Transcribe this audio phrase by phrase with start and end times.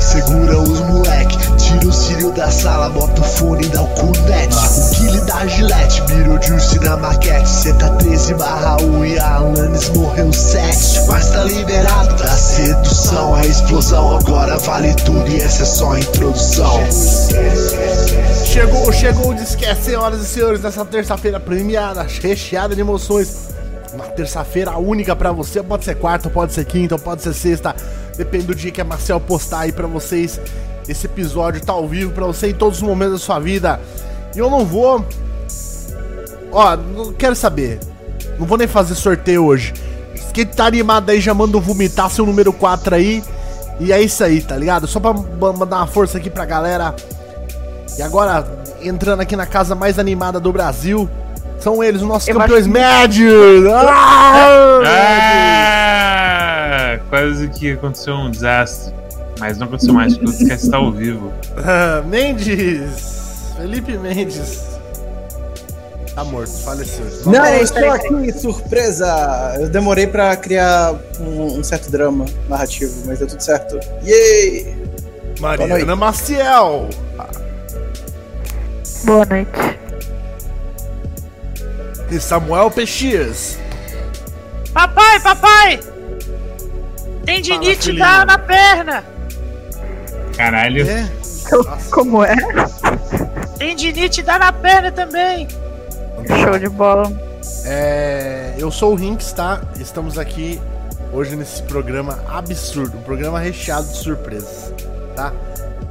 [0.00, 1.38] segura os moleque.
[1.56, 4.56] Tira o cílio da sala, bota o fone e dá o cunete.
[4.56, 7.72] O Killy da Gillette, mirou Juice na maquete.
[7.78, 11.06] Tá 13 barra 1 e a Alanis morreu 7.
[11.08, 14.16] Mas tá liberado da sedução, a explosão.
[14.18, 16.80] Agora vale tudo e essa é só a introdução.
[18.44, 23.48] Chegou, chegou o Disquete, senhoras e senhores, nessa terça-feira premiada, recheada de emoções.
[23.92, 27.74] Uma terça-feira única pra você, pode ser quarta, pode ser quinta, pode ser sexta,
[28.18, 30.38] depende do dia que a Marcel postar aí pra vocês.
[30.86, 33.80] Esse episódio tá ao vivo pra você em todos os momentos da sua vida.
[34.34, 35.04] E eu não vou.
[36.52, 37.78] Ó, não quero saber.
[38.38, 39.72] Não vou nem fazer sorteio hoje.
[40.32, 43.22] Quem tá animado aí já manda um vomitar seu número 4 aí.
[43.80, 44.86] E é isso aí, tá ligado?
[44.86, 46.94] Só pra ma- mandar uma força aqui pra galera.
[47.98, 48.46] E agora,
[48.82, 51.08] entrando aqui na casa mais animada do Brasil,
[51.58, 53.66] são eles, os nossos Eu campeões acho- médios!
[53.72, 54.80] Ah!
[54.84, 56.07] Ah,
[56.96, 58.94] quase que aconteceu um desastre.
[59.38, 61.32] Mas não aconteceu mais, porque o Discast está ao vivo.
[61.58, 63.52] Ah, Mendes!
[63.56, 64.78] Felipe Mendes.
[66.14, 67.04] Tá morto, faleceu.
[67.26, 69.54] Não, eu estou aqui, surpresa!
[69.60, 73.78] Eu demorei pra criar um, um certo drama narrativo, mas deu tudo certo.
[74.04, 74.76] Yay!
[75.38, 75.94] Mariana.
[75.94, 76.88] Maciel!
[79.04, 79.50] Boa noite.
[82.10, 83.58] E Samuel PX.
[84.72, 85.80] Papai, papai!
[87.28, 89.04] Tendinite dá na perna!
[90.34, 90.88] Caralho.
[90.88, 91.06] É?
[91.90, 92.34] Como é?
[93.58, 95.46] Tendinite dá na perna também!
[96.26, 97.12] Show de bola.
[97.66, 99.60] É, eu sou o Rinks, tá?
[99.78, 100.58] Estamos aqui
[101.12, 104.72] hoje nesse programa absurdo, um programa recheado de surpresas,
[105.14, 105.30] tá?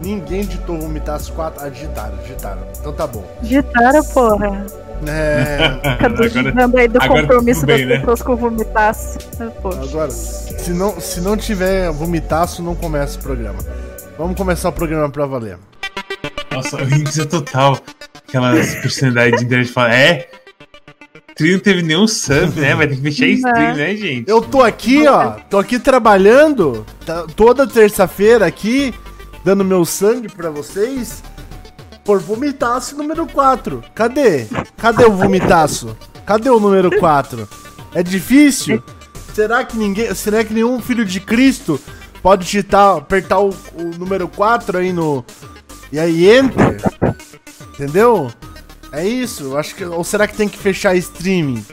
[0.02, 1.64] Ninguém ditou vomitar as quatro.
[1.64, 2.64] Ah, digitaram, digitaram.
[2.80, 3.24] Então tá bom.
[3.44, 4.66] Digitaram, porra.
[5.06, 8.00] É, Fica duvidando aí do agora compromisso bem, das né?
[8.00, 9.20] pessoas com vomitaço.
[9.62, 9.70] Pô.
[9.70, 13.60] agora, se não, se não tiver vomitaço, não começa o programa.
[14.18, 15.58] Vamos começar o programa pra valer.
[16.52, 17.78] Nossa, o é total.
[18.28, 20.28] Aquelas personalidades de internet fala, é?
[21.38, 22.74] Trio não teve nenhum sub, né?
[22.74, 24.28] Vai ter que fechar a stream, né, gente?
[24.30, 28.92] Eu tô aqui, ó, tô aqui trabalhando tá- toda terça-feira aqui,
[29.46, 31.22] dando meu sangue pra vocês,
[32.08, 33.84] por vomitaço número 4.
[33.94, 34.48] Cadê?
[34.78, 35.96] Cadê o vomitaço?
[36.26, 37.48] Cadê o número 4?
[37.94, 38.82] É difícil?
[39.36, 41.78] Será que ninguém, será que nenhum filho de Cristo
[42.24, 45.24] pode digitar, apertar o, o número 4 aí no
[45.92, 46.82] e aí enter?
[47.74, 48.32] Entendeu?
[48.94, 51.64] É isso, acho que ou será que tem que fechar streaming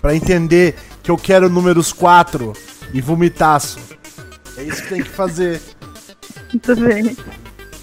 [0.00, 2.54] Pra entender que eu quero números 4
[2.94, 3.78] e vomitaço?
[4.56, 5.60] É isso que tem que fazer.
[6.50, 7.14] Muito bem.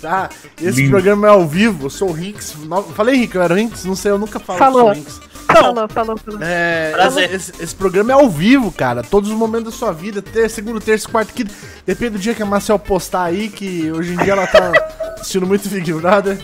[0.01, 0.29] Tá?
[0.61, 0.91] Esse Lindo.
[0.91, 2.55] programa é ao vivo, eu sou o Rinks.
[2.95, 3.83] Falei Rick, eu era o Rinks?
[3.83, 4.81] Não sei, eu nunca falo Falou.
[4.81, 5.19] sou o Rinks.
[5.51, 6.39] Falou, falou, falou.
[6.43, 7.33] É, Prazer.
[7.33, 9.01] esse, esse programa é ao vivo, cara.
[9.01, 10.21] Todos os momentos da sua vida.
[10.21, 11.51] Ter, segundo, terça, quarto, quinto.
[11.85, 14.71] Depende do dia que a Marcel postar aí, que hoje em dia ela tá
[15.19, 16.39] assistindo muito Big Brother.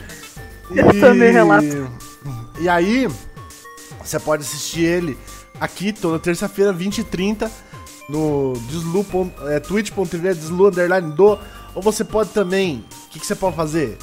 [0.71, 1.87] Eu também relato.
[2.59, 3.07] E aí,
[4.03, 5.17] você pode assistir ele
[5.61, 7.51] aqui toda terça-feira, 20 e 30
[8.09, 9.05] no deslu.
[9.47, 11.37] É, twitch.tv, deslu underline do.
[11.75, 12.83] Ou você pode também.
[13.07, 13.97] O que, que você pode fazer?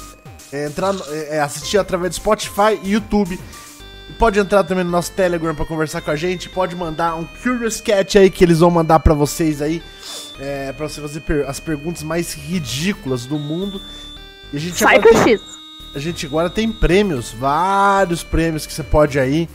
[0.51, 3.39] É, entrar, é, é, assistir através do Spotify e YouTube.
[4.19, 6.47] Pode entrar também no nosso Telegram pra conversar com a gente.
[6.49, 9.81] Pode mandar um Curious Cat aí que eles vão mandar pra vocês aí.
[10.39, 13.81] É, pra você fazer per- as perguntas mais ridículas do mundo.
[14.51, 15.41] E a gente Sai agora tem- X.
[15.95, 19.49] a gente agora tem prêmios, vários prêmios que você pode aí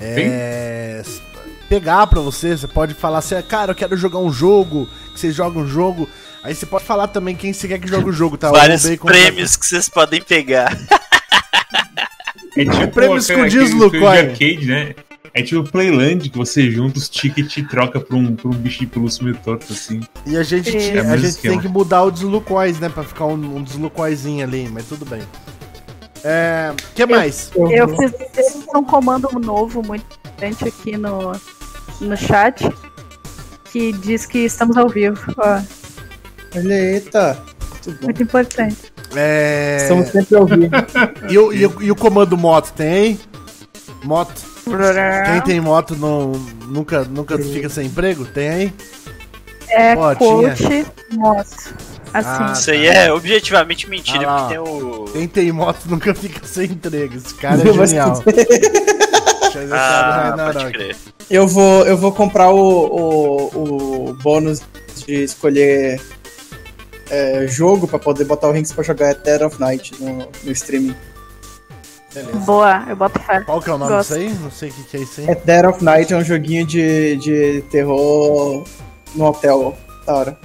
[0.00, 1.02] é,
[1.68, 2.56] pegar pra você.
[2.56, 6.08] Você pode falar assim, cara, eu quero jogar um jogo, que vocês jogam um jogo.
[6.44, 8.50] Aí você pode falar também quem você quer que jogue o jogo, tá?
[8.50, 10.76] Vários prêmios que vocês podem pegar.
[12.56, 14.12] É tipo prêmio aquele- escondido aquele no estúdio coin.
[14.12, 14.94] de arcade, né?
[15.36, 18.54] É tipo o Playland, que você junta os tickets e troca por um, por um
[18.54, 20.00] bicho de pelúcia meio torto, assim.
[20.26, 20.96] E a gente, É.
[20.98, 22.88] É a gente tem que mudar o deslucois, né?
[22.88, 25.22] Pra ficar um, um deslucoizinho ali, mas tudo bem.
[26.22, 26.72] É.
[26.94, 27.50] que mais?
[27.56, 28.12] Eu fiz
[28.74, 31.32] um comando novo muito importante aqui no,
[32.00, 32.62] no chat.
[33.72, 35.20] Que diz que estamos ao vivo.
[35.36, 35.60] Ó,
[36.54, 37.42] Olha, eita!
[37.70, 38.04] Muito bom.
[38.06, 38.76] muito importante.
[39.14, 39.78] É.
[39.82, 40.70] Estamos sempre ao vivo.
[41.30, 43.18] E, o, e, o, e o comando moto tem?
[44.02, 44.42] Moto.
[44.64, 46.32] Quem tem moto não,
[46.68, 48.24] nunca, nunca fica sem emprego?
[48.24, 48.72] Tem aí?
[49.68, 51.74] É Ó, coach moto.
[52.12, 52.28] Assim.
[52.28, 55.04] Ah, Isso aí é objetivamente mentira, Ah porque tem o.
[55.06, 57.16] Quem tem moto nunca fica sem emprego.
[57.16, 58.16] Esse cara é genial.
[59.54, 60.96] se Ah, pode crer.
[61.28, 64.60] Eu vou, eu vou comprar o, o, o bônus
[65.06, 66.00] de escolher
[67.14, 70.94] é, jogo pra poder botar o Rinks pra jogar Dead of Night no, no streaming.
[72.12, 72.38] Beleza.
[72.40, 73.40] Boa, eu boto fé.
[73.40, 74.32] Qual que é o nome disso aí?
[74.34, 75.26] Não sei o que, que é isso aí.
[75.30, 78.64] É Dead of Night é um joguinho de, de terror
[79.14, 79.76] no hotel.
[80.06, 80.38] Da hora.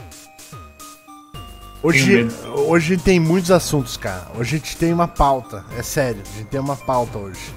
[1.82, 2.28] Hoje,
[2.68, 4.28] hoje tem muitos assuntos, cara.
[4.38, 5.64] Hoje a gente tem uma pauta.
[5.78, 7.54] É sério, a gente tem uma pauta hoje.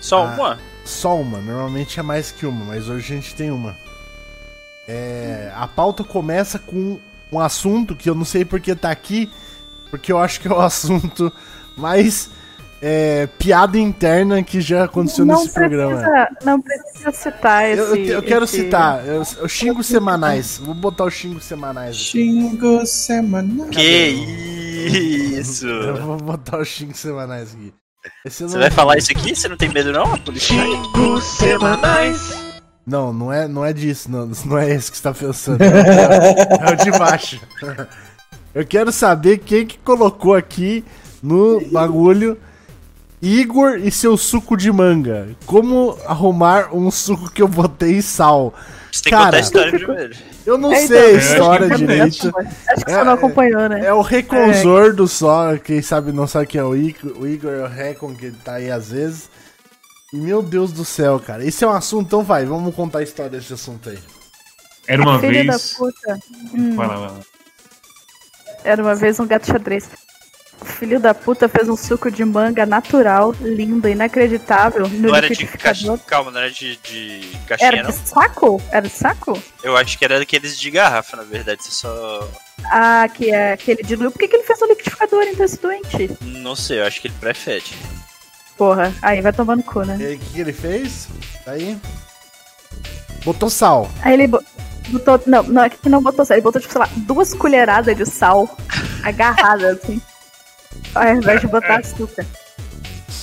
[0.00, 0.34] Só Ah.
[0.34, 0.58] uma?
[0.84, 3.76] Só uma, normalmente é mais que uma, mas hoje a gente tem uma.
[4.88, 6.98] É, a pauta começa com
[7.32, 9.30] um assunto que eu não sei porque tá aqui,
[9.90, 11.32] porque eu acho que é o assunto
[11.76, 12.30] mais
[12.82, 15.96] é, piada interna que já aconteceu não nesse programa.
[15.96, 17.80] precisa, não precisa citar esse.
[17.80, 20.58] Eu, eu- eu quero esse- citar, eu, eu xingo semanais.
[20.58, 22.04] Vou botar os xingos semanais aqui.
[22.04, 23.66] Xingo semanal.
[23.68, 24.08] Que
[25.38, 25.66] isso?
[25.68, 27.72] Eu vou botar os xingos semanais aqui.
[28.24, 29.36] Você vai falar isso aqui?
[29.36, 30.06] Você não tem medo não?
[30.34, 32.49] Xingos semanais.
[32.86, 35.58] Não, não é, não é disso, não, não é esse que você tá pensando.
[35.62, 37.40] É o de baixo.
[38.54, 40.84] Eu quero saber quem que colocou aqui
[41.22, 42.36] no bagulho
[43.22, 45.28] Igor e seu suco de manga.
[45.46, 48.54] Como arrumar um suco que eu botei sal?
[48.90, 49.24] Você tem que Cara.
[49.26, 50.16] contar a história primeiro.
[50.46, 52.04] Eu não É, sei a então, história que direito.
[52.06, 53.84] Acho que É, você não é- acompanhou, né?
[53.86, 57.62] É o Reconzordo só, quem sabe não sabe quem é o Igor, o Igor é
[57.62, 59.28] o Recon que tá aí às vezes.
[60.12, 61.44] Meu Deus do céu, cara.
[61.44, 63.98] Esse é um assunto, então vai, vamos contar a história desse assunto aí.
[64.88, 65.74] Era uma Filho da vez.
[65.74, 66.18] puta.
[66.52, 67.20] Hum, Vai lá, vai lá.
[68.64, 69.88] era uma vez um gato xadrez.
[70.60, 75.26] O filho da puta fez um suco de manga natural, lindo, inacreditável, no Não era
[75.28, 75.96] de liquidificador.
[75.96, 76.04] caixa.
[76.06, 77.90] Calma, não era de, de caixinha, Era não?
[77.90, 78.62] de saco?
[78.70, 79.42] Era de saco?
[79.62, 81.62] Eu acho que era daqueles de garrafa, na verdade.
[81.64, 82.28] Você só.
[82.64, 84.10] Ah, que é aquele diluiu.
[84.10, 86.10] Por que, que ele fez no liquidificador então esse doente?
[86.20, 87.64] Não sei, eu acho que ele prefere.
[88.60, 89.96] Porra, aí vai tomando cu, né?
[89.98, 91.08] E aí, o que, que ele fez?
[91.46, 91.78] Tá Aí.
[93.24, 93.90] Botou sal.
[94.02, 94.44] Aí ele bo-
[94.88, 95.18] botou.
[95.24, 96.36] Não, não, é que não botou sal.
[96.36, 98.54] Ele botou, tipo, sei lá, duas colheradas de sal
[99.02, 99.98] agarradas, assim.
[100.94, 102.26] Ao invés de botar açúcar.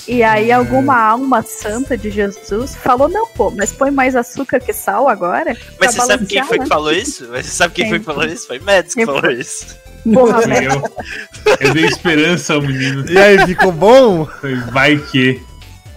[0.07, 4.73] E aí alguma alma santa de Jesus falou, não, pô, mas põe mais açúcar que
[4.73, 5.55] sal agora?
[5.79, 6.63] Mas pra você sabe quem balancear, foi né?
[6.63, 7.27] que falou isso?
[7.29, 7.89] Mas você sabe quem Quem?
[7.91, 8.47] foi que falou isso?
[8.47, 9.75] Foi Mads que Quem falou isso.
[10.13, 10.75] Porra, merda.
[10.75, 11.57] eu.
[11.59, 13.09] Eu dei esperança ao menino.
[13.09, 14.27] E aí, ficou bom?
[14.71, 15.41] Vai que.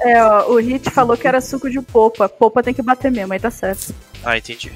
[0.02, 2.28] É, ó, o Hit falou que era suco de popa.
[2.28, 3.94] Popa tem que bater mesmo, aí tá certo.
[4.24, 4.72] Ah, entendi.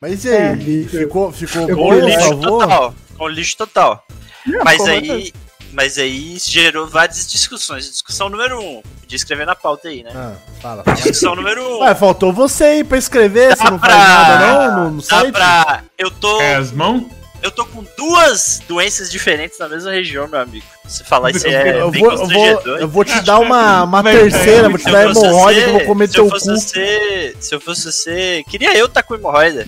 [0.00, 0.84] Mas e aí?
[0.84, 0.88] É.
[0.88, 2.94] Ficou, ficou bom, Com vou- lixo total.
[3.16, 4.04] Com lixo total.
[4.46, 5.32] Não, Mas porra, aí.
[5.72, 7.90] Mas aí gerou várias discussões.
[7.90, 8.82] Discussão número um.
[9.00, 10.10] Podia escrever na pauta aí, né?
[10.14, 10.96] Ah, fala, fala.
[10.96, 11.80] Discussão número um.
[11.80, 15.02] Ué, faltou você aí pra escrever, você Dá não faz pra- nada não no, no
[15.02, 15.32] Dá site?
[15.32, 15.84] pra.
[15.98, 16.40] Eu tô.
[16.40, 17.04] É as mãos?
[17.46, 20.66] Eu tô com duas doenças diferentes na mesma região, meu amigo.
[20.84, 24.02] Você falar isso aí é eu, vou, eu, vou, eu vou te dar uma, uma
[24.02, 26.54] terceira, vou te Se dar hemorroida que eu vou comer se eu teu fosse cu.
[26.56, 28.42] Você, se eu fosse você.
[28.50, 29.64] Queria eu estar com hemorroida.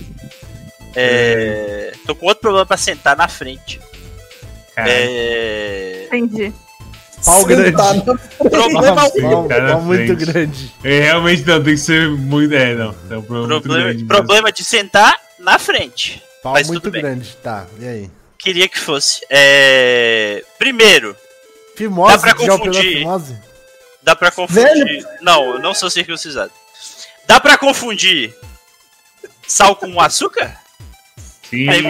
[0.93, 3.79] É, tô com outro problema pra sentar na frente.
[4.75, 6.53] É, Entendi.
[7.23, 7.71] Pau grande.
[8.37, 10.73] Problema, Nossa, pau, muito grande.
[10.83, 12.53] é, realmente não, tem que ser muito.
[12.53, 12.93] É, não.
[13.09, 14.03] É um problema, muito problema, grande.
[14.03, 16.21] problema de sentar na frente.
[16.43, 17.01] Pau Mas muito tudo bem.
[17.01, 17.35] grande.
[17.37, 18.11] Tá, e aí?
[18.37, 19.21] Queria que fosse.
[19.29, 21.15] É, primeiro,
[21.75, 22.97] Fimose, Dá pra confundir.
[22.99, 23.37] fimose?
[24.01, 25.05] dá pra confundir.
[25.21, 26.51] Não, eu não sou circuncisado.
[27.27, 28.33] Dá pra confundir
[29.47, 30.57] sal com açúcar?
[31.49, 31.67] Sim.
[31.69, 31.81] Aí,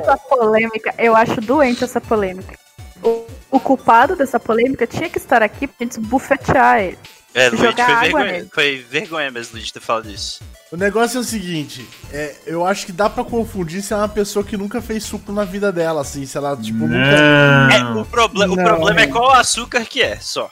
[0.00, 2.58] Essa polêmica, eu acho doente essa polêmica.
[3.02, 6.98] O, o culpado dessa polêmica tinha que estar aqui pra gente bufetear ele.
[7.32, 8.48] É, Luigi, Jogar foi água vergonha, nele.
[8.52, 10.42] foi vergonha mesmo, Luigi, ter falado isso.
[10.72, 14.08] O negócio é o seguinte, é, eu acho que dá pra confundir se é uma
[14.08, 17.68] pessoa que nunca fez suco na vida dela, assim, se ela, tipo, nunca...
[17.68, 17.70] Não.
[17.70, 18.64] É, o, proble o Não.
[18.64, 20.50] problema é qual açúcar que é, só.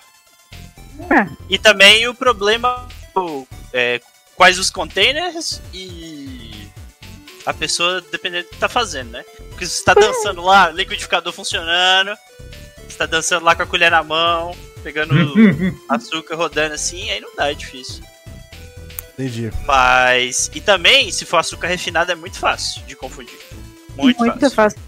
[1.10, 1.28] É.
[1.48, 4.00] E também o problema o, é,
[4.36, 6.68] quais os containers e
[7.46, 9.24] a pessoa dependendo do que tá fazendo, né?
[9.50, 12.16] Porque se você tá dançando lá, liquidificador funcionando,
[12.88, 14.54] você tá dançando lá com a colher na mão,
[14.88, 15.14] pegando
[15.88, 18.02] açúcar rodando assim, aí não dá, é difícil.
[19.12, 19.52] Entendi.
[19.66, 20.50] Mas.
[20.54, 23.36] E também, se for açúcar refinado, é muito fácil de confundir.
[23.96, 24.50] Muito, fácil.
[24.50, 24.78] fácil.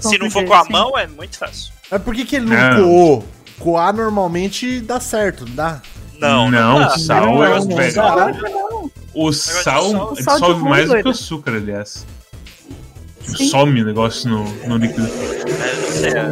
[0.00, 0.72] Se não for com a sim.
[0.72, 1.72] mão, é muito fácil.
[1.90, 2.82] Mas por que que ele não Não.
[2.82, 3.28] coou?
[3.58, 5.82] Coar normalmente dá certo, não dá?
[6.18, 6.98] Não, Não, dá.
[6.98, 7.94] sal Não, é não, velho.
[8.42, 8.90] não.
[9.14, 12.06] O sal- sal sal dissolve de mais do que o açúcar, aliás.
[13.26, 13.48] Sim.
[13.48, 15.08] some o negócio no, no líquido.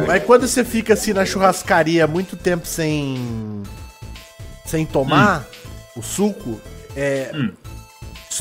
[0.07, 3.63] Mas quando você fica assim na churrascaria muito tempo sem.
[4.65, 5.47] sem tomar
[5.95, 6.59] o suco,
[6.95, 7.31] é.
[7.33, 7.51] Hum.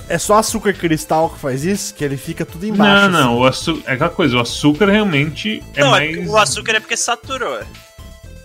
[0.08, 1.92] É só açúcar cristal que faz isso?
[1.94, 3.10] Que ele fica tudo embaixo.
[3.10, 3.90] Não, não, o açúcar.
[3.90, 6.28] É aquela coisa, o açúcar realmente é não, é mais.
[6.28, 7.60] o açúcar é porque saturou.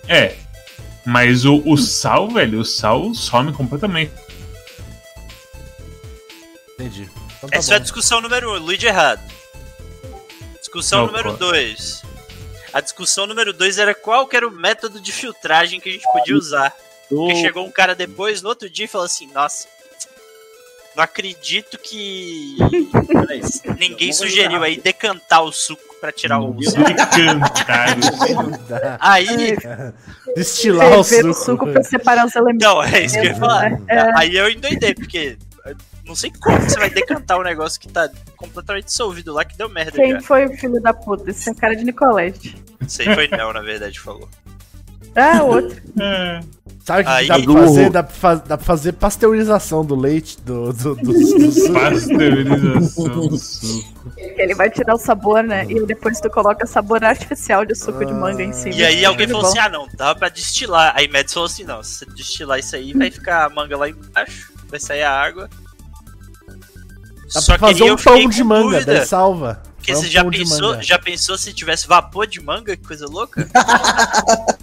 [0.08, 0.36] É.
[1.06, 4.12] Mas o, o sal, velho, o sal some completamente.
[6.74, 7.08] Entendi.
[7.38, 7.84] Então tá Essa é a bom.
[7.84, 9.22] discussão número um, Luigi errado.
[10.76, 11.38] Discussão Não, número qual?
[11.38, 12.04] dois.
[12.74, 16.06] A discussão número dois era qual que era o método de filtragem que a gente
[16.12, 16.76] podia usar.
[17.08, 19.68] Porque chegou um cara depois, no outro dia, e falou assim, nossa,
[20.96, 22.58] Não acredito que
[23.80, 27.96] ninguém sugeriu aí decantar o suco pra tirar o De cantar.
[29.00, 29.56] Aí,
[30.36, 31.46] Destilar o Ferver o suco.
[31.46, 32.68] suco pra separar os elementos.
[32.68, 33.72] então, é isso que eu ia falar.
[33.88, 34.12] É.
[34.20, 35.38] Aí eu endoidei, porque
[36.06, 39.68] não sei como você vai decantar um negócio que tá completamente dissolvido lá, que deu
[39.70, 40.22] merda Quem já.
[40.22, 41.30] foi o filho da puta?
[41.30, 42.56] Esse é a cara de Nicolette.
[42.86, 44.30] Isso aí foi Nel, na verdade, falou.
[45.16, 45.82] Ah, outro.
[46.86, 47.90] Sabe o que Aí- dá pra fazer?
[47.90, 51.74] Dá pra, fa- dá pra fazer pasteurização do leite do, do, do, do suco.
[51.74, 53.96] Pasteurização do suco.
[54.18, 55.66] Ele vai tirar o sabor, né?
[55.68, 58.76] E depois tu coloca sabor artificial de suco de manga em cima.
[58.76, 59.48] E aí alguém falou bom.
[59.48, 60.94] assim: ah, não, dava pra destilar.
[60.96, 63.90] Aí Mads falou assim: não, se você destilar isso aí, vai ficar a manga lá
[63.90, 65.50] embaixo, vai sair a água.
[67.34, 69.62] Dá Só pra fazer um pão de manga, dúvida, daí salva.
[69.78, 72.76] Porque Faz você um já pensou, já pensou se tivesse vapor de manga?
[72.78, 73.48] Que coisa louca?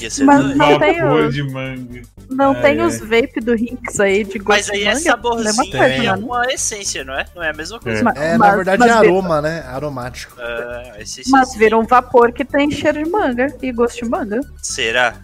[0.00, 0.56] Ia ser Mas doido.
[0.58, 2.02] não tem Vapor o- de manga.
[2.28, 2.86] Não Ai, tem ai.
[2.86, 5.00] os vape do Rinks aí de gosto Mas aí de é manga?
[5.00, 6.12] saborzinho, Mesma coisa, é né?
[6.14, 7.24] uma essência, não é?
[7.34, 8.02] Não é a mesma coisa.
[8.02, 9.60] Mas- É, na mas- verdade mas é vira- aroma, né?
[9.68, 10.34] Aromático.
[10.40, 11.58] Ah, essência Mas sim.
[11.58, 14.40] vira um vapor que tem cheiro de manga e gosto de manga.
[14.60, 15.14] Será?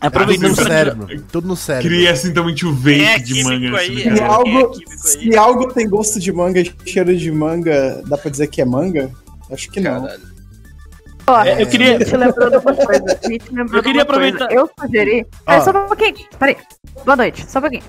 [0.00, 1.22] Tudo Aproveitando no pra- cérebro.
[1.30, 1.88] Tudo no cérebro.
[1.90, 3.78] Cria simplesmente o Quem é de manga.
[3.78, 3.86] aí?
[3.90, 4.32] assim, Se É, cara.
[4.32, 8.46] algo, é se algo tem gosto de manga e cheiro de manga, dá pra dizer
[8.46, 9.10] que é manga?
[9.52, 10.02] Acho que não.
[10.02, 10.30] Caralho.
[11.26, 13.04] Ó, É, eu queria- te lembrou de uma coisa.
[13.22, 14.02] Eu queria coisa.
[14.02, 15.26] aproveitar- Eu sugeri.
[15.46, 16.14] É, só um pouquinho.
[16.38, 16.56] Peraí.
[17.04, 17.82] Boa noite, só um pouquinho.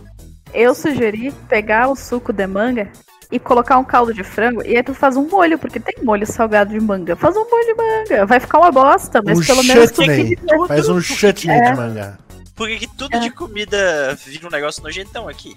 [0.54, 2.90] Eu sugeri pegar o suco de manga
[3.32, 6.26] e colocar um caldo de frango e aí tu faz um molho, porque tem molho
[6.28, 7.16] salgado de manga.
[7.16, 8.26] Faz um molho de manga.
[8.26, 10.36] Vai ficar uma bosta, mas Um pelo menos tu chutney.
[10.36, 11.72] tem Faz um chutney É.
[11.72, 12.20] de manga.
[12.56, 15.56] Por que, tudo de comida vira um negócio nojentão aqui?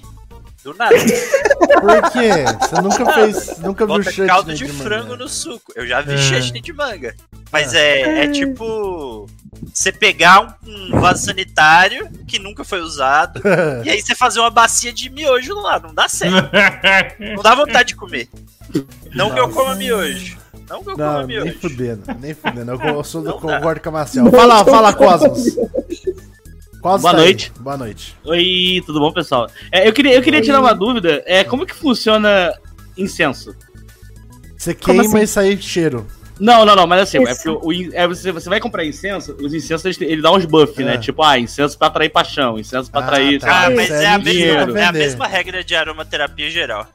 [0.63, 0.95] Do nada.
[1.81, 2.31] Por quê?
[2.61, 3.59] Você nunca fez.
[3.59, 4.83] Nunca viu Bota chutney caldo de, manga.
[4.83, 5.73] frango no suco.
[5.77, 6.17] Eu já vi É.
[6.17, 7.15] chutney de manga.
[7.53, 9.27] Mas é, é tipo.
[9.73, 13.41] Você pegar um, um vaso sanitário que nunca foi usado
[13.85, 15.79] e aí você fazer uma bacia de miojo lá.
[15.79, 16.51] Não dá certo.
[17.19, 18.29] Não dá vontade de comer.
[19.15, 20.37] Não que eu coma miojo.
[20.69, 21.59] Não que eu coma Não, nem miojo.
[21.61, 22.73] fudendo, nem fudendo.
[22.73, 24.31] Eu, eu sou do Não concordo com a Marcel.
[24.31, 25.55] Fala, fala, Cosmos.
[26.81, 27.25] Cosmos Boa tá aí.
[27.25, 27.53] noite.
[27.61, 28.17] Boa noite.
[28.25, 29.49] Oi, tudo bom, pessoal?
[29.73, 31.23] É, eu queria, eu queria tirar uma dúvida.
[31.27, 32.53] É, como que funciona
[32.97, 33.55] incenso?
[34.57, 35.21] Você queima assim?
[35.21, 36.07] e sai cheiro.
[36.41, 39.85] Não, não, não, mas assim, é o, é, você, você vai comprar incenso, os incensos
[39.85, 40.85] eles, ele dá uns buffs, É.
[40.85, 40.99] né?
[40.99, 43.39] Tipo, ah, incenso pra atrair paixão, incenso pra Ah, atrair.
[43.41, 43.47] tá.
[43.49, 43.77] Ah, sei lá.
[43.77, 46.89] mas é, é a mesma, é a mesma regra de aromaterapia geral.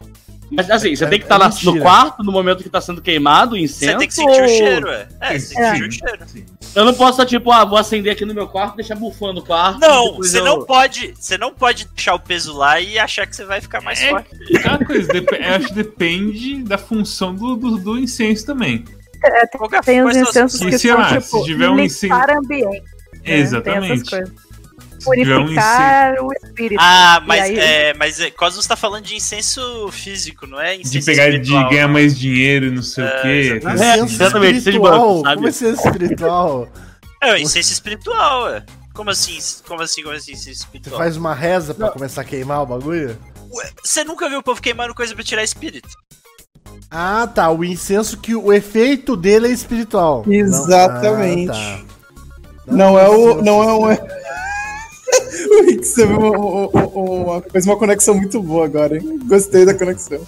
[0.51, 1.79] Mas assim, você É- tem que é estar no mentira.
[1.79, 3.91] quarto no momento que tá sendo queimado o incenso.
[3.93, 5.07] Você tem que sentir ou- o cheiro, é.
[5.21, 5.71] É, você tem É.
[5.71, 6.45] que sentir o cheiro.
[6.75, 9.79] Eu não posso, tipo, ah, vou acender aqui no meu quarto, deixar bufando o quarto.
[9.79, 11.13] Não, você eu- não pode.
[11.17, 14.09] Você não pode deixar o peso lá e achar que você vai ficar mais É.
[14.09, 14.29] forte.
[14.57, 18.83] Aquela coisa, eu acho que depende da função do, do, do incenso também.
[19.57, 22.83] Qualquer Tem os incensos que são, lá, tipo, se tiver um limpar ambiente.
[22.83, 23.37] né?
[23.37, 24.03] Exatamente.
[24.03, 24.49] tiver um incenso.
[25.03, 26.79] Purificar o espírito.
[26.81, 30.75] Ah, mas aí- é, mas é, Cosmos tá falando de incenso físico, não é?
[30.75, 31.69] Incenso De pegar, de espiritual.
[31.69, 33.27] ganhar mais dinheiro e não sei É, o quê.
[33.29, 33.81] exatamente.
[33.81, 35.23] É, Incenso exatamente, espiritual.
[35.23, 36.69] Como é incenso espiritual?
[37.21, 38.65] É, incenso espiritual, é.
[38.93, 39.37] Como assim?
[39.65, 40.03] Como assim?
[40.03, 40.31] Como assim?
[40.33, 40.97] Incenso Você espiritual?
[40.97, 43.17] faz uma reza pra começar a queimar o bagulho?
[43.51, 45.87] Ué, Você nunca viu o povo queimando coisa pra tirar espírito?
[46.89, 47.49] Ah, tá.
[47.51, 50.23] O incenso que o efeito dele é espiritual.
[50.25, 51.51] Não- Exatamente.
[51.51, 51.79] Ah,
[52.67, 52.73] tá.
[52.73, 53.41] Não é o.
[53.41, 53.97] Não é um.
[55.49, 59.19] o Rick, você viu uma, uma, uma, fez uma conexão muito boa agora, hein?
[59.25, 60.21] Gostei da conexão.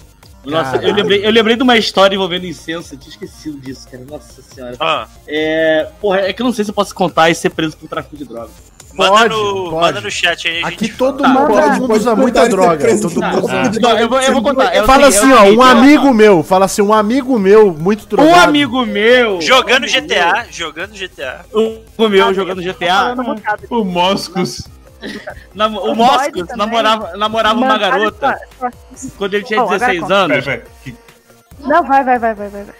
[0.44, 0.88] Nossa, Caralho.
[0.88, 4.04] eu lembrei, eu lembrei de uma história envolvendo incenso, eu tinha esquecido disso, cara.
[4.04, 4.76] Nossa senhora.
[4.80, 5.88] Ah, É.
[6.00, 8.16] Porra, é que eu não sei se eu posso contar e ser preso por tráfico
[8.16, 8.50] de drogas.
[8.94, 9.74] Manda, Pode, no, pode.
[9.86, 10.62] manda no chat aí.
[10.64, 11.34] Aqui gente todo, fala.
[11.40, 12.98] mundo- todo mundo Pode usa muita droga.
[12.98, 14.82] Todo mundo de Não, eu vou, eu vou contar.
[14.82, 18.36] o Fala assim, ó, um amigo meu, fala assim, um amigo meu muito drogado.
[18.36, 19.40] Um amigo meu.
[19.40, 21.44] Jogando GTA, jogando GTA.
[21.52, 21.60] meu,
[21.98, 23.14] Um amigo meu jogando GTA.
[23.70, 24.68] O Moscos.
[25.54, 28.68] nam- o O Moscos namorava, namorava uma garota só-
[29.18, 30.14] quando ele tinha Bom, agora 16 conta.
[30.14, 30.44] anos.
[31.60, 32.64] Não, vai, vai, vai, vai, vai.
[32.64, 32.74] vai.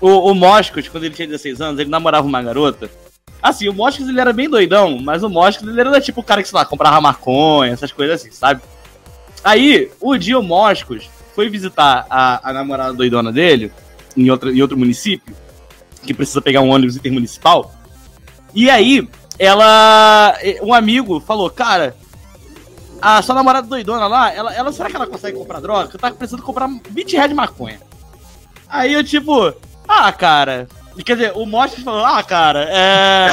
[0.00, 2.90] O, o Moscos, quando ele tinha 16 anos, ele namorava uma garota.
[3.44, 6.42] Assim, o Moscos ele era bem doidão, mas o Moscos ele era tipo o cara
[6.42, 8.62] que, sei lá, comprava maconha, essas coisas assim, sabe?
[9.44, 13.70] Aí, o dia o Moscos foi visitar a, a namorada doidona dele
[14.16, 15.36] em, outra, em outro município,
[16.02, 17.70] que precisa pegar um ônibus intermunicipal.
[18.54, 19.06] E aí,
[19.38, 20.34] ela.
[20.62, 21.94] Um amigo falou, cara.
[23.02, 25.90] A sua namorada doidona lá, ela, ela será que ela consegue comprar droga?
[25.92, 27.78] Eu tava precisando comprar 20 reais de maconha.
[28.66, 29.52] Aí eu, tipo,
[29.86, 30.66] ah, cara.
[31.02, 33.28] Quer dizer, o Moscos falou, ah, cara, é.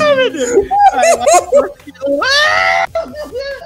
[0.00, 0.66] Ai, meu Deus.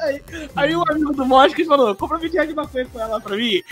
[0.03, 0.23] Aí,
[0.57, 3.63] aí o amigo do Moscos falou, compra 20 reais de maconha com ela pra mim.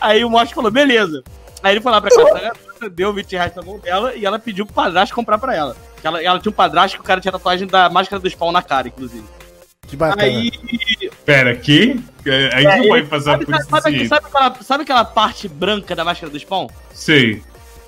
[0.00, 1.22] Aí o Moscos falou, beleza.
[1.62, 4.26] Aí ele foi lá pra casa da garota, deu 20 reais na mão dela e
[4.26, 5.76] ela pediu pro padrasto comprar pra ela.
[6.02, 8.62] Ela, ela tinha um padrasto que o cara tinha tatuagem da máscara do spawn na
[8.62, 9.24] cara, inclusive.
[9.86, 10.22] Que bacana.
[10.22, 10.50] Aí.
[11.24, 12.00] Pera, que?
[12.26, 13.68] A gente É, não ele- passar sabe, por isso.
[13.68, 16.68] sabe, sabe, aquela, sabe aquela parte branca da máscara do spawn?
[16.92, 17.42] Sei.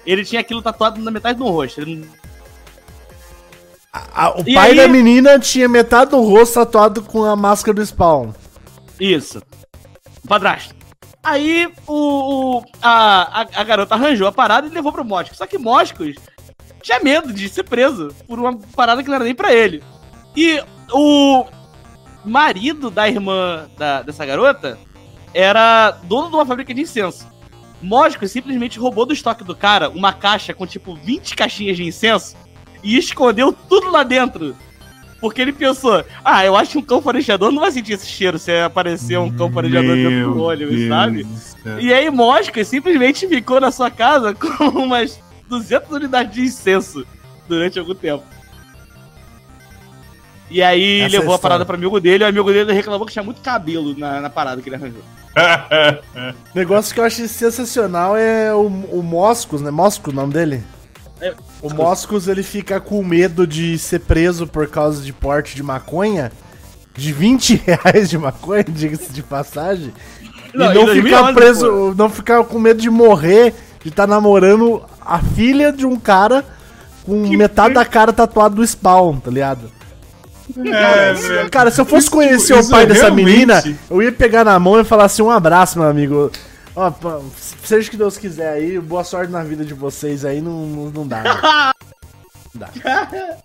[0.06, 1.80] Ele tinha aquilo tatuado na metade do rosto.
[1.80, 2.26] Ele não-
[3.92, 7.74] A- o E pai aí- da menina tinha metade do rosto tatuado com a máscara
[7.74, 8.30] do Spawn.
[9.00, 9.42] Isso.
[10.22, 10.74] O padrasto.
[11.22, 15.38] Aí o, o- a, a, a garota arranjou a parada e levou pro Moscos.
[15.38, 16.14] Só que Moscos
[16.82, 19.82] tinha medo de ser preso por uma parada que não era nem pra ele.
[20.36, 20.62] E
[20.92, 21.46] o
[22.26, 24.78] marido da irmã da- dessa garota
[25.34, 27.26] era dono de uma fábrica de incenso.
[27.82, 32.34] Moscos simplesmente roubou do estoque do cara uma caixa com tipo 20 caixinhas de incenso
[32.82, 34.56] e escondeu tudo lá dentro.
[35.20, 38.38] Porque ele pensou, ah, eu acho que um cão farejador não vai sentir esse cheiro
[38.38, 41.26] se aparecer um cão farejador dentro do olho, Deus sabe?
[41.62, 41.80] céu.
[41.80, 45.18] E aí Moscas simplesmente ficou na sua casa com umas
[45.48, 47.06] 200 unidades de incenso
[47.48, 48.24] durante algum tempo.
[50.50, 52.72] E aí Essa é a levou a parada pro amigo dele, e o amigo dele
[52.72, 55.02] reclamou que tinha muito cabelo na, na parada que ele arranjou.
[56.54, 59.70] Negócio que eu achei sensacional é o, o Moscos, né?
[59.70, 60.62] Moscos o nome dele?
[61.20, 65.62] É, O Moscos, ele fica com medo de ser preso por causa de porte de
[65.62, 66.30] maconha.
[66.94, 69.92] De 20 reais de maconha, diga-se de passagem.
[70.54, 74.82] Não, e não 2011, ficar preso, não ficar com medo de morrer, de estar namorando
[75.00, 76.44] a filha de um cara
[77.04, 79.70] com metade da cara tatuada do spawn, tá ligado?
[80.54, 81.48] É.
[81.50, 84.58] Cara, se eu fosse Isso- conhecer o pai dessa realmente- menina, eu ia pegar na
[84.58, 86.30] mão e falar assim: um abraço, meu amigo.
[86.74, 86.92] Ó,
[87.64, 90.90] seja o que Deus quiser aí, boa sorte na vida de vocês aí, não, não,
[90.90, 91.22] não dá.
[92.54, 92.68] né?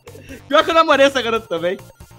[0.47, 1.77] Pior que eu namorei essa garota também.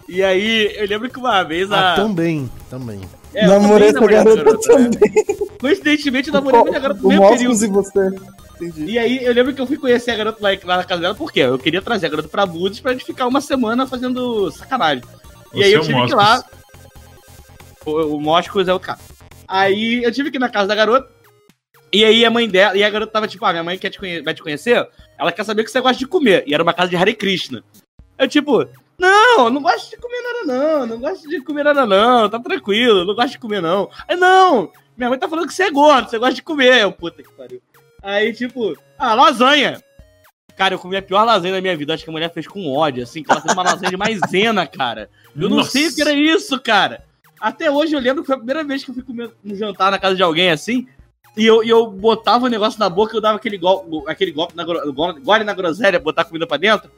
[0.08, 1.92] E aí, eu lembro que uma vez a.
[1.92, 3.00] Ah, também, também.
[3.34, 4.58] É, Namorei essa namorei garota né?
[4.90, 5.36] também.
[5.60, 7.64] Coincidentemente, eu namorei a garota no O mesmo período.
[7.64, 8.10] e você.
[8.62, 8.92] Entendi.
[8.92, 11.14] E aí, eu lembro que eu fui conhecer a garota lá, lá na casa dela,
[11.14, 11.40] por quê?
[11.40, 15.02] Eu queria trazer a garota pra Budes pra gente ficar uma semana fazendo sacanagem.
[15.52, 16.16] E O aí eu tive que ir Moscos.
[16.16, 16.44] lá.
[17.84, 18.98] O, o Moscos é o cara.
[19.48, 21.10] Aí eu tive que ir na casa da garota.
[21.92, 22.76] E aí a mãe dela.
[22.76, 24.88] E a garota tava tipo, ah, minha mãe quer te conhe- vai te conhecer.
[25.18, 26.44] Ela quer saber o que você gosta de comer.
[26.46, 27.62] E era uma casa de Hare Krishna.
[28.18, 28.66] Eu, tipo,
[28.98, 30.86] não, não gosto de comer nada, não.
[30.86, 32.28] Não gosto de comer nada, não.
[32.30, 33.90] Tá tranquilo, não gosto de comer, não.
[34.08, 36.80] Aí, não, minha mãe tá falando que você é gordo, você gosta de comer.
[36.82, 37.60] Eu, puta que pariu.
[38.02, 39.80] Aí, tipo, ah, lasanha.
[40.56, 41.94] Cara, eu comi a pior lasanha da minha vida.
[41.94, 44.66] Acho que a mulher fez com ódio, assim, que ela fez uma lasanha de maisena,
[44.66, 45.08] cara.
[45.34, 45.70] Eu não Nossa.
[45.70, 47.04] sei o que era isso, cara.
[47.40, 49.90] Até hoje eu lembro que foi a primeira vez que eu fui comer um jantar
[49.90, 50.86] na casa de alguém assim.
[51.36, 54.30] E eu, e eu botava o negócio na boca e eu dava aquele golpe, aquele
[54.30, 56.90] golpe na, gole na groselha, botar comida pra dentro.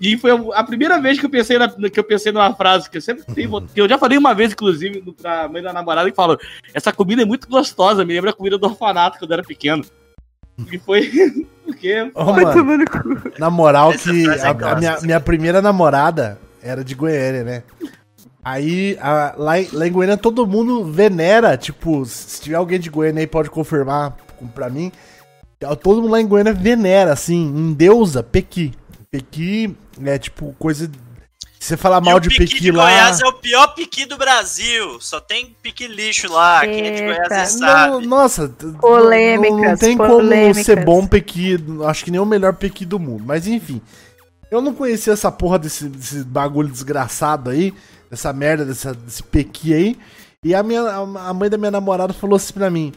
[0.00, 2.98] E foi a primeira vez que eu pensei, na, que eu pensei numa frase que
[2.98, 6.16] eu sempre tenho, que eu já falei uma vez, inclusive, pra mãe da namorada, que
[6.16, 6.38] falou:
[6.74, 9.84] Essa comida é muito gostosa, me lembra a comida do orfanato quando eu era pequeno.
[10.72, 12.10] E foi porque.
[12.14, 12.84] Ô, mano,
[13.38, 17.62] na moral Essa que é a, a minha, minha primeira namorada era de Goiânia, né?
[18.44, 22.88] Aí, a- lá, em- lá em Goiânia todo mundo venera, tipo, se tiver alguém de
[22.90, 24.16] Goiânia aí pode confirmar
[24.54, 24.92] pra mim.
[25.82, 28.72] Todo mundo lá em Goiânia venera, assim, em deusa, Pequi.
[29.10, 30.90] Pequi é tipo coisa.
[31.66, 32.84] Se você falar mal de piqui Pequi de lá.
[32.84, 35.00] Goiás é o pior piqui do Brasil.
[35.00, 36.60] Só tem piqui lixo lá.
[36.60, 37.66] Quem é de Goiás Eita.
[37.66, 38.06] Não, sabe.
[38.06, 38.48] nossa,
[38.80, 40.64] Polêmicas, não, não tem como polêmicas.
[40.64, 43.82] ser bom pequi, acho que nem o melhor pequi do mundo, mas enfim.
[44.48, 47.74] Eu não conhecia essa porra desse, desse bagulho desgraçado aí,
[48.08, 49.98] dessa merda, dessa, desse pequi aí.
[50.44, 52.92] E a, minha, a mãe da minha namorada falou assim pra mim: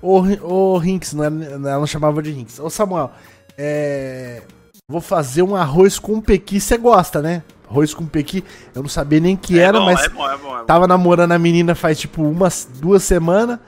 [0.00, 2.60] Ô, ô Rinks, não era- ela não chamava de Rinks.
[2.60, 3.10] Ô Samuel,
[3.58, 4.42] é.
[4.88, 7.42] Vou fazer um arroz com pequi, você gosta, né?
[7.72, 10.36] Arroz com pequi, eu não sabia nem que é era, bom, mas é bom, é
[10.36, 10.64] bom, é bom.
[10.66, 13.58] Tava namorando a menina faz tipo umas duas semanas.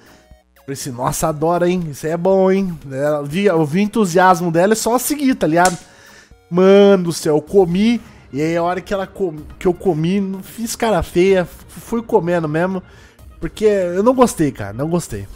[0.57, 1.89] Falei assim, nossa, adora, hein?
[1.91, 2.79] Isso aí é bom, hein?
[2.91, 5.77] Ela, vi, eu vi o entusiasmo dela, é só seguir, tá ligado?
[6.51, 8.01] Mano do céu, eu comi.
[8.33, 12.03] E aí a hora que, ela com, que eu comi, não fiz cara feia, fui
[12.03, 12.83] comendo mesmo.
[13.41, 15.27] Porque eu não gostei, cara, não gostei.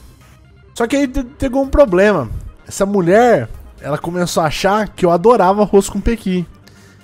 [0.74, 2.30] Só que aí pegou um problema.
[2.66, 3.48] Essa mulher,
[3.80, 6.46] ela começou a achar que eu adorava arroz com pequi.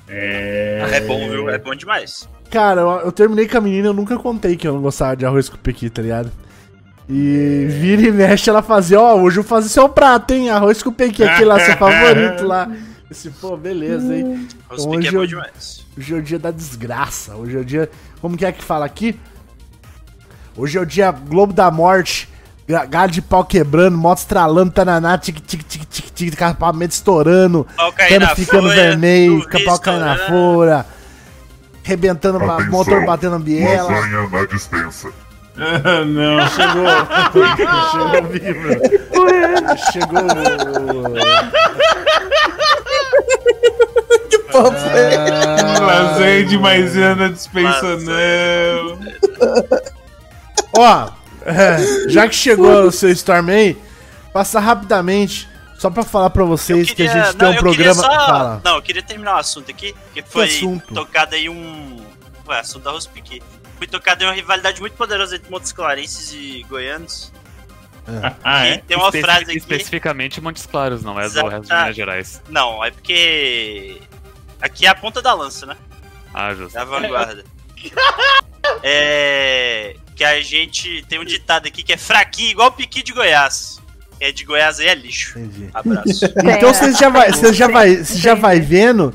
[0.08, 0.82] É.
[0.92, 1.48] É bom, viu?
[1.48, 2.28] É bom demais.
[2.50, 5.24] Cara, eu, eu terminei com a menina, eu nunca contei que eu não gostava de
[5.24, 6.30] arroz com pequi, tá ligado?
[7.08, 10.50] E vira e mexe, ela fazia, ó, hoje eu vou fazer seu prato, hein?
[10.50, 12.70] Arroz com pequi, aquele lá, seu favorito lá.
[13.10, 14.48] Esse, pô, beleza, hein?
[14.70, 15.86] Os Hoje piqui é bom demais.
[15.96, 17.36] Hoje é o dia da desgraça.
[17.36, 17.90] Hoje é o dia.
[18.20, 19.18] Como que é que fala aqui?
[20.56, 22.28] Hoje é o dia Globo da Morte.
[22.68, 27.66] Ga- Galho de pau quebrando, moto estralando, tananá, tic tic tic tic tic, capamento estourando,
[28.08, 30.86] cano ficando folha, vermelho, pau caindo na folha,
[31.82, 33.90] rebentando, Atenção, motor batendo biela.
[33.90, 35.08] Lasanha na dispensa.
[35.56, 36.48] Ah, não.
[36.48, 36.88] Chegou.
[37.92, 38.68] Chegou vivo.
[39.92, 40.24] Chegou.
[44.50, 45.14] porra foi?
[45.16, 48.98] Ah, Lasanha de maisena dispensa não.
[50.76, 51.08] Ó,
[51.44, 53.76] é, já que chegou o seu Storm aí,
[54.32, 57.76] passar rapidamente, só pra falar pra vocês que a gente tem um programa.
[57.76, 58.60] queria só- Fala.
[58.64, 60.94] Não, eu queria terminar o assunto aqui, que foi assunto?
[60.94, 61.96] tocado aí um.
[62.46, 63.42] Ué, assunto da Rospique.
[63.78, 67.32] Foi tocado aí uma rivalidade muito poderosa entre Montes Clarenses e Goianos.
[68.44, 68.78] Ah, E é?
[68.78, 69.56] tem uma Especi- frase aqui.
[69.56, 72.42] Especificamente Montes Claros, não é do resto de Minas Gerais.
[72.50, 74.00] Não, é porque.
[74.60, 75.76] Aqui é a ponta da lança, né?
[76.32, 76.74] Ah, justo.
[76.74, 77.44] Da vanguarda.
[78.82, 79.96] é.
[80.14, 83.80] Que a gente tem um ditado aqui que é fraquinho, igual o piqui de Goiás.
[84.20, 85.38] É de Goiás aí é lixo.
[85.38, 85.70] Entendi.
[85.74, 86.24] Abraço.
[86.56, 89.12] Então você já vai, você já vai, você já vai vendo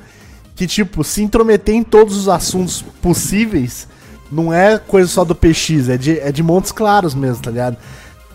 [0.56, 3.88] que tipo se intrometer em todos os assuntos possíveis
[4.32, 7.78] não é coisa só do PX, é de, é de Montes Claros mesmo, tá ligado?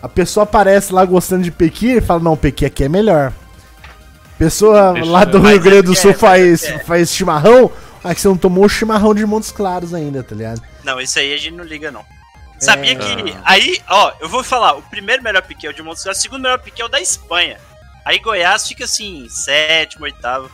[0.01, 3.31] A pessoa aparece lá gostando de Pequi e fala não, Pequi aqui é melhor.
[4.37, 6.79] Pessoa Deixa- lá do Mas Rio Grande do é Sul é, faz, é é.
[6.79, 7.71] faz chimarrão,
[8.03, 10.61] aí que você não tomou o chimarrão de Montes Claros ainda, tá ligado?
[10.83, 12.03] Não, isso aí a gente não liga, não.
[12.65, 12.95] Sabia É.
[12.95, 13.37] que.
[13.43, 16.21] Aí, ó, eu vou falar, o primeiro melhor pique é o de Montes Claros, o
[16.21, 17.57] segundo melhor pique é o da Espanha.
[18.03, 20.49] Aí Goiás fica assim, sétimo, oitavo.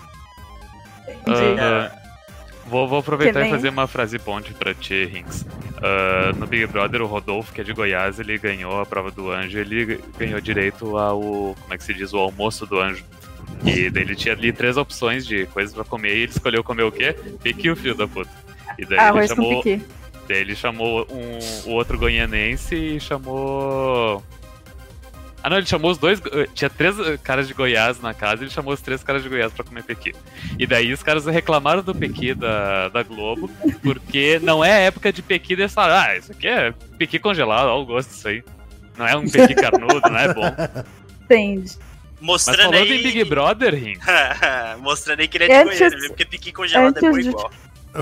[1.07, 1.59] Entendi.
[1.59, 1.91] Ah,
[2.65, 5.45] vou, vou aproveitar e fazer uma frase ponte pra ti, Rinks.
[5.81, 9.31] Ah, no Big Brother, o Rodolfo, que é de Goiás, ele ganhou a prova do
[9.31, 13.03] anjo, ele ganhou direito ao, como é que se diz, o almoço do anjo.
[13.65, 16.83] E daí ele tinha ali três opções de coisas pra comer e ele escolheu comer
[16.83, 17.13] o quê?
[17.43, 18.31] Piqui o filho da puta.
[18.77, 19.85] E daí ele Arroz com chamou, piqui.
[20.31, 24.23] Daí ele chamou um, o outro goianense e chamou...
[25.43, 26.21] Ah não, ele chamou os dois.
[26.31, 29.29] eh, Tinha três eh, caras de Goiás na casa, ele chamou os três caras de
[29.29, 30.13] Goiás pra comer pequi.
[30.59, 33.49] E daí os caras reclamaram do pequi da, da Globo,
[33.81, 37.85] porque não é época de pequi, falaram, ah, isso aqui é pequi congelado, olha o
[37.85, 38.43] gosto disso aí.
[38.95, 40.45] Não é um pequi carnudo, não é bom.
[41.23, 41.61] Entendi.
[41.71, 42.99] Mas Mostrando falando aí.
[42.99, 43.97] em Big Brother, Rim,
[44.79, 47.29] Mostrando aí que ele é de Antes- Goiânia, porque pique congelado é antes bom de-
[47.29, 47.51] igual.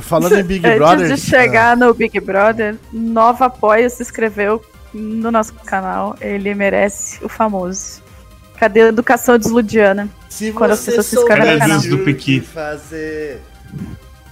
[0.01, 1.15] Falando em Big Antes Brother.
[1.15, 6.15] de chegar no Big Brother, Nova Apoia se inscreveu no nosso canal.
[6.21, 8.01] Ele merece o famoso.
[8.57, 10.09] Cadê a educação desludiana?
[10.29, 11.81] Se Quando as você pessoas se inscrevem no canal.
[11.81, 12.39] do o Pequi.
[12.41, 13.41] que fazer,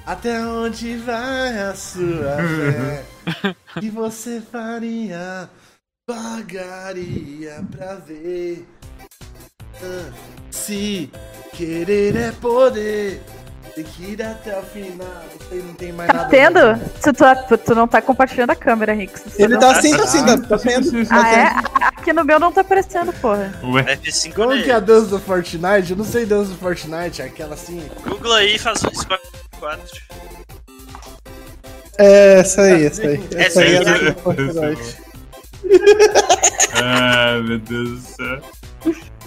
[0.05, 3.03] até onde vai a sua fé?
[3.79, 5.49] que você faria,
[6.05, 8.65] pagaria pra ver.
[9.81, 10.09] Ah,
[10.51, 11.09] se
[11.53, 13.21] querer é poder,
[13.77, 15.07] tem que ir até o final.
[15.39, 16.29] Não tem, não tem mais Tá nada.
[16.29, 16.59] tendo?
[17.01, 19.19] Tu, tu, tu não tá compartilhando a câmera, Rick.
[19.19, 20.89] você Ele não- tá assim, tá assim, tá, tá tendo.
[21.01, 21.53] Ah, Tá é?
[21.53, 21.83] tendo.
[21.83, 23.53] Aqui no meu não tá aparecendo, porra.
[23.63, 24.63] Ué, F5 Como nele.
[24.63, 25.91] que é a dança do Fortnite?
[25.91, 27.87] Eu não sei dança do Fortnite, é aquela assim.
[28.07, 29.05] Google aí e faz isso
[29.59, 29.79] 4.
[31.99, 33.23] É, essa aí, essa aí.
[33.35, 34.97] Essa Essa aí aí, é a Fortnite.
[36.83, 38.41] ah, meu Deus do céu.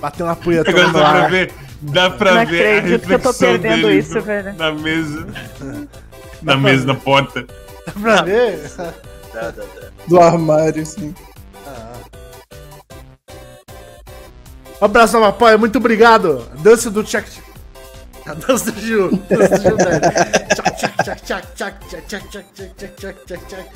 [0.00, 3.18] Bateu uma punheta Agora dá pra ver, dá pra Não ver a acredito que eu
[3.18, 4.54] tô reflexão perdendo dele isso, velho.
[4.54, 5.26] na mesa.
[6.42, 7.46] Na mesa, na porta.
[7.86, 8.70] Dá pra ver?
[8.76, 8.92] Dá,
[9.34, 9.62] dá, dá.
[10.06, 11.14] Do armário, assim.
[14.80, 16.46] Um abraço, Nova Apoia, muito obrigado.
[16.60, 17.28] Dança do tchac.
[18.26, 19.10] A dança do Gil.
[19.28, 20.00] Dança do Gil, velho.
[20.54, 23.66] Tchac, tchac, tchac, tchac, tchac, tchac, tchac, tchac, tchac, tchac, tchac,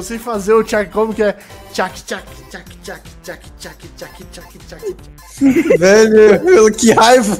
[0.00, 1.36] sei fazer o tchac, como que é?
[1.72, 4.96] Tchac, tchac, tchac, tchac, tchac, tchac, tchac, tchac, tchac.
[5.78, 7.38] Velho, que raiva.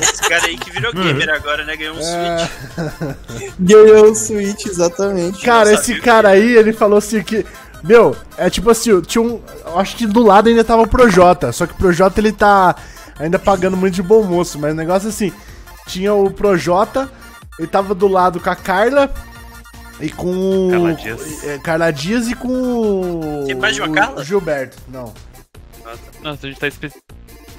[0.00, 1.76] Esse cara aí que virou gamer agora, né?
[1.76, 2.38] Ganhou um É.
[2.38, 3.52] Switch.
[3.60, 5.42] Ganhou o Switch, exatamente.
[5.42, 7.46] Cara, esse cara aí, ele falou assim que.
[7.84, 9.40] Meu, é tipo assim, tinha um.
[9.64, 11.52] Eu acho que do lado ainda tava o Projota.
[11.52, 12.74] Só que o Projota ele tá
[13.18, 14.58] ainda pagando muito de bom moço.
[14.58, 15.32] Mas o negócio é assim:
[15.86, 17.08] tinha o Projota,
[17.58, 19.12] ele tava do lado com a Carla
[20.00, 20.68] e com.
[20.70, 21.44] Carla Dias.
[21.44, 23.44] é, Carla Dias e com.
[23.44, 24.24] Uma o Carla?
[24.24, 25.12] Gilberto, não.
[26.22, 26.92] nossa, a gente tá espe...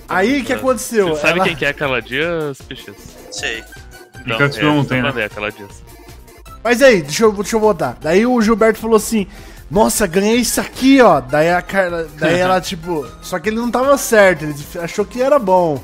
[0.07, 1.09] Aí o que aconteceu?
[1.09, 2.95] Você sabe Ela- quem que é aquela Dias, Pichas?
[3.31, 3.63] Sei.
[4.25, 5.13] Não, é, ontem, né?
[5.17, 5.83] é aquela Dias.
[6.63, 7.97] Mas aí, deixa eu, deixa eu voltar.
[8.01, 9.27] Daí o Gilberto falou assim:
[9.69, 11.19] Nossa, ganhei isso aqui, ó.
[11.19, 12.07] Daí a Carla.
[12.17, 13.07] Daí ela, tipo.
[13.21, 15.81] Só que ele não tava certo, ele achou que era bom.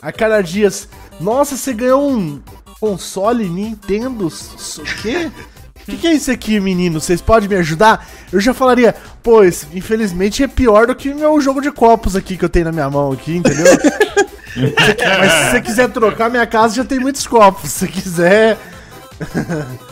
[0.00, 0.88] A Carla Dias,
[1.20, 2.40] nossa, você ganhou um
[2.80, 4.28] console Nintendo.
[4.28, 5.30] O quê?
[5.88, 7.00] O que, que é isso aqui, menino?
[7.00, 8.06] Vocês podem me ajudar?
[8.30, 12.36] Eu já falaria, pois, infelizmente é pior do que o meu jogo de copos aqui
[12.36, 13.64] que eu tenho na minha mão aqui, entendeu?
[15.18, 17.70] Mas se você quiser trocar minha casa, já tem muitos copos.
[17.70, 18.58] Se você quiser.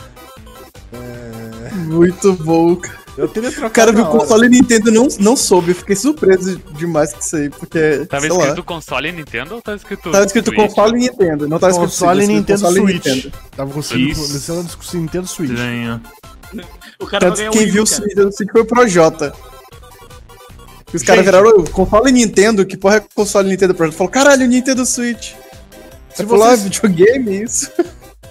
[1.73, 3.06] Muito bom, cara.
[3.17, 3.73] Eu teria O trocado.
[3.73, 4.19] cara o hora.
[4.19, 5.71] console Nintendo e não, não soube.
[5.71, 8.05] Eu fiquei surpreso demais com isso aí, porque.
[8.07, 8.63] Tava sei escrito lá.
[8.63, 10.11] console Nintendo ou tava escrito.
[10.11, 10.67] Tava escrito Switch?
[10.69, 11.47] console Nintendo.
[11.47, 13.15] Não tava escrito console Switch, Nintendo tava escrito Switch.
[13.25, 13.37] Nintendo.
[13.57, 15.49] Tava discussão Nintendo Switch.
[15.51, 16.01] Estranho.
[16.99, 17.97] O cara Tanto quem viu o cara.
[18.01, 19.33] Switch do Switch foi o Projota.
[20.93, 23.73] Os caras viraram "Ô, console Nintendo, que porra é console Nintendo?
[23.73, 25.31] O Projota falou, caralho, Nintendo Switch.
[26.13, 27.69] Se Você falou, ah, vocês- videogame, isso.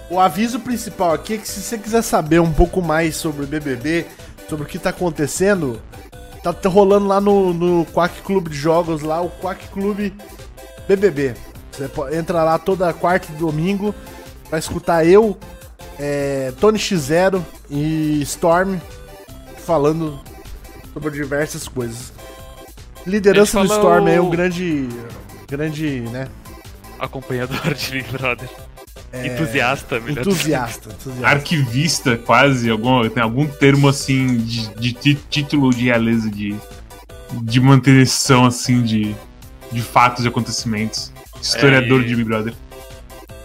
[0.09, 3.47] O aviso principal aqui é que se você quiser saber um pouco mais sobre o
[3.47, 4.05] BBB,
[4.49, 5.81] sobre o que tá acontecendo,
[6.43, 10.13] tá, tá rolando lá no, no Quack Clube de Jogos, lá o Quack Clube
[10.87, 11.33] BBB.
[11.71, 13.93] Você entra lá toda quarta e domingo
[14.49, 15.37] pra escutar eu,
[15.99, 18.77] é, Tony X0 e Storm
[19.65, 20.19] falando
[20.93, 22.11] sobre diversas coisas.
[23.05, 24.89] Liderança do Storm é o- um grande,
[25.47, 26.27] grande, né,
[26.99, 28.49] Acompanhador de Big Brother.
[29.13, 30.89] Entusiasta, melhor entusiasta.
[30.89, 31.27] entusiasta.
[31.27, 36.55] Arquivista, quase, algum, tem algum termo assim de, de ti- título de realeza, de,
[37.43, 39.15] de manutenção assim de,
[39.71, 41.11] de fatos e acontecimentos.
[41.41, 42.53] Historiador É, e- de Big Brother.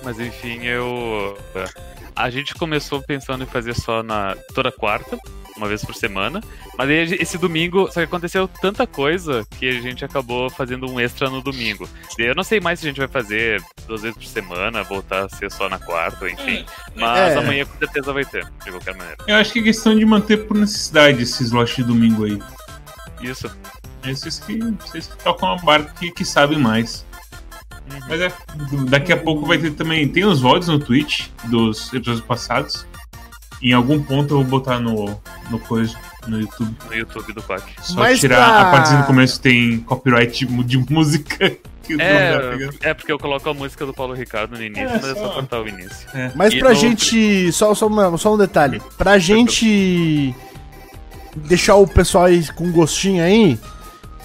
[0.03, 1.39] Mas enfim, eu.
[2.15, 5.17] A gente começou pensando em fazer só na toda quarta,
[5.57, 6.41] uma vez por semana.
[6.77, 10.99] Mas aí esse domingo, só que aconteceu tanta coisa que a gente acabou fazendo um
[10.99, 11.89] extra no domingo.
[12.19, 15.25] E Eu não sei mais se a gente vai fazer duas vezes por semana, voltar
[15.25, 16.65] a ser só na quarta, enfim.
[16.95, 17.39] Mas É.
[17.39, 19.19] amanhã com certeza vai ter, de qualquer maneira.
[19.27, 22.39] Eu acho que é questão de manter por necessidade esses lotes de domingo aí.
[23.21, 23.51] Isso.
[24.05, 27.07] É vocês que, vocês que tocam a barca que, que sabem mais.
[28.09, 28.33] Mas é,
[28.89, 30.09] daqui a pouco vai ter também.
[30.09, 32.87] Tem os VODs no Twitch dos episódios passados.
[33.63, 35.19] Em algum ponto eu vou botar no,
[35.51, 35.95] no coisa,
[36.27, 36.75] no YouTube.
[36.89, 37.63] No YouTube do Quack.
[37.81, 41.53] Só Mas tirar pra- a parte do começo tem copyright de, de música.
[41.99, 45.15] É, é porque eu coloco a música do Paulo Ricardo no início, É, mas é
[45.15, 45.27] só.
[45.27, 46.09] só cortar o início.
[46.37, 47.51] Mas E pra no- gente.
[47.53, 48.81] Só, só, uma- só um detalhe.
[48.97, 50.33] Pra gente
[51.35, 53.59] deixar o pessoal aí com gostinho aí,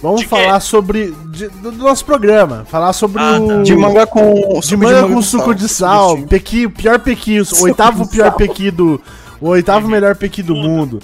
[0.01, 0.29] vamos De quê?
[0.29, 1.11] falar sobre.
[1.31, 2.63] de- do, do nosso programa.
[2.69, 3.47] Falar sobre Ah, o.
[3.47, 3.63] tá.
[3.63, 6.15] De manga com de manga com suco de sal.
[6.27, 8.37] Pequi, pior pequi, o oitavo de pior sal.
[8.37, 9.01] pequi do.
[9.39, 10.99] O oitavo melhor pequi do mundo.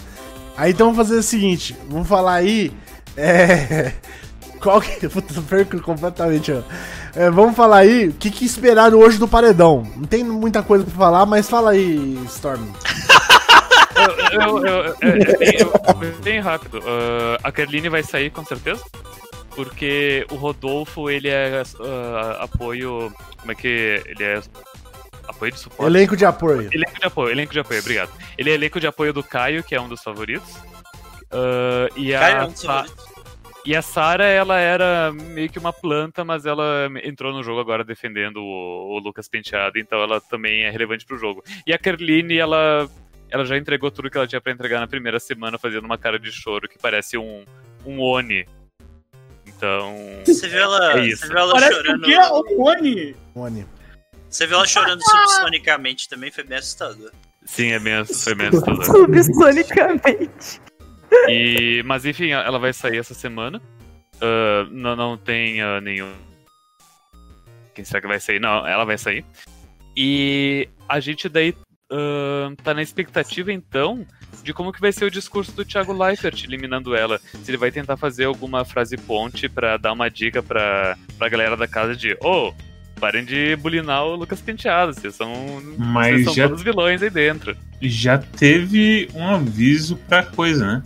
[0.57, 2.71] Aí então vamos fazer o seguinte: vamos falar aí.
[3.17, 3.93] É.
[4.61, 5.07] Qual que.
[5.09, 6.61] Puta, perco completamente, ó.
[7.15, 9.85] É, vamos falar aí o que, que esperaram hoje do Paredão.
[9.95, 12.63] Não tem muita coisa pra falar, mas fala aí, Storm.
[14.33, 16.79] Eu, eu, eu- é, é bem, bem rápido.
[16.85, 18.81] Ah, a Kerline vai sair com certeza.
[19.55, 23.13] Porque o Rodolfo, ele é ah, apoio.
[23.39, 24.01] Como é que.
[24.05, 24.41] Ele é.
[25.27, 25.85] Apoio de suporte?
[25.89, 26.69] Elenco de apoio.
[26.73, 28.11] Elenco de apoio, elenco de apoio, obrigado.
[28.37, 30.49] Ele é elenco de apoio do Caio, que é um dos favoritos.
[31.31, 33.13] Ah, e a Caio é um dos Sa- favoritos.
[33.65, 37.81] E a Sarah, ela era meio que uma planta, mas ela entrou no jogo agora
[37.81, 41.41] defendendo o, o Lucas Penteado, então ela também é relevante pro jogo.
[41.65, 42.89] E a Kerline, ela,
[43.29, 46.19] ela já entregou tudo que ela tinha pra entregar na primeira semana, fazendo uma cara
[46.19, 47.45] de choro que parece um,
[47.85, 48.45] um Oni.
[49.47, 49.95] Então.
[50.25, 51.21] Você viu ela, É isso.
[51.21, 52.01] você viu ela Parece o chorando.
[52.03, 52.17] quê?
[52.17, 53.15] O Oni?
[53.33, 53.65] Oni.
[54.33, 57.11] Você viu ela chorando subsonicamente também, foi bem assustador.
[57.45, 58.83] Sim, é bem, foi bem assustador.
[58.83, 60.59] Subsonicamente.
[61.29, 63.61] E, mas enfim, ela vai sair essa semana.
[64.19, 66.11] Ah, não, não tem ah, nenhum.
[67.75, 68.39] Quem será que vai sair?
[68.39, 69.23] Não, ela vai sair.
[69.95, 71.55] E a gente daí
[71.91, 74.03] ah, tá na expectativa então
[74.41, 77.19] de como que vai ser o discurso do Thiago Leifert eliminando ela.
[77.19, 81.55] Se ele vai tentar fazer alguma frase ponte pra dar uma dica pra, pra galera
[81.55, 82.51] da casa de oh,
[83.03, 85.29] parem de bulinar o Lucas Penteado, vocês são,
[85.77, 87.53] Mas vocês são já- todos vilões aí dentro.
[87.81, 90.83] Já teve um aviso pra coisa, né?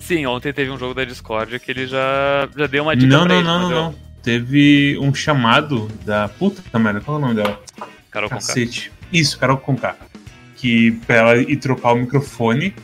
[0.00, 3.24] Sim, ontem teve um jogo da Discord que ele já, já deu uma dica Não,
[3.24, 3.94] não, ele, não, não, não.
[4.24, 7.60] Teve um chamado da puta câmera, qual é o nome dela?
[8.10, 8.44] Carol Conká.
[8.44, 8.90] Cacete.
[9.12, 9.94] Isso, Carol Conká.
[10.56, 12.74] Que pra ela ir trocar o microfone.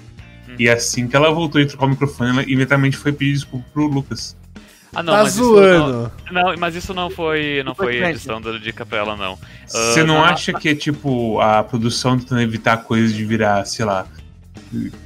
[0.49, 0.55] Hum.
[0.57, 3.87] E assim que ela voltou a trocar o microfone, ela imediatamente foi pedir desculpa pro
[3.89, 4.37] Lucas.
[4.95, 6.13] Ah, não, tá mas isso zoando.
[6.31, 9.39] não, não, mas isso não foi, não foi edição dando dica pra ela, não.
[9.67, 13.65] Você Ah, não na- acha que é tipo a produção tentando evitar coisas de virar,
[13.65, 14.07] sei lá,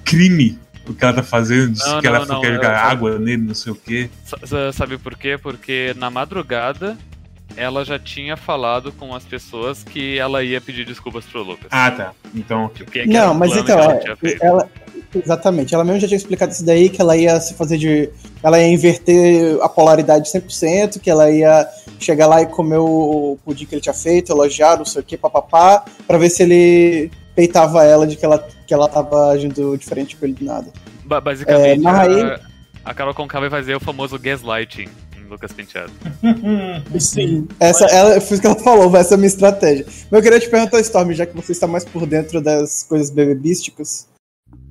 [0.04, 0.58] crime?
[0.88, 3.42] O que ela tá fazendo, disse Não, que ela não, quer jogar eu- água nele,
[3.42, 4.08] não sei o quê.
[4.24, 5.36] Sa- sa- Sabe por quê?
[5.36, 6.96] Porque na madrugada
[7.56, 11.66] ela já tinha falado com as pessoas que ela ia pedir desculpas pro Lucas.
[11.72, 12.12] Ah, tá.
[12.34, 12.68] Então.
[12.68, 14.00] Que- que Não, mas então, ela
[14.40, 14.68] ela.
[15.24, 18.10] Exatamente, ela mesmo já tinha explicado isso daí, que ela ia se fazer de.
[18.42, 21.66] Ela ia inverter a polaridade 100%, que ela ia
[21.98, 25.16] chegar lá e comer o pudim que ele tinha feito, elogiar, não sei o que,
[25.16, 30.16] papapá, pra ver se ele peitava ela de que ela, que ela tava agindo diferente
[30.16, 30.66] com ele do nada.
[31.04, 32.22] Ba- basicamente, É, narra aí.
[32.22, 32.40] a,
[32.84, 35.92] a Carol Conká vai fazer o famoso gaslighting em Lucas Penteado.
[37.00, 37.48] Sim.
[37.60, 39.84] Essa, ela, foi isso que ela falou, essa é a minha estratégia.
[39.86, 43.10] Mas eu queria te perguntar, Storm, já que você está mais por dentro das coisas
[43.10, 44.06] bebebísticas,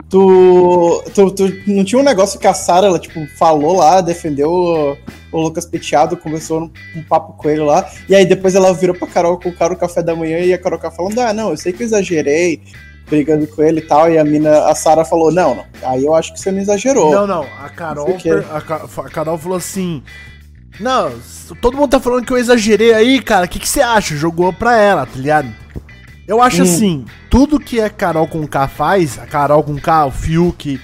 [0.10, 4.50] tu, tu, tu não tinha um negócio que a Sarah, ela, tipo, falou lá, defendeu
[4.52, 4.98] o,
[5.32, 8.96] o Lucas Penteado, conversou um, um papo com ele lá, e aí depois ela virou
[8.96, 11.50] pra Carol com o cara o café da manhã e a Carol falando, ah, não,
[11.52, 12.62] eu sei que eu exagerei,
[13.10, 16.16] brigando com ele e tal, e a mina, a Sarah falou, não, não, aí eu
[16.16, 17.12] acho que você não exagerou.
[17.12, 17.46] Não, não.
[17.64, 18.58] A Carol, Não per- a,
[19.02, 20.02] a Carol falou assim:
[20.80, 21.12] Não,
[21.62, 23.46] todo mundo tá falando que eu exagerei aí, cara.
[23.46, 24.16] O que, que você acha?
[24.16, 25.48] Jogou pra ela, tá ligado?
[26.28, 26.64] Eu acho Hum.
[26.64, 30.80] assim, tudo que a Carol com K faz, a Carol com K, o Fiuk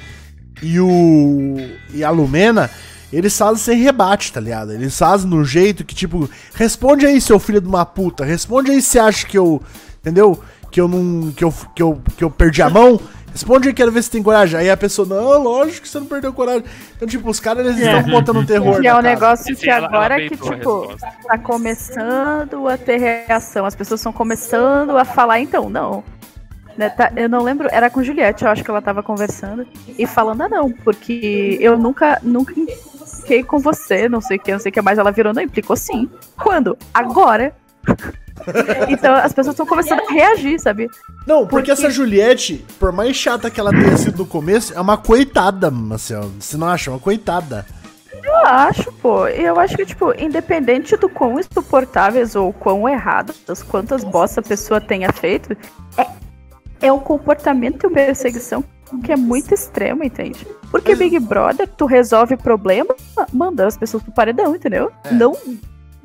[0.61, 1.55] e o.
[1.93, 2.69] e a Lumena,
[3.11, 4.71] eles fazem sem rebate, tá ligado?
[4.71, 8.23] Eles fazem no jeito que, tipo, responde aí, seu filho de uma puta.
[8.23, 9.61] Responde aí se acha que eu.
[9.99, 10.39] Entendeu?
[10.69, 11.31] Que eu não.
[11.31, 12.99] que eu, que eu, que eu perdi a mão.
[13.31, 14.59] Responde aí, quero ver se tem coragem.
[14.59, 16.63] Aí a pessoa, não, lógico que você não perdeu coragem.
[16.95, 17.97] Então, tipo, os caras eles É.
[17.99, 20.93] estão botando terror E é um negócio que ela- ela agora que, tipo,
[21.25, 23.65] tá começando a ter reação.
[23.65, 26.03] As pessoas estão começando a falar, então, não.
[26.77, 29.67] Né, tá- eu não lembro, era com Juliette, eu acho que ela tava conversando
[29.97, 32.53] e falando, ah, não, porque eu nunca, nunca
[33.19, 34.97] fiquei com você, não sei o que, não sei o que mais.
[34.97, 36.09] Ela virou, não, implicou sim.
[36.37, 36.77] Quando?
[36.93, 37.53] Agora.
[38.89, 40.87] então as pessoas estão começando a reagir, sabe?
[41.27, 44.79] Não, porque, Porque- essa Juliette, por mais chata que ela tenha sido no começo, é
[44.81, 46.31] uma coitada, Marcel.
[46.39, 46.89] Você não acha?
[46.91, 47.65] Uma coitada.
[48.23, 49.27] Eu acho, pô.
[49.27, 54.43] E Eu acho que, tipo, independente do quão insuportáveis ou quão errados, quantas bosta a
[54.43, 55.55] pessoa tenha feito,
[55.97, 56.05] é,
[56.87, 58.63] é um comportamento e uma perseguição
[59.05, 60.45] que é muito extremo, entende?
[60.69, 62.93] Porque Mas- Big Brother, tu resolve problema
[63.31, 64.91] mandando as pessoas pro paredão, entendeu?
[65.05, 65.13] É.
[65.13, 65.33] Não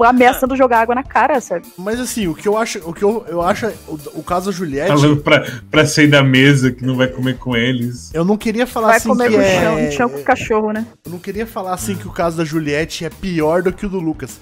[0.05, 1.67] ameaçando jogar água na cara, sabe?
[1.79, 4.53] Mas assim, o que eu acho, o que eu, eu acho, o, o caso da
[4.53, 8.13] Juliette, Falando pra, pra sair da mesa que não vai comer com eles.
[8.15, 9.61] eu não queria falar Vai assim comer que no é...
[9.61, 10.87] chão, no chão com o cachorro, né?
[11.05, 13.89] Eu não queria falar assim que o caso da Juliette é pior do que o
[13.89, 14.39] do Lucas.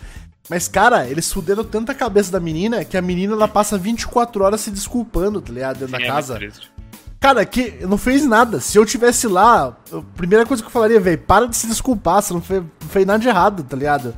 [0.49, 4.45] Mas, cara, eles fuderam tanto a cabeça da menina que a menina ela passa 24
[4.45, 5.79] horas se desculpando, tá ligado?
[5.79, 6.35] Dentro Sim, da é casa.
[6.35, 6.71] triste.
[7.19, 8.61] Cara, que não fez nada.
[8.61, 12.21] Se eu tivesse lá, a primeira coisa que eu falaria, velho, para de se desculpar,
[12.21, 14.15] você não fez, não fez nada de errado, tá ligado?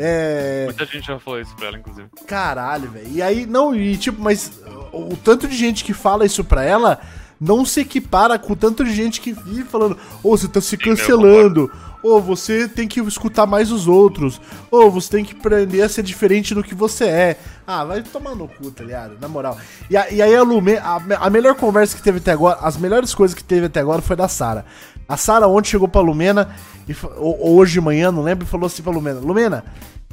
[0.00, 0.62] É.
[0.66, 2.08] Muita gente já falou isso pra ela, inclusive.
[2.26, 3.08] Caralho, velho.
[3.12, 4.52] E aí, não, e tipo, mas
[4.92, 7.00] o, o tanto de gente que fala isso pra ela
[7.40, 10.76] não se equipara com o tanto de gente que vive falando, ô, você tá se
[10.76, 11.70] cancelando,
[12.02, 16.02] ô, você tem que escutar mais os outros, ô, você tem que aprender a ser
[16.02, 17.38] diferente do que você é.
[17.66, 19.16] Ah, vai tomar no cu, tá ligado?
[19.20, 19.56] Na moral.
[19.90, 22.76] E, a- e aí a Lume, a, a melhor conversa que teve até agora, as
[22.76, 24.64] melhores coisas que teve até agora foi da Sara.
[25.08, 26.54] A Sara ontem chegou pra Lumena,
[26.86, 29.64] e, ou, hoje de manhã, não lembro, e falou assim pra Lumena: Lumena,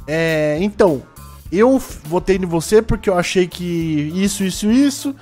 [0.06, 1.02] é, então,
[1.52, 5.14] eu votei em você porque eu achei que isso, isso, isso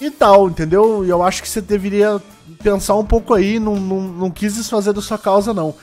[0.00, 1.04] e tal, entendeu?
[1.04, 2.20] E eu acho que você deveria
[2.62, 5.74] pensar um pouco aí, não, não, não quis desfazer da sua causa, não.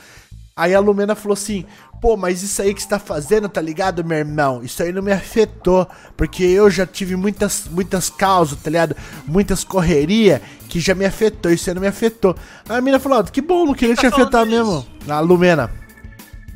[0.62, 1.64] Aí a Lumena falou assim:
[2.00, 4.62] pô, mas isso aí que você tá fazendo, tá ligado, meu irmão?
[4.62, 8.96] Isso aí não me afetou, porque eu já tive muitas, muitas causas, tá ligado?
[9.26, 12.34] Muitas correrias que já me afetou, isso aí não me afetou.
[12.68, 14.86] Aí a menina falou: ah, que bom, não queria tá te afetar falando mesmo.
[15.08, 15.70] A Lumena.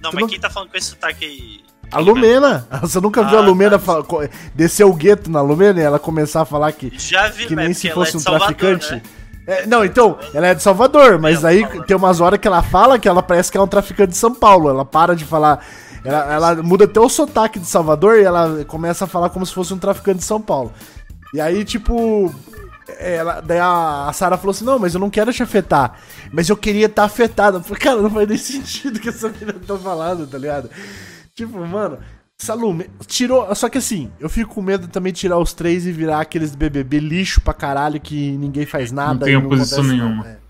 [0.02, 1.60] Não, Tu mas não- quem tá falando com esse sotaque aí?
[1.90, 2.66] A Lumena.
[2.82, 4.02] Você nunca viu a Ah, Lumena tá.
[4.02, 7.54] co- descer o gueto na Lumena e ela começar a falar que, Já vi, que
[7.56, 8.92] nem se fosse um é de Salvador, traficante?
[8.92, 9.02] né?
[9.46, 12.62] É, não, então, ela é de Salvador, mas Ela aí tem umas horas que ela
[12.62, 14.68] fala que ela parece que é um traficante de São Paulo.
[14.68, 15.64] Ela para de falar.
[16.04, 19.54] Ela, ela muda até o sotaque de Salvador e ela começa a falar como se
[19.54, 20.72] fosse um traficante de São Paulo.
[21.32, 22.34] E aí, tipo.
[22.98, 25.98] Ela, daí a, a Sarah falou assim: Não, mas eu não quero te afetar.
[26.32, 27.58] Mas eu queria estar afetada.
[27.58, 30.70] Eu falei, cara, não faz nem sentido que essa menina tá falando, tá ligado?
[31.34, 31.98] Tipo, mano,
[32.38, 33.52] Salume, tirou.
[33.54, 36.54] Só que assim, eu fico com medo também de tirar os três e virar aqueles
[36.54, 39.24] BBB lixo pra caralho que ninguém faz nada.
[39.24, 40.24] tem e oposição acontece nenhuma.
[40.24, 40.46] nada, é.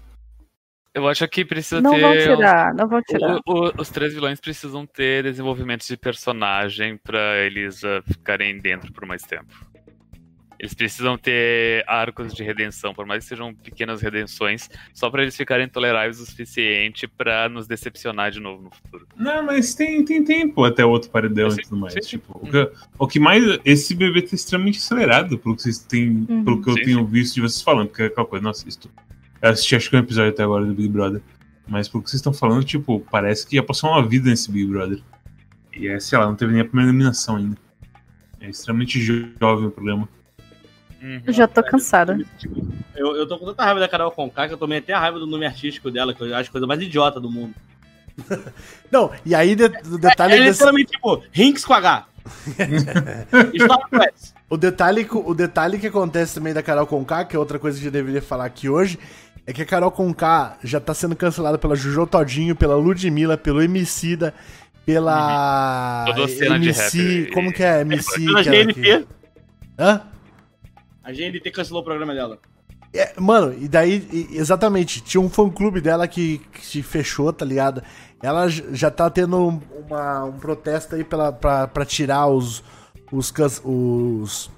[0.99, 2.01] Eu acho que precisa Não ter.
[2.01, 3.37] vão tirar, não vão tirar.
[3.46, 8.90] O- o- os três vilões precisam ter desenvolvimentos de personagem pra eles ah, ficarem dentro
[8.92, 9.55] por mais tempo.
[10.59, 15.37] Eles precisam ter arcos de redenção, por mais que sejam pequenas redenções, só pra eles
[15.37, 19.07] ficarem toleráveis o suficiente pra nos decepcionar de novo no futuro.
[19.16, 21.92] Não, mas tem, tem tempo até o outro paredão Sim, e tudo mais.
[21.92, 22.09] sim, sim.
[22.09, 23.45] Tipo, o, que, o que mais.
[23.64, 26.27] Esse bebê tá extremamente acelerado, pelo que vocês têm.
[26.29, 26.45] Uhum.
[26.45, 28.90] Pelo que eu Sim, tenho visto de vocês falando, porque é aquela coisa, não assisto.
[29.42, 31.21] Eu assisti acho que um episódio até agora do Big Brother.
[31.69, 34.66] Mas pelo que vocês estão falando, tipo, parece que ia passar uma vida nesse Big
[34.66, 35.01] Brother.
[35.77, 37.59] E é, sei lá, não teve nem a primeira eliminação ainda.
[38.40, 40.09] É extremamente jo- jovem o programa.
[41.07, 41.23] Uhum.
[41.25, 42.19] Eu já tô cansada.
[42.97, 45.19] Eu, eu tô com tanta raiva da Carol Conká que eu tomei até a raiva
[45.21, 47.55] do nome artístico dela, que eu acho a coisa mais idiota do mundo.
[48.90, 52.07] Não, e aí de- o É, detalhe é desse- literalmente tipo, Rinks com H.
[54.51, 57.87] O detalhe, o detalhe que acontece também da Carol Conká, que é outra coisa que
[57.87, 58.99] eu deveria falar aqui hoje,
[59.47, 63.61] é que a Carol Conká já tá sendo cancelada pela Jojo Todinho, pela Ludmilla, pelo
[63.62, 64.33] Emicida,
[64.85, 68.24] pela de MC, como que é MC?
[68.24, 68.74] Pela GNT.
[68.74, 69.07] que-
[69.78, 70.01] Hã?
[71.07, 72.38] A GNT cancelou o programa dela.
[72.92, 77.44] É, mano, e daí, e- exatamente, tinha um fã-clube dela que, que se fechou, tá
[77.44, 77.82] ligado?
[78.22, 82.64] Ela já tá tendo uma- um protesto aí pela, pra, pra tirar os,
[83.12, 83.32] os,
[83.64, 84.50] os,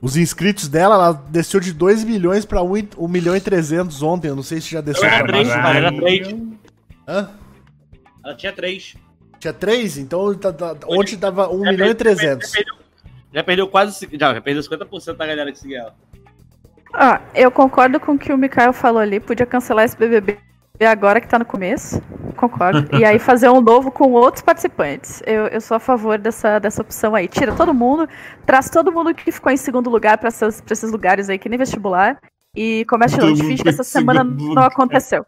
[0.00, 0.94] os inscritos dela.
[0.94, 4.42] Ela desceu de 2 milhões pra 1, e- 1 milhão e 300 ontem, eu não
[4.42, 5.62] sei se já desceu Era pra três, baixo.
[5.62, 6.28] cara, era três.
[7.06, 7.30] Hã?
[8.24, 8.96] Ela tinha três.
[9.38, 9.98] Tinha 3?
[9.98, 12.50] Então tá- tá- ontem tava 1 milhão e 300.
[13.32, 14.08] Já perdeu quase.
[14.12, 15.94] Já, já perdeu 50% da galera que seguia ela.
[16.94, 19.20] Ó, eu concordo com o que o Mikael falou ali.
[19.20, 20.38] Podia cancelar esse BBB
[20.80, 22.00] agora que tá no começo.
[22.36, 22.88] Concordo.
[22.96, 25.22] e aí fazer um novo com outros participantes.
[25.26, 27.28] Eu, eu sou a favor dessa, dessa opção aí.
[27.28, 28.08] Tira todo mundo,
[28.46, 32.18] traz todo mundo que ficou em segundo lugar pra esses lugares aí, que nem vestibular.
[32.56, 33.42] E começa de novo.
[33.42, 35.24] A finge que essa semana não aconteceu.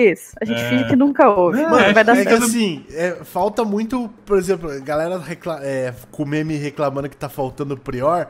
[0.00, 0.32] Isso.
[0.40, 0.68] A gente É.
[0.70, 1.24] finge que nunca.
[1.24, 2.44] Não, Mano, vai dar É que certo.
[2.44, 7.28] assim, é, falta muito, por exemplo, a galera recla é, com meme reclamando que tá
[7.28, 8.28] faltando o Prior.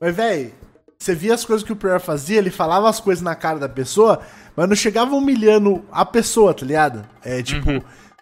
[0.00, 0.52] Mas, velho,
[0.98, 3.68] você via as coisas que o Prior fazia, ele falava as coisas na cara da
[3.68, 4.20] pessoa,
[4.56, 7.04] mas não chegava humilhando a pessoa, tá ligado?
[7.22, 7.70] É tipo,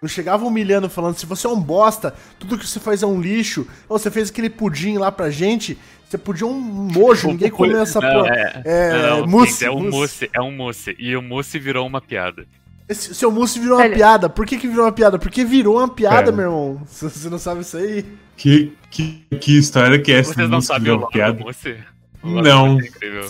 [0.00, 3.20] não chegava humilhando, falando se você é um bosta, tudo que você faz é um
[3.20, 5.78] lixo, ou você fez aquele pudim lá pra gente,
[6.08, 8.34] você podia um nojo, ninguém comeu essa Não, porra.
[8.34, 9.90] é, É, não, mousse, gente, é um mousse.
[9.96, 10.96] mousse, é um mousse.
[10.98, 12.44] E o mousse virou uma piada.
[12.92, 13.94] Esse seu mousse virou uma Olha.
[13.94, 14.28] piada.
[14.28, 15.18] Por que, que virou uma piada?
[15.18, 16.82] Porque virou uma piada, meu irmão.
[16.86, 18.04] Se Você não sabe isso aí?
[18.36, 20.34] Que, que, que história que é essa?
[20.34, 21.32] Vocês não sabiam o piada?
[21.38, 21.76] do mousse?
[22.22, 22.78] O Não.
[22.80, 23.28] é incrível.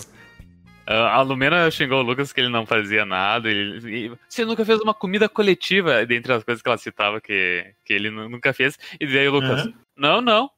[0.85, 3.49] Ah, a Lumena xingou o Lucas que ele não fazia nada.
[3.49, 7.65] Ele, e você nunca fez uma comida coletiva, dentre as coisas que ela citava que,
[7.85, 8.77] que ele nu- nunca fez.
[8.99, 9.73] E daí o Lucas, Aham.
[9.97, 10.49] não, não,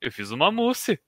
[0.00, 0.98] eu fiz uma mousse.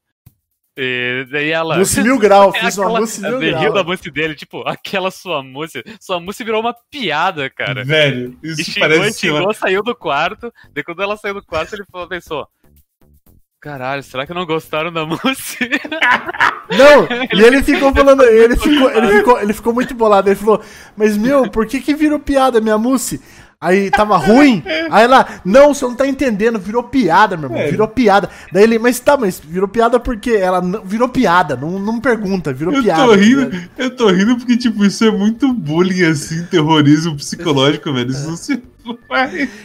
[0.77, 1.77] E daí ela.
[1.77, 3.85] Mousse mil grau, fiz uma mousse mil daí riu da grau.
[3.85, 5.83] mousse dele, tipo, aquela sua mousse.
[6.01, 7.85] Sua mousse virou uma piada, cara.
[7.85, 10.53] Velho, E isso xingou, parece lá, xingou, saiu do quarto.
[10.73, 12.49] Daí quando ela saiu do quarto, ele falou, pensou.
[13.61, 15.59] Caralho, será que não gostaram da mousse?
[16.71, 20.29] Não, e ele ficou falando, ele ficou, ele ficou, ele ficou muito bolado.
[20.29, 20.61] Ele falou,
[20.97, 23.23] mas meu, por que que virou piada minha mousse?
[23.63, 24.61] Aí tava ruim.
[24.91, 27.71] Aí ela, não, você não tá entendendo, virou piada, meu irmão, É.
[27.71, 28.29] virou piada.
[28.53, 32.53] Daí ele, mas tá, mas virou piada porque ela não, virou piada, não, não pergunta,
[32.53, 33.05] virou Eu piada.
[33.05, 33.71] tô rindo, ligado?
[33.79, 38.11] eu tô rindo porque, tipo, isso é muito bullying, assim, terrorismo psicológico, velho.
[38.11, 38.61] Isso não se.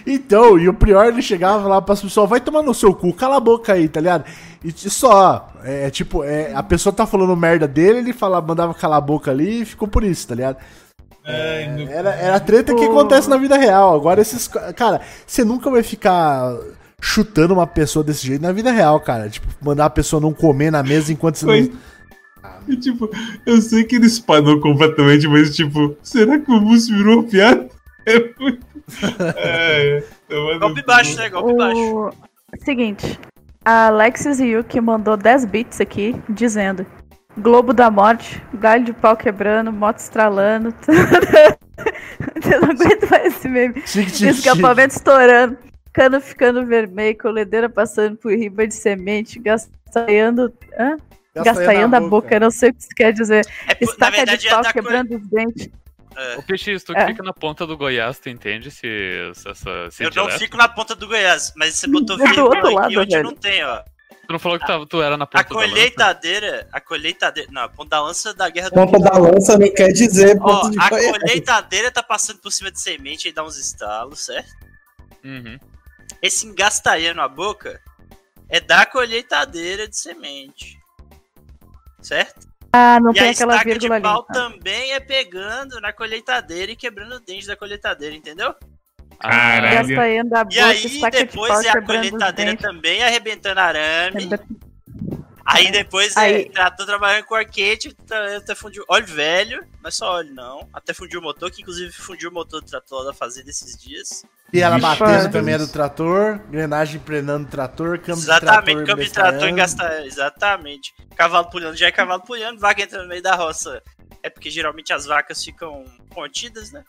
[0.05, 3.37] Então, e o Prior ele chegava lá pras pessoas, vai tomar no seu cu, cala
[3.37, 4.25] a boca aí, tá ligado?
[4.63, 8.99] E só, é tipo, é, a pessoa tá falando merda dele, ele fala, mandava calar
[8.99, 10.57] a boca ali e ficou por isso, tá ligado?
[11.27, 13.93] Meu- Era, era treta que acontece na vida real.
[13.95, 14.47] Agora esses.
[14.47, 16.55] ca- Cara, você nunca vai ficar
[17.01, 19.29] chutando uma pessoa desse jeito na vida real, cara.
[19.29, 21.61] Tipo, mandar a pessoa não comer na mesa enquanto você Foi.
[21.63, 21.87] não.
[22.69, 23.09] E, tipo,
[23.45, 27.67] eu sei que ele espanou completamente, mas, tipo, será que o Mousse virou piada?
[28.05, 28.65] É muito.
[29.35, 30.03] É, é.
[30.29, 31.29] Tomando Golpe baixo, né?
[31.29, 31.79] Golpe baixo.
[31.81, 33.19] O seguinte,
[33.65, 36.85] a Alexis Yuki mandou 10 bits aqui dizendo:
[37.37, 40.73] Globo da Morte, galho de pau quebrando, moto estralando.
[42.51, 43.81] Eu não aguento mais esse meme.
[43.85, 45.57] Chique, chique, Escapamento estourando,
[45.93, 50.51] cano ficando vermelho, coledeira passando por riba de semente, gastanhando.
[50.79, 50.97] Hã?
[50.97, 51.45] chique.
[51.45, 53.45] Gastanhando a boca, eu não sei o que isso quer dizer.
[53.67, 55.69] É, Estaca de verdade, é pau quebrando os dentes.
[56.15, 56.37] É.
[56.37, 57.05] O PX, tu que É.
[57.05, 58.87] fica na ponta do Goiás, tu entende se,
[59.35, 59.91] se essa.
[59.91, 60.39] Se Eu não direto?
[60.39, 63.23] fico na ponta do Goiás, mas você botou outro aqui lado, onde velho.
[63.23, 63.83] não tem, ó.
[64.27, 67.69] Tu não falou que tava, tu era na ponta A colheitadeira, a colheitadeira, não, a
[67.69, 71.89] ponta da lança da guerra do Ponta da lança não quer dizer Ó, a colheitadeira
[71.89, 74.51] tá passando por cima de semente e dá uns estalos, certo?
[75.23, 75.57] Uhum.
[76.21, 77.81] Esse engastalhando a boca
[78.49, 80.77] é da colheitadeira de semente.
[82.01, 82.47] Certo?
[82.73, 84.03] Ah, não e tem a aquela estaca de vírgula ali.
[84.03, 84.33] pau Ah.
[84.33, 88.53] também é pegando na colheitadeira e quebrando o dente da colheitadeira, entendeu?
[89.19, 89.91] Caralho.
[89.91, 90.01] E boca,
[90.67, 94.29] aí depois é a colheitadeira também arrebentando arame.
[95.49, 99.91] Aí depois Aí- é, tratou trabalhando com arquete, tá- até fundiu óleo velho, não é
[99.91, 103.13] só óleo não, até fundiu o motor, que inclusive fundiu o motor do trator da
[103.13, 104.25] fazenda esses dias.
[104.51, 108.85] E ela batendo também é do trator, engrenagem prenando o trator, câmbio Exatamente, de trator.
[108.85, 109.53] câmbio de trator bestalhando.
[109.53, 110.93] engasta, exatamente.
[111.15, 113.81] Cavalo pulhando, já é cavalo pulhando, vaca entra no meio da roça.
[114.21, 116.83] É porque geralmente as vacas ficam contidas, né?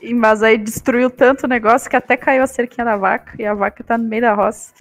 [0.00, 3.44] E- Mas aí destruiu tanto o negócio que até caiu a cerquinha da vaca e
[3.44, 4.72] a vaca tá no meio da roça.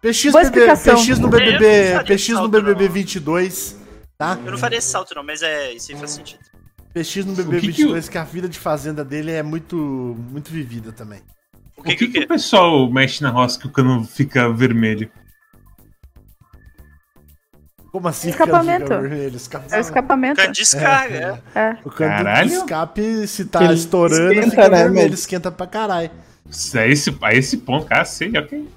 [0.00, 0.66] PX, BB.
[0.66, 2.92] PX no BBB, PX no BBB não.
[2.92, 3.78] 22,
[4.18, 4.38] tá?
[4.44, 6.40] Eu não faria esse salto não, mas é, isso aí faz sentido.
[6.92, 9.76] PX no BBB O que que 22, que a vida de fazenda dele é muito,
[10.30, 11.20] muito vivida também.
[11.76, 14.48] O O que que, que, que, o pessoal mexe na roça que o cano fica
[14.52, 15.10] vermelho?
[17.94, 18.30] Como assim?
[18.30, 18.88] Escapamento.
[18.88, 19.30] cano fica vermelho?
[19.30, 19.80] É o Escapamento.
[19.80, 20.36] escapamento.
[20.40, 21.58] Cano de descarga, é.
[21.60, 21.76] É.
[21.84, 22.48] O cano Caralho.
[22.48, 26.10] de escape, se tá ele estourando, esquenta, fica né, vermelho, esquenta pra caralho.
[26.50, 28.68] Isso é esse, a esse ponto, cara, sei, ok.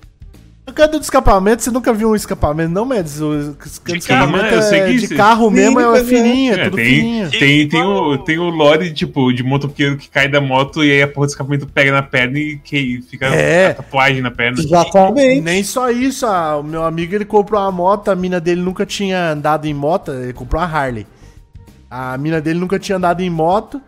[0.68, 3.22] O cano de escapamento, você nunca viu um escapamento, não, Mads?
[3.22, 3.56] O
[3.86, 6.76] de, escapamento carro, eu sei é de carro mesmo, é, Sim, fininho, é, É, tudo
[6.76, 7.32] tem, fininho.
[7.32, 11.02] tem, tem, o, tem o lore, tipo, de motoqueiro que cai da moto e aí
[11.02, 13.68] a porra do escapamento pega na perna e que fica É.
[13.68, 14.60] a tatuagem na perna.
[14.60, 15.40] Exatamente.
[15.42, 18.86] Nem só isso, ah, o meu amigo ele comprou uma moto, a mina dele nunca
[18.86, 21.08] tinha andado em moto, ele comprou uma Harley.
[21.90, 23.82] A mina dele nunca tinha andado em moto.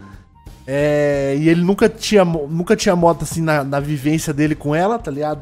[0.66, 5.00] É, e ele nunca tinha, nunca tinha moto assim na, na vivência dele com ela,
[5.00, 5.42] tá ligado?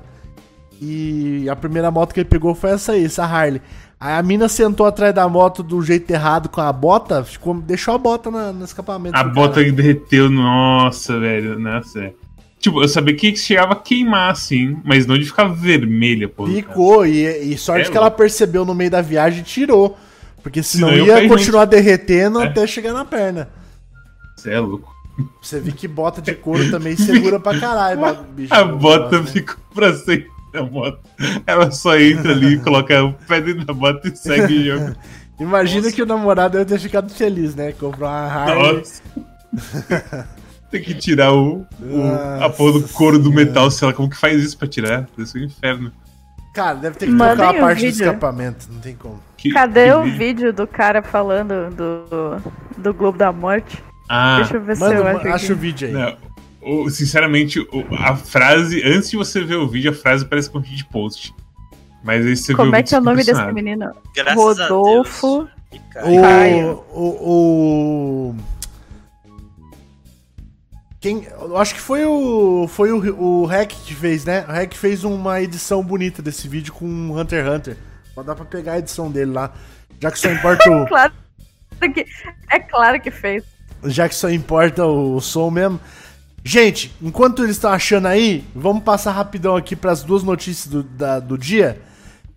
[0.82, 3.61] E a primeira moto que ele pegou foi essa aí, essa Harley.
[3.99, 7.95] Aí a mina sentou atrás da moto do jeito errado com a bota, ficou, deixou
[7.95, 9.15] a bota na- no escapamento.
[9.17, 9.65] A bota cara.
[9.65, 11.57] que derreteu, nossa, velho.
[11.59, 11.99] Nossa.
[12.03, 12.13] é.
[12.59, 16.45] Tipo, eu sabia que chegava a queimar, assim, mas não de ficar vermelha, pô.
[16.45, 19.97] Picou, e, e sorte É, que ela percebeu no meio da viagem e tirou.
[20.43, 22.45] Porque senão Senão ia continuar derretendo É.
[22.47, 23.49] até chegar na perna.
[24.36, 24.95] Você é louco.
[25.41, 27.99] Você viu que bota de couro também segura pra caralho,
[28.36, 28.53] bicho.
[28.53, 29.25] A bota Nossa, né?
[29.32, 30.30] ficou pra sempre
[30.62, 30.99] na moto.
[31.45, 34.95] Ela só entra ali, coloca o pé dentro da moto e segue o jogo.
[35.39, 37.72] Imagina que o namorado deve ter ficado feliz, né?
[37.72, 38.78] Comprou uma Harley.
[38.78, 39.01] Nossa.
[40.70, 44.10] Tem que tirar o, o- a porra do Nossa couro do metal, sei lá como
[44.10, 45.08] que faz isso pra tirar.
[45.18, 45.91] Isso é um inferno.
[46.53, 48.05] Cara, deve ter que Mandem trocar a parte do vídeo.
[48.05, 49.20] escapamento, não tem como.
[49.38, 50.18] Que- Cadê que o vídeo?
[50.18, 52.41] vídeo do cara falando do,
[52.78, 53.82] do Globo da Morte?
[54.10, 55.28] Ah, Deixa eu ver se Manda, eu ma- acho.
[55.30, 55.93] acha o vídeo aí.
[55.93, 56.26] não.
[56.68, 60.59] O- sinceramente, o- a frase, antes de você ver o vídeo, a frase parece com
[60.59, 61.34] hit post.
[62.03, 63.91] Mas aí você vê Como o é que é o nome desse menino?
[64.15, 65.41] Graças Rodolfo.
[65.41, 65.49] a Deus.
[65.74, 66.84] E, cara, Caio.
[66.91, 68.36] O, o, o.
[70.99, 71.24] Quem.
[71.39, 72.68] Eu acho que foi o.
[72.68, 74.45] Foi o, o Hack que fez, né?
[74.47, 76.86] O Hack fez uma edição bonita desse vídeo com
[77.18, 77.78] Hunter x Hunter.
[78.15, 79.53] Pode dar pra pegar a edição dele lá.
[80.01, 80.86] Já que só importa o.
[80.88, 81.13] Claro
[81.93, 82.05] que,
[82.49, 83.43] é claro que fez.
[83.86, 85.80] já que só importa o som mesmo.
[86.48, 90.82] Gente, enquanto eles estão achando aí, vamos passar rapidão aqui para as duas notícias do,
[90.82, 91.78] da- do dia.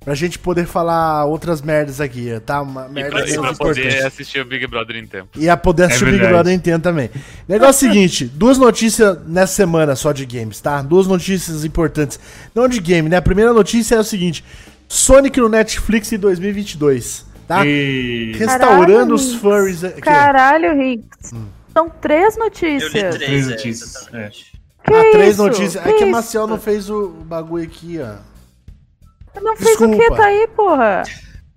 [0.05, 2.61] Pra gente poder falar outras merdas aqui, tá?
[2.61, 5.29] Uma E merda pra, e pra poder assistir o Big Brother em tempo.
[5.37, 6.27] E a poder assistir o Big.
[6.27, 7.09] Brother entendo também.
[7.47, 10.83] Negócio é o seguinte, duas notícias nessa semana só de games, tá?
[10.83, 12.19] Duas notícias importantes.
[12.53, 13.17] Não de game, né?
[13.19, 14.43] A primeira notícia é o seguinte:
[14.89, 17.65] Sonic no Netflix em 2022, tá?
[17.65, 18.33] E...
[18.39, 20.01] Restaurando Caralho, os furries aqui.
[20.01, 21.05] Caralho, Rick.
[21.33, 21.60] Hum.
[21.73, 22.91] São três eu li notícias.
[22.93, 24.61] três, Três é, notícias, exatamente.
[24.85, 25.43] Que ah, três isso?
[25.47, 25.83] notícias.
[25.83, 26.07] Que É que a?
[26.07, 28.15] Maciel não fez o o bagulho aqui, ó.
[29.41, 30.17] Não fez o que Desculpa.
[30.17, 31.03] tá aí, porra?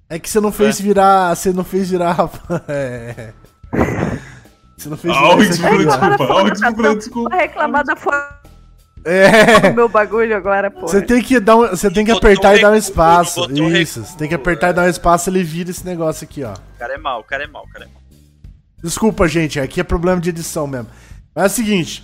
[0.09, 1.36] É que você não fez virar.
[1.36, 2.30] Você não fez virar.
[2.68, 3.34] é.
[4.78, 5.49] Você não fez Ah, o virar.
[5.49, 6.34] Desculpa.
[6.34, 7.30] Ah, o desculpa.
[7.30, 8.30] Vou reclamar da forma
[9.05, 9.59] É.
[9.70, 10.88] do meu bagulho agora, porra.
[10.88, 13.49] Você tem que dar um, você tem que apertar e dar um espaço.
[13.51, 14.03] Isso.
[14.05, 16.53] Você tem que apertar e dar um espaço, ele vira esse negócio aqui, ó.
[16.53, 18.03] O cara é mal, o cara é mal, o cara é mal.
[18.84, 20.88] Desculpa, gente, aqui é problema de edição mesmo.
[21.34, 22.03] Mas é o seguinte,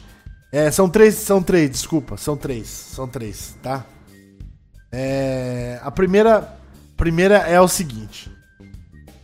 [0.51, 3.85] é, são três, são três, desculpa, são três, são três, tá?
[4.91, 6.57] É, a primeira,
[6.97, 8.31] primeira é o seguinte.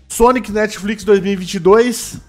[0.08, 2.20] Sonic Netflix 2022.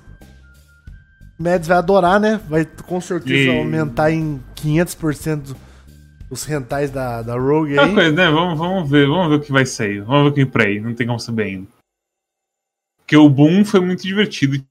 [1.39, 2.41] Mads vai adorar, né?
[2.49, 5.55] Vai com certeza E- aumentar em 500%
[6.31, 7.93] os rentais da, da Rogue aí.
[7.95, 8.31] coisa, né?
[8.31, 10.01] Vamos, vamos ver, vamos ver o que vai sair.
[10.03, 10.81] Vamos ver o que vem por aí.
[10.81, 11.68] Não tem como saber ainda.
[12.99, 14.64] Porque o Boom foi muito divertido.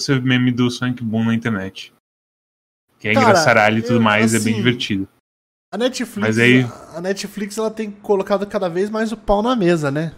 [0.00, 1.92] Esse meme do Sonic Boom na internet.
[2.98, 5.08] Que é Cara, engraçaralho e tudo eu- mais, é bem assim, divertido.
[5.72, 9.90] A Netflix, aí- a Netflix ela tem colocado cada vez mais o pau na mesa,
[9.90, 10.12] né?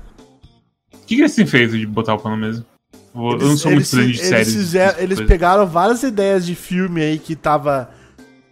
[0.93, 2.67] O que, que eles têm feito de botar o pano na mesa?
[3.15, 4.55] Eu não sou eles, muito fã de eles séries.
[4.55, 5.27] fizeram- essas eles coisas.
[5.29, 7.91] pegaram várias ideias de filme aí que tava.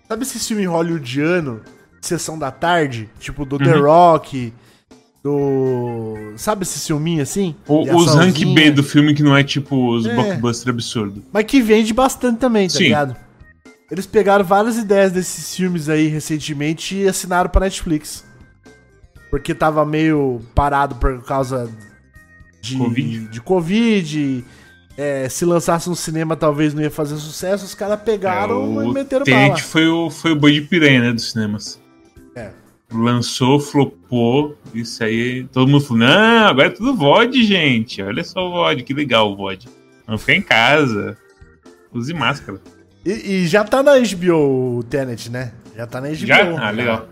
[0.09, 1.63] Sabe esse filme hollywoodiano?
[2.01, 3.09] Sessão da tarde?
[3.19, 3.83] Tipo do The Uhum.
[3.85, 4.53] Rock.
[5.25, 6.35] Do.
[6.37, 7.55] Sabe esse filminho assim?
[7.67, 8.39] O- os rank?
[8.55, 10.15] B do filme que não é tipo os É.
[10.15, 11.23] blockbuster absurdo.
[11.33, 12.85] Mas que vende bastante também, tá Sim.
[12.85, 13.17] ligado?
[13.91, 18.25] Eles pegaram várias ideias desses filmes aí recentemente e assinaram pra Netflix.
[19.31, 21.71] Porque tava meio parado por causa
[22.61, 23.29] de Covid.
[23.29, 24.45] De Covid
[24.97, 27.65] é, se lançasse no cinema talvez não ia fazer sucesso.
[27.65, 29.39] Os caras pegaram É, e meteram bala.
[29.39, 31.81] Tenet foi o, foi o boi de piranha, né, dos cinemas.
[32.95, 32.99] É.
[32.99, 35.45] Lançou, flopou, isso aí.
[35.53, 38.03] Todo mundo falou: não, agora é tudo VOD, gente.
[38.03, 39.69] Olha só o VOD, que legal o VOD.
[40.07, 41.17] Vamos ficar em casa.
[41.93, 42.61] Use máscara.
[43.05, 45.53] E, e já tá na HBO o Tenet, né?
[45.77, 46.17] Já tá na HBO.
[46.17, 46.67] Já?
[46.67, 47.09] Ah, legal.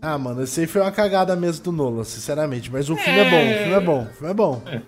[0.00, 2.70] Ah, mano, esse aí foi uma cagada mesmo do Nolan, sinceramente.
[2.70, 4.62] Mas o filme é, bom, o filme é bom, o filme é bom.
[4.66, 4.80] É.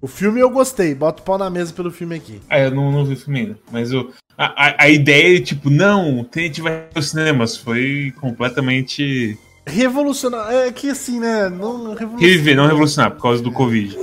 [0.00, 2.40] O filme eu gostei, bota o pau na mesa pelo filme aqui.
[2.48, 3.58] Ah, eu não, não vi o filme ainda.
[3.72, 9.38] Mas o, a, a, a ideia, tipo, não, o Tenet vai aos cinemas, foi completamente.
[9.66, 10.52] Revolucionar.
[10.52, 11.48] É que assim, né?
[11.48, 12.20] Não revolucionar.
[12.20, 13.96] Reviver, não revolucionar, por causa do Covid.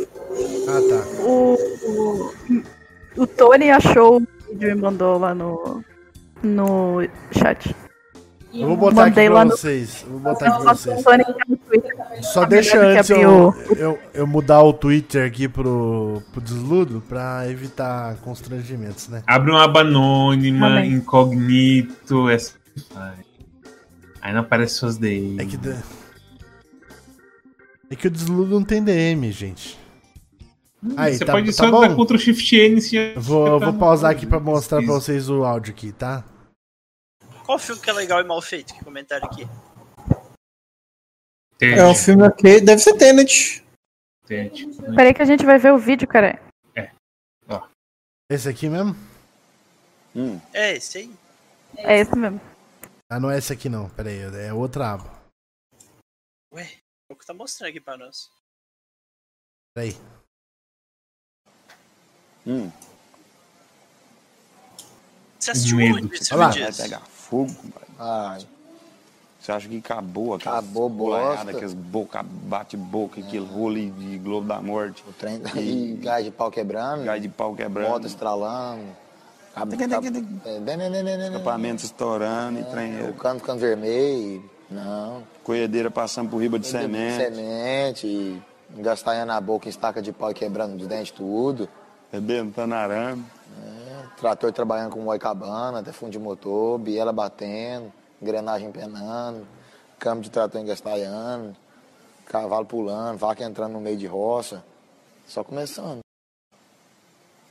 [0.67, 1.23] Ah, tá.
[1.23, 2.33] O, o,
[3.17, 5.83] o Tony achou o vídeo e mandou lá no,
[6.41, 7.73] no chat.
[8.53, 10.03] Eu vou botar Mandei aqui pra no- vocês.
[10.03, 11.03] Eu vou botar aqui pra vocês.
[11.03, 12.21] tá.
[12.21, 18.15] Só deixa antes eu, eu, eu mudar o Twitter aqui pro, pro desludo pra evitar
[18.17, 19.23] constrangimentos, né?
[19.25, 20.93] Abre uma aba anônima, Amém.
[20.93, 22.53] incognito, essa.
[22.95, 23.15] Ai.
[24.21, 25.37] Aí não aparece suas DM.
[25.41, 25.59] É que,
[27.89, 29.77] é que o desludo não tem DM, gente.
[30.97, 31.81] Aí, Você tá, pode tá só bom?
[31.81, 35.71] dar Ctrl Shift N se Vou, vou pausar aqui pra mostrar pra vocês o áudio
[35.73, 36.23] aqui, tá?
[37.45, 38.73] Qual filme que é legal e mal feito?
[38.73, 39.43] Que comentário aqui.
[41.61, 43.63] É um filme ok, deve ser Tenet.
[44.27, 46.41] Peraí que a gente vai ver o vídeo, cara.
[48.29, 48.95] Esse aqui mesmo?
[50.53, 51.15] É, esse aí.
[51.77, 52.41] É esse mesmo.
[53.09, 55.23] Ah, não é esse aqui não, pera aí, é outra aba.
[56.53, 56.63] Ué,
[57.09, 58.31] é o que tá mostrando aqui pra nós.
[59.75, 59.95] Pera aí.
[65.39, 66.49] Você assistiu onde esse Olha lá.
[66.49, 67.12] vídeo?
[67.33, 67.49] Fogo.
[69.39, 71.49] Você acha que acabou aquela Acabou bosta.
[71.49, 75.03] aqueles boca, bate-boca, aquele rolo de Globo da Morte.
[75.07, 77.03] O trem e gás de pau quebrando.
[77.03, 77.89] Gás de pau quebrando.
[77.89, 78.83] Moto estralando.
[79.55, 83.09] É, Escapamento estourando e trem.
[83.09, 84.49] O cano ficando vermelho.
[84.69, 85.23] Não.
[85.43, 87.17] Colhedeira passando por riba de semente.
[87.17, 88.07] Semente.
[88.07, 88.41] e
[88.77, 91.67] Engastanhando na boca, estaca de pau e quebrando os dentes tudo.
[92.11, 93.23] Rebentando arame.
[94.23, 99.45] É, trator trabalhando com moicabana, até fundo de motor, biela batendo, engrenagem penando,
[99.99, 101.53] câmbio de trator engastalhando,
[102.25, 104.63] cavalo pulando, vaca entrando no meio de roça.
[105.27, 105.99] Só começando.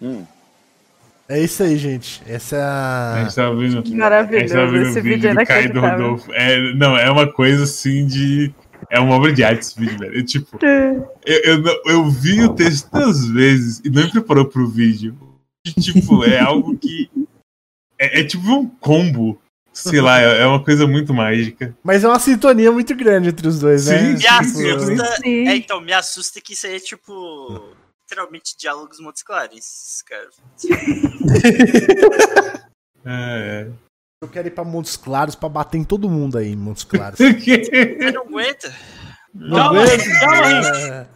[0.01, 0.25] Hum.
[1.29, 2.23] É isso aí, gente.
[2.27, 3.15] Essa é a.
[3.17, 5.37] A gente tava vendo, Que maravilhoso, a gente tava vendo esse o vídeo é do
[5.37, 6.05] Kaido inacreditável.
[6.11, 6.33] Rodolfo.
[6.33, 8.53] É, não, é uma coisa assim de.
[8.91, 10.15] É uma obra de arte esse vídeo, velho.
[10.19, 10.59] Eu, tipo,
[11.25, 15.17] eu, eu, não- eu vi o texto tantas vezes e não me preparou pro vídeo.
[15.65, 17.09] Tipo, é algo que.
[17.99, 19.41] É, é tipo um combo.
[19.73, 21.75] Sei lá, é, é uma coisa muito mágica.
[21.83, 23.99] Mas é uma sintonia muito grande entre os dois, né?
[23.99, 25.17] Sim, Me assusta.
[25.23, 25.49] Sim.
[25.49, 27.75] É, então, me assusta que isso aí é tipo.
[28.03, 30.29] Literalmente diálogos Montes Claros, cara.
[33.05, 33.69] É,
[34.21, 37.19] Eu quero ir pra Montes Claros pra bater em todo mundo aí, Montes Claros.
[37.99, 38.73] Mas não aguenta.
[39.35, 40.05] Não Calma, aguento.
[40.21, 40.91] calma aí.
[40.91, 41.07] É.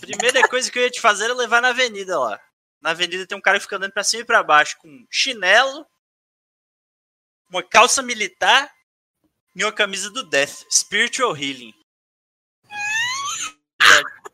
[0.00, 2.38] Primeira coisa que eu ia te fazer era levar na avenida lá.
[2.84, 5.06] Na avenida tem um cara que fica andando pra cima e pra baixo com um
[5.10, 5.86] chinelo,
[7.48, 8.70] uma calça militar
[9.56, 10.66] e uma camisa do Death.
[10.70, 11.72] Spiritual Healing.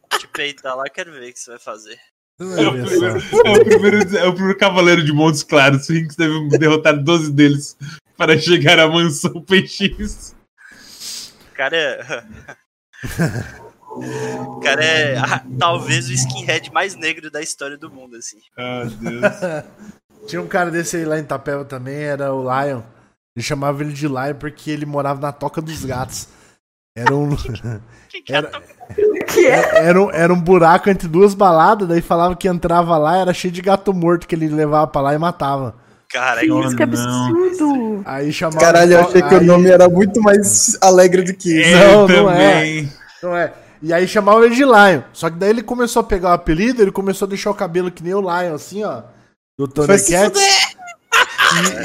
[0.09, 2.01] Pra te peitar lá, quero ver o que você vai fazer.
[2.41, 5.89] É o, primeiro, é, o primeiro, é o primeiro cavaleiro de Montes Claros.
[5.89, 7.77] O Rinks deve derrotar 12 deles
[8.17, 10.35] para chegar à mansão PX.
[11.53, 12.25] O cara é.
[13.91, 18.39] O cara é ah, talvez o skinhead mais negro da história do mundo, assim.
[18.57, 20.27] Ah, Deus.
[20.29, 22.83] Tinha um cara desse aí lá em Tapeva também, era o Lion.
[23.35, 26.29] Ele chamava ele de Lion porque ele morava na Toca dos Gatos.
[26.97, 27.31] Era um.
[28.29, 28.51] Era,
[29.77, 33.53] era, um, era um buraco entre duas baladas, daí falava que entrava lá, era cheio
[33.53, 35.77] de gato morto que ele levava pra lá e matava.
[36.11, 38.03] Cara, Isso que absurdo.
[38.05, 38.59] Aí chamava.
[38.59, 41.71] Caralho, eu achei que o nome era muito mais alegre do que isso.
[41.71, 42.89] Não, não é.
[43.23, 43.53] Não é.
[43.83, 45.03] E aí chamava ele de Lion.
[45.13, 47.91] Só que daí ele começou a pegar o apelido, ele começou a deixar o cabelo
[47.91, 49.03] que nem o Lion, assim, ó.
[49.59, 50.41] Do Tony Cats.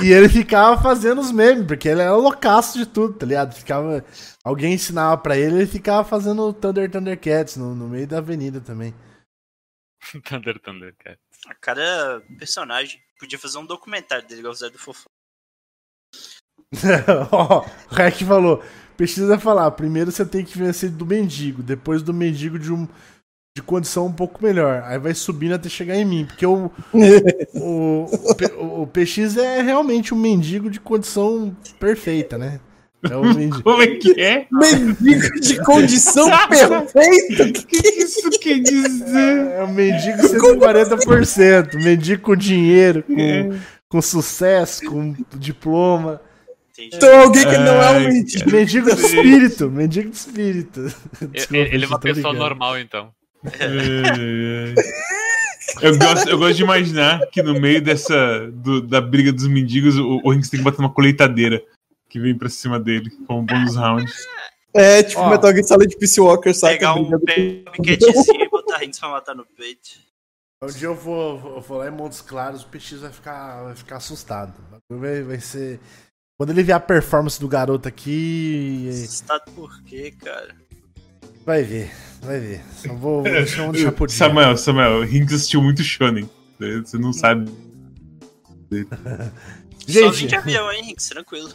[0.02, 3.56] E, e ele ficava fazendo os memes, porque ele era loucaço de tudo, tá ligado?
[3.56, 4.06] Ficava.
[4.44, 8.94] Alguém ensinava pra ele, ele ficava fazendo Thunder Thundercats no, no meio da avenida também.
[10.24, 11.18] Thunder, Thunder, cara.
[11.48, 13.00] A cara é personagem.
[13.20, 15.10] Podia fazer um documentário dele, igual o Zé do Fofão.
[17.32, 18.64] Ó, o Rec falou:
[18.96, 22.88] precisa falar, primeiro você tem que vencer do mendigo, depois do mendigo de um.
[23.58, 24.84] De condição um pouco melhor.
[24.86, 26.26] Aí vai subindo até chegar em mim.
[26.26, 28.06] Porque o, o,
[28.60, 32.60] o, o PX é realmente um mendigo de condição perfeita, né?
[33.10, 33.64] É o mendigo.
[33.64, 34.48] Como é que é?
[34.52, 37.44] Mendigo de condição perfeita?
[37.44, 39.52] O que isso quer dizer?
[39.54, 41.76] É um mendigo 140%.
[41.84, 46.20] Mendigo com dinheiro, com, com sucesso, com diploma.
[46.78, 48.52] Então alguém que não é um mendigo.
[48.52, 49.70] Mendigo de espírito.
[49.72, 50.82] Mendigo de espírito.
[51.32, 53.12] Desculpa, Ele, é uma pessoa normal, então.
[55.82, 59.98] Eu gosto, eu gosto de imaginar que no meio dessa do- da briga dos mendigos,
[59.98, 61.62] o, o Rinks tem que bater uma colheitadeira
[62.10, 64.10] que vem pra cima dele, como bônus round.
[64.74, 65.30] É, tipo Ó.
[65.30, 66.74] Metal Gear Solid Peace Walker, saca?
[66.74, 67.20] Pegar um com-
[67.72, 69.90] piquetezinho e botar Rinks pra matar no peito.
[70.64, 73.76] Um dia eu vou, vou, vou lá em Montes Claros, o PX vai ficar, vai
[73.76, 74.54] ficar assustado.
[74.60, 75.80] O bagulho Vai, vai ser.
[76.38, 78.90] Quando ele ver a performance do garoto aqui.
[78.90, 80.54] Assustado por quê, cara?
[81.46, 82.62] Vai ver, vai ver.
[82.76, 84.18] Só vou, vou deixar, vou deixar por dia.
[84.18, 86.30] Samuel, Samuel, Rinks assistiu muito Shonen.
[86.60, 87.50] Você não sabe.
[89.88, 91.08] Só vim Gente, de avião, hein, Rinks?
[91.08, 91.54] Tranquilo.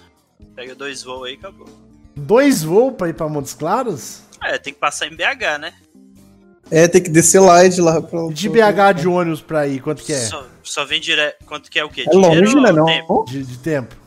[0.55, 1.69] Pega dois voos aí e acabou.
[2.17, 4.23] dois voos pra ir pra Montes Claros?
[4.43, 5.75] É, tem que passar em BH, né?
[6.71, 8.29] É, tem que descer lá e de lá pra.
[8.33, 10.21] De BH de ônibus pra ir, quanto que é?
[10.21, 11.45] Só, só vem direto.
[11.45, 12.07] Quanto que é o quê?
[12.09, 12.73] É longe, né?
[12.73, 12.87] Não?
[12.87, 13.25] tempo?
[13.29, 14.00] De, de tempo.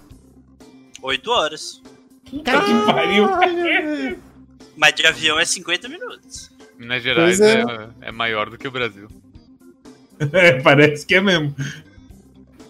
[1.04, 1.82] Oito horas.
[2.30, 3.28] Puta que pariu.
[4.76, 6.50] Mas de avião é 50 minutos.
[6.78, 7.62] Minas Gerais é.
[7.62, 7.90] é.
[8.02, 9.08] é maior do que o Brasil.
[10.32, 11.56] É, parece que é mesmo.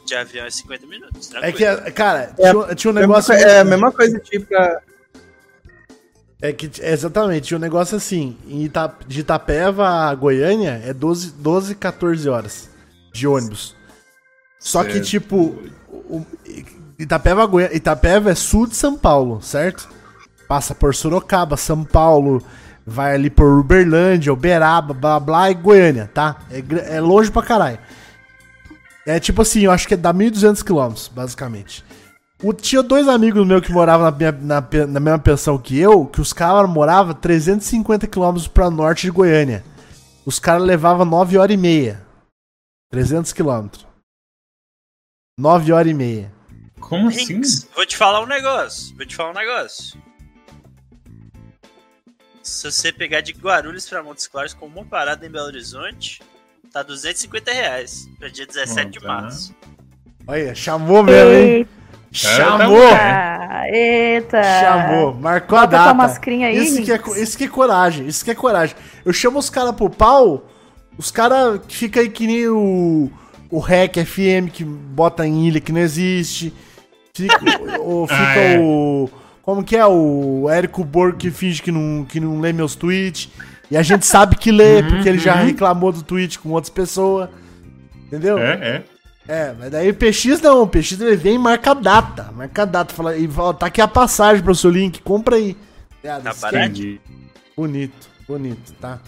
[0.05, 1.29] De avião é 50 minutos.
[1.33, 1.81] É tranquilo.
[1.83, 3.33] que, cara, É, tinha, tinha um Mesma negócio.
[3.33, 4.81] co- é a mesma coisa, tipo, pra-
[6.41, 8.37] É que, exatamente, tinha um negócio assim.
[8.47, 12.69] Em Ita, de Itapeva a Goiânia é 12, 12, 14 horas
[13.13, 13.75] de ônibus.
[14.59, 15.05] Só que, Certo.
[15.07, 15.37] tipo,
[15.89, 16.25] o-
[16.97, 19.89] Itapeva, Goiânia, Itapeva é sul de São Paulo, certo?
[20.47, 22.43] Passa por Sorocaba, São Paulo,
[22.85, 26.37] vai ali por Uberlândia, Uberaba, blá blá e Goiânia, tá?
[26.51, 27.79] É, é longe pra caralho.
[29.05, 31.83] É tipo assim, eu acho que dá 1.200 quilômetros, basicamente.
[32.41, 36.05] O, tinha dois amigos meus que moravam na, minha- na na mesma pensão que eu,
[36.05, 39.63] que os caras moravam 350 quilômetros pra norte de Goiânia.
[40.25, 42.01] Os caras levavam 9 horas e meia.
[42.91, 43.85] 300 quilômetros.
[45.39, 46.32] 9 horas e meia.
[46.97, 47.25] Como assim?
[47.35, 48.95] Rinks, vou te falar um negócio.
[48.95, 50.01] Vou te falar um negócio.
[52.41, 56.21] Se você pegar de Guarulhos pra Montes Claros com uma parada em Belo Horizonte,
[56.71, 58.09] tá 250 reais.
[58.19, 59.07] Pra dia 17 de Tá.
[59.07, 59.55] março.
[60.27, 61.67] Olha, chamou mesmo, hein?
[62.11, 62.77] Chamou!
[63.73, 64.43] eita.
[64.43, 66.19] Chamou, marcou a Bota tua data.
[66.45, 68.75] aí, isso, que é, isso que é coragem, isso que é coragem.
[69.03, 70.47] Eu chamo os caras pro pau,
[70.97, 73.09] os caras que fica aí que nem o,
[73.49, 76.53] o REC FM que bota em ilha que não existe.
[77.15, 77.39] Fica,
[77.79, 78.59] ou fica Ah, é.
[78.59, 79.09] o.
[79.43, 79.85] Como que é?
[79.85, 83.29] O Érico Borgo que finge que não, que não lê meus tweets.
[83.69, 87.29] E a gente sabe que lê, porque ele já reclamou do tweet com outras pessoas.
[88.07, 88.37] Entendeu?
[88.39, 88.83] É, é.
[89.27, 92.63] É, mas daí o PX não, o PX ele vem e marca a data, marca
[92.63, 95.55] a data, fala, e fala, tá aqui a passagem pro seu link, compra aí.
[96.01, 96.57] Tá é barato?
[96.57, 96.99] Entendi.
[97.55, 98.99] bonito, bonito, tá?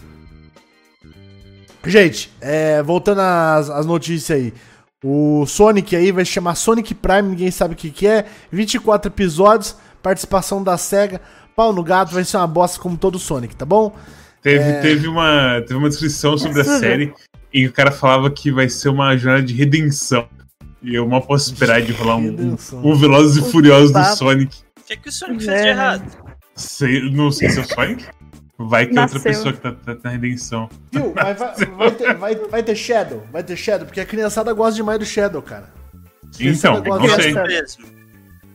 [1.84, 4.54] Gente, é, voltando às, às notícias aí.
[5.04, 8.24] O Sonic aí vai se chamar Sonic Prime, ninguém sabe o que, que é.
[8.50, 11.20] 24 episódios, participação da SEGA.
[11.54, 13.94] Pau no gato, vai ser uma bosta como todo Sonic, tá bom?
[14.42, 14.80] Teve, É.
[14.80, 17.12] teve, uma, teve uma descrição sobre a série
[17.52, 20.28] e o cara falava que vai ser uma jornada de redenção.
[20.82, 22.80] E eu mal posso esperar de rolar um, Redenção.
[22.84, 24.04] um Velozes e Furiosos do.
[24.16, 24.58] Sonic.
[24.78, 25.70] O que, que o Sonic fez de É.
[25.70, 26.04] errado?
[26.54, 28.04] Sei- não sei se é o Sonic.
[28.58, 30.68] Vai que é outra pessoa que tá, tá na redenção.
[30.90, 31.12] Viu?
[31.14, 34.74] Mas vai, vai ter, vai, vai ter Shadow, vai ter Shadow, porque a criançada gosta
[34.74, 35.68] demais do Shadow, cara.
[36.40, 37.34] Então, não sei.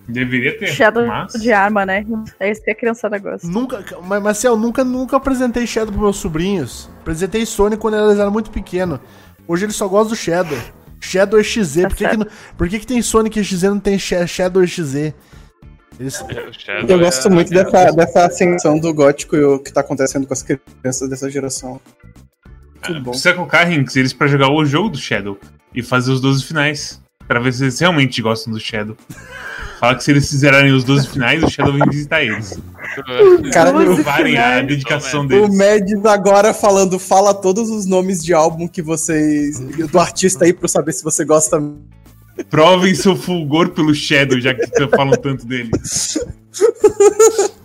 [0.08, 0.68] Deveria ter.
[0.68, 1.34] Shadow mas...
[1.34, 2.06] de arma, né?
[2.40, 3.48] É isso que a criançada gosta.
[3.48, 6.90] Nunca, mas Marcel, nunca, nunca apresentei Shadow pros meus sobrinhos.
[7.02, 9.00] Apresentei Sonic quando eles eram muito pequenos.
[9.48, 10.58] Hoje eles só gostam do Shadow.
[11.00, 11.82] Shadow EXZ.
[11.82, 12.26] Tá por que, que,
[12.58, 15.14] por que, que tem Sonic EXZ e não tem Sha- Shadow EXZ?
[16.02, 16.26] Eles, O
[16.60, 20.26] Shadow Eu gosto é- muito dessa, dessa ascensão do gótico e o que tá acontecendo
[20.26, 21.80] com as crianças dessa geração.
[22.88, 23.12] Muito bom.
[23.12, 25.38] Precisa colocar Rinks eles pra jogar o jogo do Shadow
[25.74, 27.00] e fazer os 12 finais.
[27.28, 28.98] Pra ver se eles realmente gostam do Shadow.
[29.80, 32.60] Fala que se eles fizerem os 12 finais, o Shadow vem visitar eles.
[33.54, 35.56] Cara, o, Provarem a dedicação o deles.
[35.56, 39.60] Mads agora falando, fala todos os nomes de álbum que vocês.
[39.60, 41.62] do artista aí pra eu saber se você gosta.
[42.50, 44.66] Provem seu fulgor pelo Shadow, já que
[44.96, 45.70] falam tanto dele.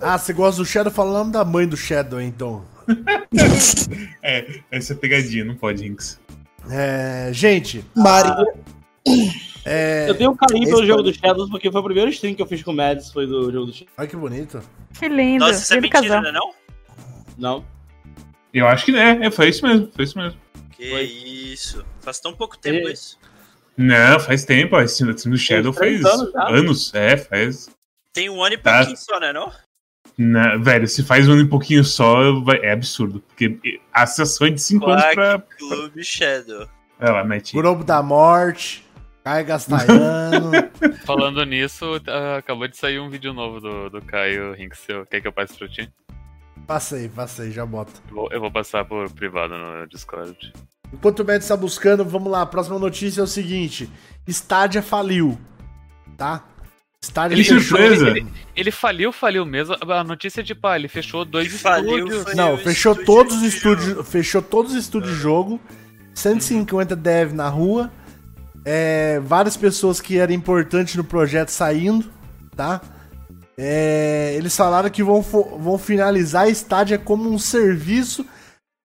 [0.01, 0.93] ah, você gosta do Shadow?
[0.93, 2.64] Fala o nome da mãe do Shadow, então.
[4.23, 6.19] É, essa é pegadinha, não pode, Rinks.
[6.71, 8.45] É, gente, Maria.
[9.64, 12.11] é, Eu tenho um carinho Esse pelo jogo pode- dos Shadows, porque foi o primeiro
[12.11, 13.95] stream que eu fiz com o Mads, foi do jogo dos Shadows.
[13.99, 14.61] olha que bonito.
[14.99, 15.45] Que lindo.
[15.47, 16.23] Nossa, isso é mentira, casal.
[16.23, 16.53] né não?
[17.39, 17.64] Não.
[18.53, 20.39] Eu acho que é, é, foi isso mesmo, foi isso mesmo.
[20.73, 21.03] Que Foi.
[21.05, 21.85] isso.
[22.01, 22.93] Faz tão pouco tempo É.
[22.93, 23.19] isso.
[23.77, 27.68] Não, faz tempo, esse time do Shadow faz anos anos, é, faz.
[28.12, 28.79] Tem um ano e Tá.
[28.79, 29.53] pouquinho só, né não?
[30.16, 33.20] Na- velho, se faz um ano e pouquinho só, vai- é absurdo.
[33.20, 35.39] Porque a sessão é de 5 anos pra.
[35.59, 36.66] Clube Shadow.
[36.99, 37.53] Olha lá, mete.
[37.53, 38.83] Globo da Morte,
[39.22, 40.51] Caio Gastaiano.
[41.05, 44.79] Falando nisso, ah, acabou de sair um vídeo novo do, do Caio Rinks.
[44.79, 45.91] Seu- Quer que eu passe pra ti?
[46.66, 47.93] passei, passei, já bota.
[48.09, 50.53] Eu vou, eu vou passar por privado no Discord.
[50.93, 52.43] Enquanto o Matt está buscando, vamos lá.
[52.43, 53.91] A próxima notícia é o seguinte:
[54.26, 55.39] Stadia faliu.
[56.16, 56.45] Tá?
[57.03, 57.61] Stadia Que fechou.
[57.61, 58.09] surpresa!
[58.09, 58.26] Ele,
[58.57, 59.76] ele faliu, faliu mesmo.
[59.80, 62.22] A notícia é de pá, ele fechou dois faliu estúdios.
[62.24, 64.09] foi- Não, fechou estúdio todos os estúdios.
[64.09, 65.61] Fechou todos os estúdios de jogo.
[66.14, 67.91] 150 dev na rua.
[68.64, 72.11] É, várias pessoas que eram importantes no projeto saindo,
[72.57, 72.80] tá?
[73.59, 78.26] É, eles falaram que vão, vão finalizar a Stadia como um serviço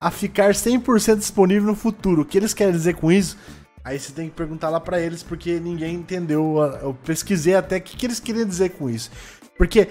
[0.02, 2.24] a ficar 100% disponível no futuro.
[2.24, 3.38] O que eles querem dizer com isso?
[3.84, 6.58] Aí você tem que perguntar lá pra eles, porque ninguém entendeu.
[6.82, 9.12] Eu pesquisei até o que, que eles queriam dizer com isso.
[9.58, 9.88] Porque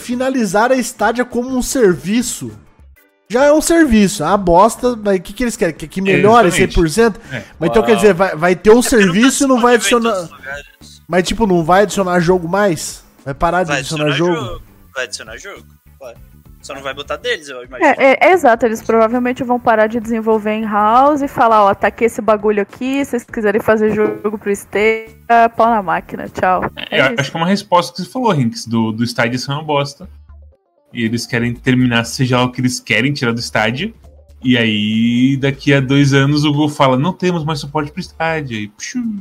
[0.00, 2.50] finalizar a Stadia como um serviço
[3.28, 5.74] já é um serviço, é uma bosta, mas o que, que eles querem?
[5.74, 6.78] Que, que melhore Exatamente.
[6.78, 7.14] 100%?
[7.32, 7.42] É.
[7.58, 10.28] Mas então quer dizer, vai, vai ter o serviço e não vai adicionar.
[11.08, 13.02] Mas tipo, não vai adicionar jogo mais?
[13.24, 14.46] Vai parar de Vai adicionar, adicionar jogo?
[14.46, 14.62] jogo.
[14.94, 15.64] Vai adicionar jogo.
[15.98, 16.14] Vai.
[16.62, 17.90] Só não vai botar deles, eu imagino.
[17.98, 21.74] É, é, é exato, eles provavelmente vão parar de desenvolver em house e falar, ó,
[21.74, 25.08] tá aqui esse bagulho aqui, se vocês quiserem fazer jogo pro Stadia,
[25.56, 26.62] pau na máquina, tchau.
[26.88, 29.50] É Eu acho que é uma resposta que você falou, Rinks, do, do estádio ser
[29.50, 30.08] uma bosta.
[30.92, 33.92] E eles querem terminar, seja lá o que eles querem, tirar do estádio.
[34.44, 38.56] E aí, daqui a dois anos, o Google fala: não temos mais suporte pro estádio.
[38.58, 38.72] E.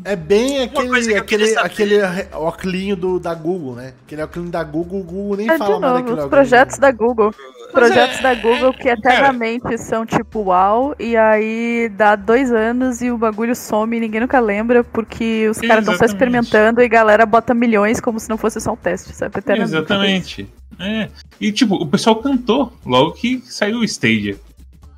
[0.04, 1.96] É bem aquele, aquele, aquele
[2.34, 3.94] óculinho do, da Google, né?
[4.06, 6.30] Aquele óculinho da Google, o Google nem É, fala de mais novo, daquele óculinho.
[6.30, 7.34] projetos da Google.
[7.72, 13.10] Projetos é- da Google que eternamente são tipo uau, e aí dá dois anos e
[13.10, 16.90] o bagulho some e ninguém nunca lembra, porque os caras estão só experimentando e a
[16.90, 19.38] galera bota milhões como se não fosse só um teste, sabe?
[19.38, 19.76] Eternamente.
[19.76, 20.50] Exatamente.
[20.80, 21.10] É.
[21.40, 24.36] E tipo, o pessoal cantou logo que saiu o Stadia.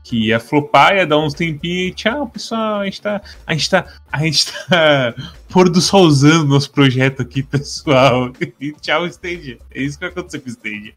[0.03, 2.81] Que ia flopar, ia dar uns tempinhos e tchau, pessoal.
[2.81, 3.21] A gente tá.
[3.47, 3.85] A gente tá.
[4.11, 5.15] A gente tá
[5.49, 8.31] pôr do sol usando nosso projeto aqui, pessoal.
[8.59, 9.57] E tchau, Stadia.
[9.71, 10.93] É isso que vai acontecer com o Stadia.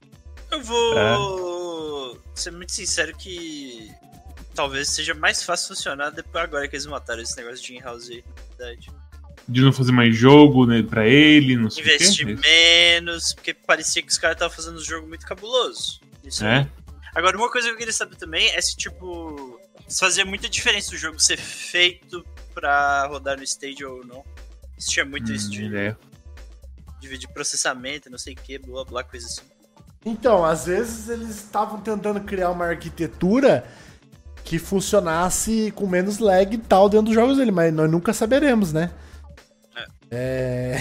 [0.51, 3.91] Eu vou ser muito sincero que
[4.55, 8.25] talvez seja mais fácil funcionar depois agora que eles mataram esse negócio de in-house aí,
[8.27, 8.91] na verdade.
[9.49, 12.49] De não fazer mais jogo né, pra ele, não sei Investir o quê.
[13.01, 16.01] menos, porque parecia que os caras estavam fazendo um jogo muito cabuloso.
[16.25, 16.59] Isso É.
[16.59, 16.67] aí.
[17.17, 19.59] Agora, uma coisa que eu queria saber também é se, tipo,
[19.89, 24.23] se fazia muita diferença o jogo ser feito pra rodar no stage ou não.
[24.79, 25.99] Se tinha muito isso Hum, de ideia.
[27.01, 29.41] dividir processamento, não sei o que, blá blá, coisa assim.
[30.05, 33.65] Então, às vezes eles estavam tentando criar uma arquitetura
[34.45, 38.75] que funcionasse com menos lag e tal dentro dos jogos dele, mas nós nunca saberemos,
[38.75, 38.91] né?
[40.11, 40.77] É.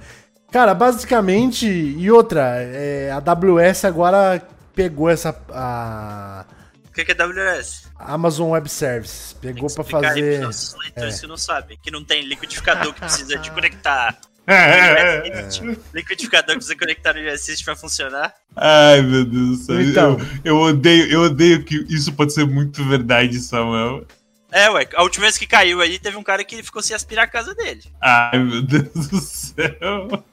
[0.52, 1.66] Cara, basicamente.
[1.66, 4.46] E outra, é, a AWS agora
[4.78, 5.36] pegou essa.
[5.50, 6.46] A
[6.88, 7.88] O que que é AWS?
[7.98, 9.32] Amazon Web Services.
[9.40, 10.40] Pegou pra Explicar aí pros fazer.
[10.40, 11.20] nossos leitores é.
[11.20, 14.16] que não sabem, que não tem liquidificador que precisa de conectar.
[14.46, 15.50] É, é, é.
[15.92, 18.32] Liquidificador que precisa conectar no Assist pra funcionar.
[18.54, 19.80] Ai, meu Deus do céu.
[19.80, 20.16] Então.
[20.44, 24.06] Eu, eu odeio, eu odeio que isso pode ser muito verdade, Samuel.
[24.50, 27.24] É, ué, a última vez que caiu aí, teve um cara que ficou sem aspirar
[27.24, 27.82] a casa dele.
[28.00, 30.24] Ai, meu Deus do céu.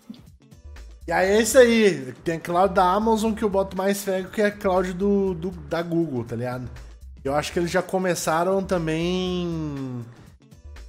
[1.07, 2.13] E aí é isso aí.
[2.23, 5.33] Tem a cloud da Amazon que eu boto mais fé que é a cloud do,
[5.35, 6.67] do- da Google, tá ligado?
[7.23, 10.03] Eu acho que eles já começaram também.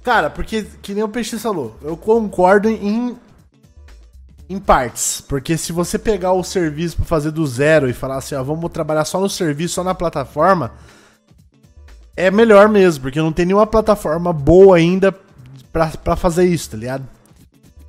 [0.03, 3.17] Cara, porque, que nem o Peixe falou, eu concordo em.
[4.49, 5.19] Em partes.
[5.19, 8.71] Porque se você pegar o serviço pra fazer do zero e falar assim, ó, vamos
[8.71, 10.71] trabalhar só no serviço, só na plataforma,
[12.15, 15.13] é melhor mesmo, porque não tem nenhuma plataforma boa ainda
[16.03, 17.05] pra fazer isso, tá ligado?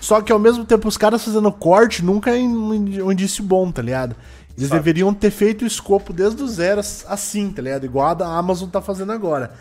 [0.00, 3.82] Só que ao mesmo tempo os caras fazendo corte nunca é um indício bom, tá
[3.82, 4.14] ligado?
[4.56, 4.78] Eles Fato.
[4.78, 7.84] deveriam ter feito o escopo desde o zero assim, tá ligado?
[7.84, 9.52] Igual a Amazon tá fazendo agora.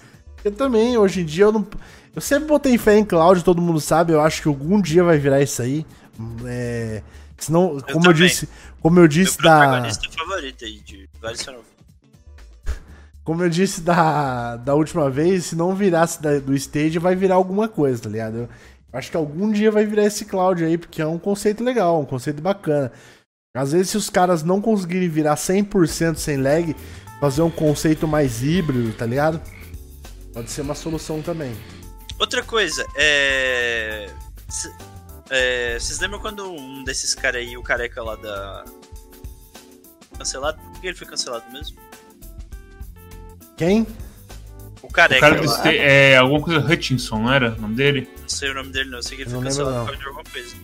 [0.43, 1.67] Eu também, hoje em dia, eu não.
[2.15, 5.17] Eu sempre botei fé em cloud, todo mundo sabe, eu acho que algum dia vai
[5.17, 5.85] virar isso aí.
[6.45, 7.01] É.
[7.37, 8.27] Senão, como eu, também.
[8.27, 8.49] disse.
[8.81, 9.89] Como eu disse Meu da.
[10.17, 11.45] favorito aí de vários
[13.23, 17.35] Como eu disse da, da última vez, se não virasse da- do stage, vai virar
[17.35, 18.37] alguma coisa, tá ligado?
[18.37, 18.49] Eu
[18.91, 22.05] acho que algum dia vai virar esse cloud aí, porque é um conceito legal, um
[22.05, 22.91] conceito bacana.
[23.55, 26.75] Às vezes, se os caras não conseguirem virar 100% sem lag,
[27.19, 29.41] fazer um conceito mais híbrido, tá ligado?
[30.33, 31.55] Pode ser uma solução também.
[32.19, 34.09] Outra coisa, é...
[35.29, 38.65] é, Vocês lembram quando um desses caras aí, o careca lá da.
[40.17, 40.59] Cancelado?
[40.59, 41.77] Por que ele foi cancelado mesmo?
[43.55, 43.87] Quem?
[44.87, 45.47] O O careca cara lá.
[45.57, 48.07] Sta- é alguma coisa Hutchinson, não era o nome dele?
[48.21, 48.99] Não sei o nome dele, não.
[48.99, 49.85] Eu sei que ele Não foi lembro, cancelado não.
[49.85, 50.55] por causa de alguma coisa.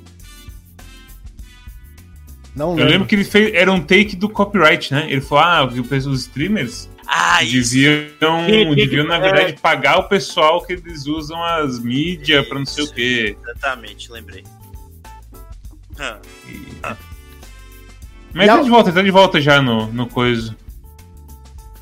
[2.55, 3.53] Não Eu lembro que ele fez.
[3.53, 5.07] Era um take do copyright, né?
[5.11, 7.74] Ele falou: ah, os streamers Ah, isso.
[7.74, 9.19] deviam, deviam, na é.
[9.19, 13.38] verdade, pagar o pessoal que eles usam as mídias pra não sei o quê.
[13.43, 14.43] Exatamente, lembrei.
[15.99, 16.19] Ah,
[18.34, 20.55] Mas E tá a- de volta, tá de volta já no, no coisa.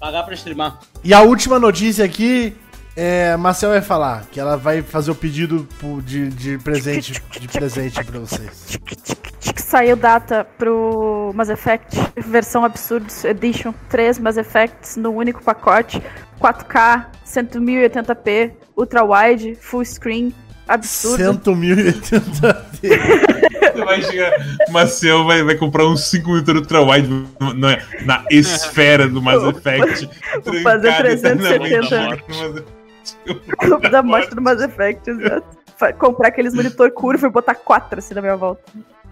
[0.01, 0.79] Pagar pra streamar.
[1.03, 2.57] E a última notícia aqui,
[2.95, 5.67] é, Marcel vai falar que ela vai fazer o pedido
[6.03, 8.79] de, de presente de presente pra vocês.
[9.55, 16.01] Saiu data pro Mass Effect versão Absurdos Edition 3 Mass Effects no único pacote
[16.41, 20.33] 4K 1080p Ultra Wide Full Screen
[20.68, 22.72] absurdo 100.080
[23.72, 24.32] Você vai chegar.
[24.70, 27.07] Marcel vai, vai comprar uns 5 minutos ultra wide
[27.55, 30.09] na, na esfera do Mass Effect.
[30.43, 31.68] Vou fazer trancado 370.
[31.68, 33.57] eternamente no Mass Effect.
[33.57, 35.57] Clube da morte do Mass Effect exato.
[35.97, 38.62] Comprar aqueles monitor curvo e botar 4 assim na minha volta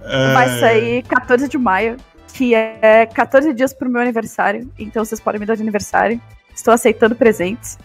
[0.02, 1.98] vai Ai, sair 14 de maio
[2.34, 6.22] que é 14 dias pro meu aniversário então vocês podem me dar de aniversário
[6.54, 7.78] estou aceitando presentes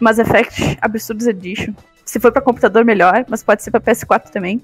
[0.00, 1.72] Mass Effect Absurdos Edition
[2.12, 4.60] se for pra computador melhor mas pode ser pra PS4 também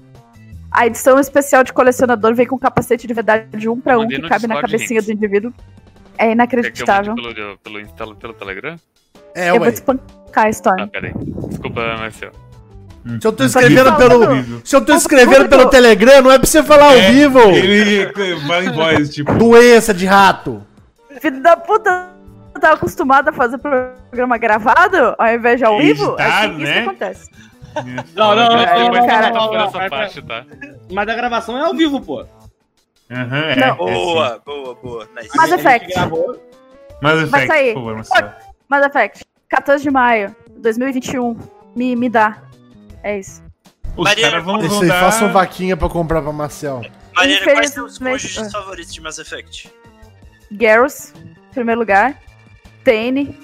[0.71, 4.29] a edição especial de colecionador vem com capacete de verdade 1 para 1 Mandei que
[4.29, 5.51] cabe na cabecinha do indivíduo
[6.17, 7.15] É Quer que eu inacreditável.
[7.15, 8.75] pelo, pelo, Insta- pelo Telegram?
[9.35, 9.71] É, eu vou ué.
[9.71, 10.81] te espancar, Storm.
[10.81, 11.13] Ah, peraí.
[11.47, 12.31] Desculpa, Marcel.
[13.21, 14.21] Se eu tô escrevendo Tá pelo.
[14.65, 17.39] Se eu tô escrevendo pelo Telegram, não é pra você falar ao É, vivo.
[17.39, 18.11] Ele
[18.45, 19.33] fala em voz, tipo.
[19.35, 20.61] Doença de rato.
[21.21, 22.09] Filho da puta,
[22.59, 26.13] tava acostumado a fazer programa gravado ao invés de ao vivo?
[26.13, 26.71] Editado, Assim que né?
[26.71, 27.29] isso acontece.
[28.15, 29.29] Não, não, não, É, não, cara.
[29.29, 30.45] não, não, não, parte, tá?
[30.91, 32.25] Mas a gravação é ao vivo, pô.
[33.11, 33.55] Aham, é.
[33.55, 33.67] Não.
[33.67, 33.73] é.
[33.75, 35.09] Boa, boa, boa.
[35.15, 35.35] Nice.
[35.35, 35.93] Mass Effect.
[35.93, 36.39] gravou.
[37.01, 37.73] Mas Vai Effect,
[38.13, 38.35] sair.
[38.67, 39.25] Mass Effect.
[39.49, 41.37] 14 de maio, 2021.
[41.75, 42.41] Me, me dá.
[43.03, 43.41] É isso.
[43.95, 44.99] Os Maria, caras vão, vão dar...
[44.99, 46.81] façam vaquinha pra comprar pra Marcel.
[47.15, 49.71] Mariana, quais são os cônjuges favoritos de Mass Effect?
[50.51, 51.13] Garrus,
[51.51, 52.15] primeiro lugar.
[52.83, 53.37] Tane,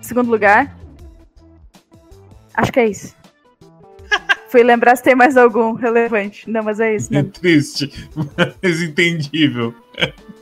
[0.00, 0.76] segundo lugar.
[2.54, 3.14] Acho que é isso.
[4.48, 6.48] Fui lembrar se tem mais algum relevante.
[6.50, 8.08] Não, mas é isso, É triste,
[8.62, 9.74] mas entendível.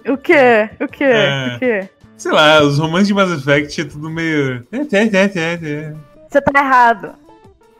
[0.08, 0.70] O quê?
[0.80, 1.04] O quê?
[1.04, 1.56] É.
[1.56, 1.88] O quê?
[2.16, 4.66] Sei lá, os romances de Mass Effect é tudo meio.
[4.72, 5.94] É, é, é, é, é.
[6.30, 7.14] Você tá errado.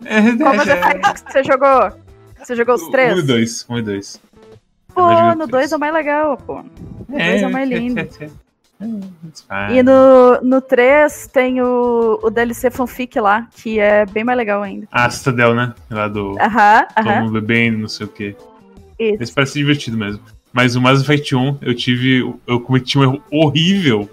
[0.04, 0.78] É, Qual Mass é, é.
[0.78, 1.92] Effect você jogou?
[2.38, 3.18] Você jogou os Um três?
[3.18, 4.20] e dois, um e dois.
[4.94, 5.72] Pô, no os 2 três.
[5.72, 6.62] é o mais legal, pô.
[7.08, 8.08] No 2 é o mais lindo.
[9.48, 14.36] Ah, E no, no 3 tem o, o DLC fanfic lá, que é bem mais
[14.36, 14.86] legal ainda.
[14.92, 15.74] A Citadel, né?
[15.90, 16.36] Lá do.
[16.40, 17.20] Aham, Todo aham.
[17.22, 18.36] mundo bebendo, não sei o quê.
[18.98, 19.22] Isso.
[19.22, 20.20] Esse parece divertido mesmo.
[20.52, 22.34] Mas o Mass Effect 1, eu tive.
[22.46, 24.08] Eu cometi um erro horrível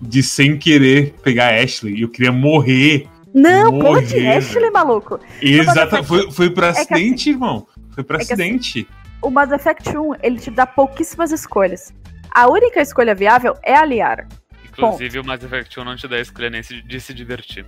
[0.00, 2.00] de sem querer pegar a Ashley.
[2.02, 3.06] Eu queria morrer.
[3.34, 5.18] Não, Morrer, pode, Ashley, maluco.
[5.42, 6.04] Exato.
[6.04, 7.66] Foi, foi por é acidente, irmão.
[7.90, 8.86] Foi por é assim- acidente.
[9.20, 11.92] O Mass Effect 1, ele te dá pouquíssimas escolhas.
[12.34, 14.26] A única escolha viável é a Liara.
[14.64, 17.64] Inclusive, o Mass Effect 1 não te dá a escolha nem de se divertir.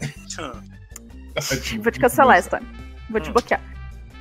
[1.82, 2.64] Vou te cancelar, Storm.
[3.10, 3.60] Vou te bloquear.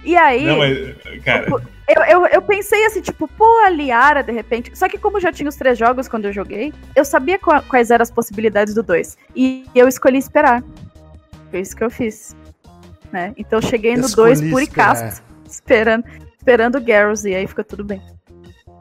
[0.04, 1.24] E aí, Não, mas.
[1.24, 1.48] Cara.
[1.88, 4.78] eu, eu, eu pensei assim, tipo, pô, a Liara, de repente.
[4.78, 7.90] Só que como já tinha os três jogos quando eu joguei, eu sabia qua- quais
[7.92, 9.18] eram as possibilidades do 2.
[9.36, 10.64] E eu escolhi esperar.
[11.50, 12.36] Foi isso que eu fiz.
[13.12, 13.34] Né?
[13.38, 16.06] Então eu cheguei no 2 Escolhi por casto, esperando,
[16.38, 18.02] esperando o Garrus, e aí ficou tudo bem.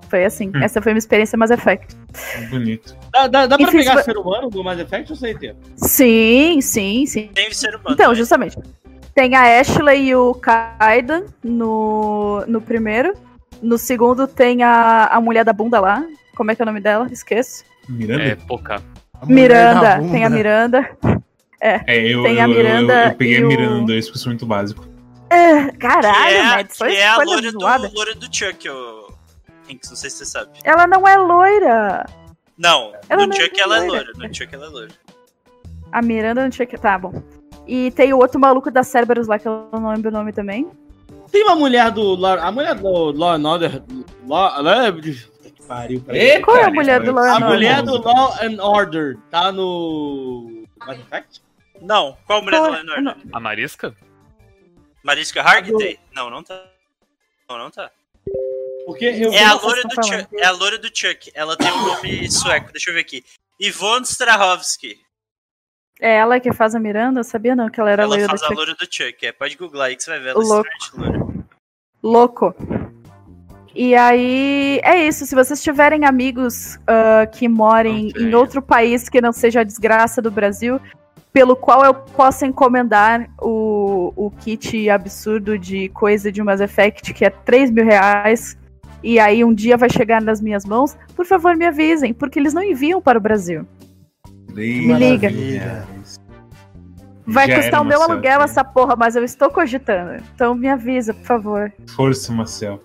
[0.09, 0.49] Foi assim.
[0.55, 0.63] Hum.
[0.63, 1.97] Essa foi minha experiência Mass Effect.
[2.51, 2.97] Bonito.
[3.13, 5.55] Dá, dá, dá pra Enfim, pegar se- ser humano do Mass Effect ou CT?
[5.77, 7.31] Sim, sim, sim.
[7.35, 7.91] Tem ser humano.
[7.91, 8.15] Então, né?
[8.15, 8.57] justamente.
[9.15, 13.15] Tem a Ashley e o Kaidan no, no primeiro.
[13.63, 16.05] No segundo tem a, a mulher da bunda lá.
[16.37, 17.09] Como é que é o nome dela?
[17.11, 17.65] Esqueço.
[17.89, 18.23] Miranda?
[18.23, 18.83] É, pouca.
[19.27, 19.99] Miranda.
[20.11, 20.91] Tem a Miranda.
[21.61, 21.77] É,
[22.07, 24.19] eu, Tem a eu- eu- Miranda eu, peguei e a o- Miranda no 2 porque
[24.19, 24.85] eu sou muito básico.
[25.31, 27.15] É, caralho, que é, Mads, que foi é a
[27.51, 27.89] zoada.
[27.89, 29.06] do, loira do Chuck, o
[29.69, 30.59] Não sei se você sabe.
[30.65, 32.07] Ela não é loira.
[32.59, 34.13] Não, Ela no não é Chuck ela é loira.
[34.17, 34.93] No Chuck ela é loira.
[35.93, 36.77] A Miranda não tinha que.
[36.79, 37.23] Tá bom.
[37.67, 40.69] E tem o outro maluco da Cerberus lá, que eu não lembro o nome também.
[41.31, 42.15] Tem uma mulher do.
[42.15, 43.83] Law- A mulher do Law and Order.
[44.27, 46.21] Law, Law- que pariu, peraí.
[46.21, 47.85] Eita, Qual é a mulher do Law A and mulher Order?
[47.93, 50.65] do Law and Order tá no.
[50.79, 51.43] Mass Effect?
[51.83, 53.03] Não, qual mulher Qual- do Leonardo?
[53.03, 53.17] não.
[53.37, 53.95] A Marisca?
[55.03, 55.99] Mariska Hargitay?
[56.15, 56.63] Não, não tá.
[57.49, 57.91] Não, não tá.
[58.87, 60.07] Porque eu É a loira estão do.
[60.07, 60.37] Chuck.
[60.37, 61.33] É a loira do Chuck.
[61.35, 63.25] Ela tem um nome sueco, deixa eu ver aqui.
[63.61, 64.97] Yvonne Strahovski.
[66.01, 67.21] É ela que faz a Miranda?
[67.21, 68.57] Eu sabia não que ela era Ela loira do faz a Chuck.
[68.57, 69.27] loira do Chuck.
[69.27, 70.71] É, pode googlar aí que você vai ver ela Louco.
[70.95, 71.27] loira.
[72.01, 72.55] Louco.
[73.75, 75.27] E aí, é isso.
[75.27, 79.65] Se vocês tiverem amigos ah, que morem Não em outro país que não seja a
[79.65, 80.81] desgraça do Brasil,
[81.33, 87.25] pelo qual eu possa encomendar o, o kit absurdo de coisa de Mass Effect, que
[87.25, 88.57] é 3 mil reais,
[89.03, 92.55] e aí um dia vai chegar nas minhas mãos, por favor me avisem, porque eles
[92.55, 93.67] não enviam para o Brasil.
[94.53, 95.31] Me liga.
[97.27, 98.13] Vai Já custar o meu Marcelo.
[98.13, 100.23] aluguel essa porra, mas eu estou cogitando.
[100.35, 101.73] Então me avisa, por favor.
[101.89, 102.81] Força, Marcel.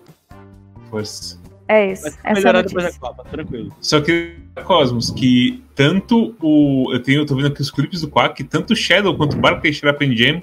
[0.90, 1.40] Força.
[1.68, 2.02] É isso.
[2.02, 3.00] Vai Essa é a melhorar depois da.
[3.00, 3.72] Copa, tranquilo.
[3.80, 6.92] Só que, Cosmos, que tanto o.
[6.92, 9.40] Eu tenho, eu tô vendo aqui os clipes do Quack, tanto o Shadow quanto o
[9.40, 10.42] Barclay Shrapnel Jam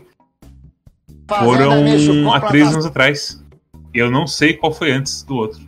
[1.28, 3.44] foram há três anos atrás.
[3.94, 5.62] E eu não sei qual foi antes do outro.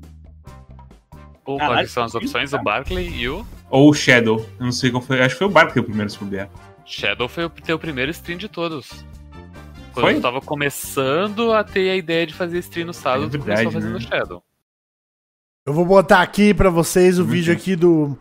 [1.45, 2.53] Ou Caralho, quais são as opções?
[2.53, 4.45] O Barkley e o Ou o Shadow.
[4.59, 5.21] Eu não sei qual foi.
[5.21, 6.49] Acho que foi o Barclay o primeiro, puder.
[6.85, 9.05] Shadow foi o teu primeiro stream de todos.
[9.93, 10.13] Quando Foi?
[10.15, 13.63] tu tava começando a ter a ideia de fazer stream no sábado, É tu verdade,
[13.65, 13.99] começou fazendo né?
[13.99, 14.43] Shadow.
[15.65, 17.59] Eu vou botar aqui pra vocês o Muito vídeo bom.
[17.59, 18.17] aqui do.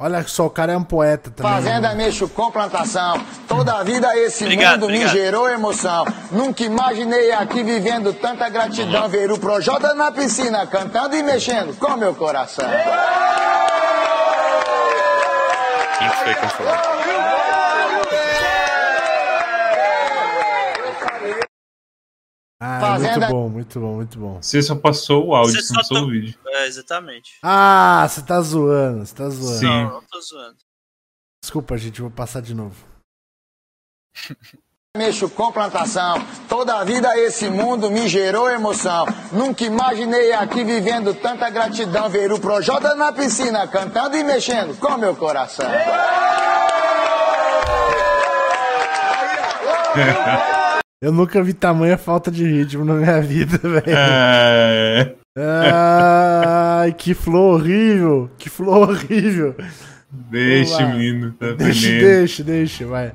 [0.00, 1.50] Olha só, o cara é um poeta também.
[1.52, 3.20] Fazenda mexo com plantação.
[3.48, 5.12] Toda a vida esse Obrigado, mundo me obrigado.
[5.12, 6.06] gerou emoção.
[6.30, 9.08] Nunca imaginei aqui vivendo tanta gratidão.
[9.08, 12.64] Ver o Projota na piscina cantando e mexendo com meu coração.
[15.98, 17.27] Quem que foi cancelado?
[22.60, 24.42] Ah, Fazenda- muito bom, muito bom, muito bom.
[24.42, 26.38] Você só passou o áudio, Você não passou to- o vídeo.
[26.46, 27.38] É, exatamente.
[27.42, 29.58] Ah, você tá zoando, você tá zoando.
[29.58, 29.66] Sim.
[29.66, 30.56] Não, não tô zoando.
[31.40, 32.74] Desculpa, gente, eu vou passar de novo.
[34.96, 36.16] Mexo com plantação,
[36.48, 39.06] toda a vida esse mundo me gerou emoção.
[39.30, 42.08] Nunca imaginei aqui vivendo tanta gratidão.
[42.08, 45.70] Ver o Projota na piscina, cantando e mexendo com meu coração.
[51.00, 53.84] Eu nunca vi tamanha falta de ritmo na minha vida, velho.
[53.86, 55.14] É.
[55.38, 58.28] Ai, que flow horrível.
[58.36, 59.54] Que flow horrível.
[60.10, 61.32] Deixa, menino.
[61.34, 63.12] Tá Deixa, deixa, deixa, vai.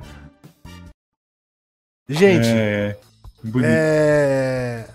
[2.08, 2.96] Gente, É.
[3.42, 3.68] Bonito.
[3.68, 4.86] é...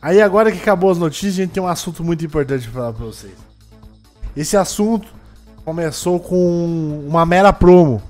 [0.00, 2.92] Aí agora que acabou as notícias, a gente tem um assunto muito importante pra falar
[2.92, 3.34] pra vocês.
[4.36, 5.08] Esse assunto
[5.64, 8.00] começou com uma mera promo.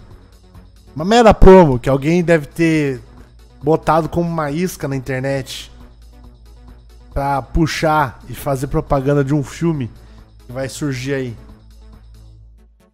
[0.94, 3.00] Uma mera promo que alguém deve ter
[3.62, 5.70] botado como uma isca na internet
[7.12, 9.90] pra puxar e fazer propaganda de um filme
[10.46, 11.36] que vai surgir aí.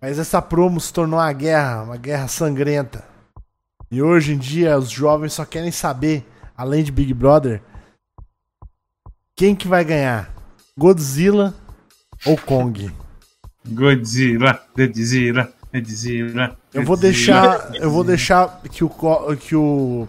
[0.00, 3.04] Mas essa promo se tornou uma guerra, uma guerra sangrenta.
[3.90, 7.62] E hoje em dia os jovens só querem saber, além de Big Brother,
[9.34, 10.32] quem que vai ganhar?
[10.76, 11.54] Godzilla
[12.26, 12.92] ou Kong?
[13.66, 16.58] Godzilla, Godzilla, Godzilla.
[16.72, 18.90] Eu vou deixar, eu vou deixar que o
[19.36, 20.08] que o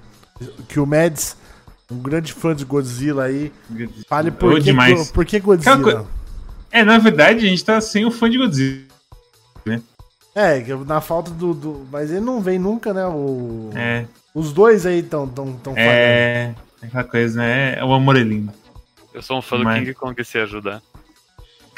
[0.67, 1.35] que o Mads,
[1.91, 3.51] um grande fã de Godzilla aí,
[4.07, 5.11] fale por que, demais.
[5.11, 6.05] por que Godzilla.
[6.71, 8.83] É, na verdade, a gente tá sem o fã de Godzilla.
[9.65, 9.81] Né?
[10.35, 13.05] É, que na falta do, do- mas ele não vem nunca, né?
[13.07, 14.05] O, É.
[14.33, 16.53] Os dois aí estão tão, tão É.
[16.81, 17.83] Aquela coisa, né?
[17.83, 18.53] O amor é lindo.
[19.13, 20.81] Eu sou um fã do Mas- King Kong se ajudar.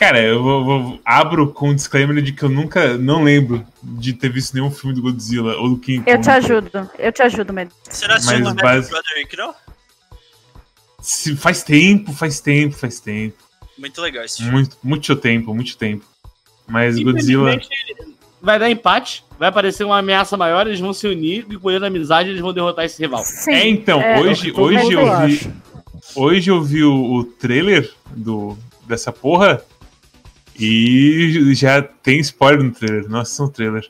[0.02, 4.14] Cara, eu vou, vou- abro com um disclaimer de que eu nunca, não lembro de
[4.14, 6.10] ter visto nenhum filme do Godzilla ou do King Kong.
[6.12, 7.72] Eu te ajudo, eu te ajudo, Med.
[7.88, 9.54] Você não assistiu Mas o base- Brother Rick, não?
[10.99, 13.38] Se- faz tempo, faz tempo, faz tempo.
[13.78, 14.52] Muito legal esse filme.
[14.52, 16.04] Muito, muito tempo, muito tempo.
[16.68, 17.62] Mas Godzilla.
[18.41, 21.76] Vai dar empate, vai aparecer uma ameaça maior, eles vão se unir e com a
[21.86, 23.24] amizade eles vão derrotar esse rival.
[23.49, 25.54] É, então, hoje, todo hoje mundo eu vi.
[26.16, 29.64] Hoje eu vi o, o trailer do, dessa porra
[30.62, 33.09] e já tem spoiler no trailer.
[33.09, 33.89] Nossa, no trailer.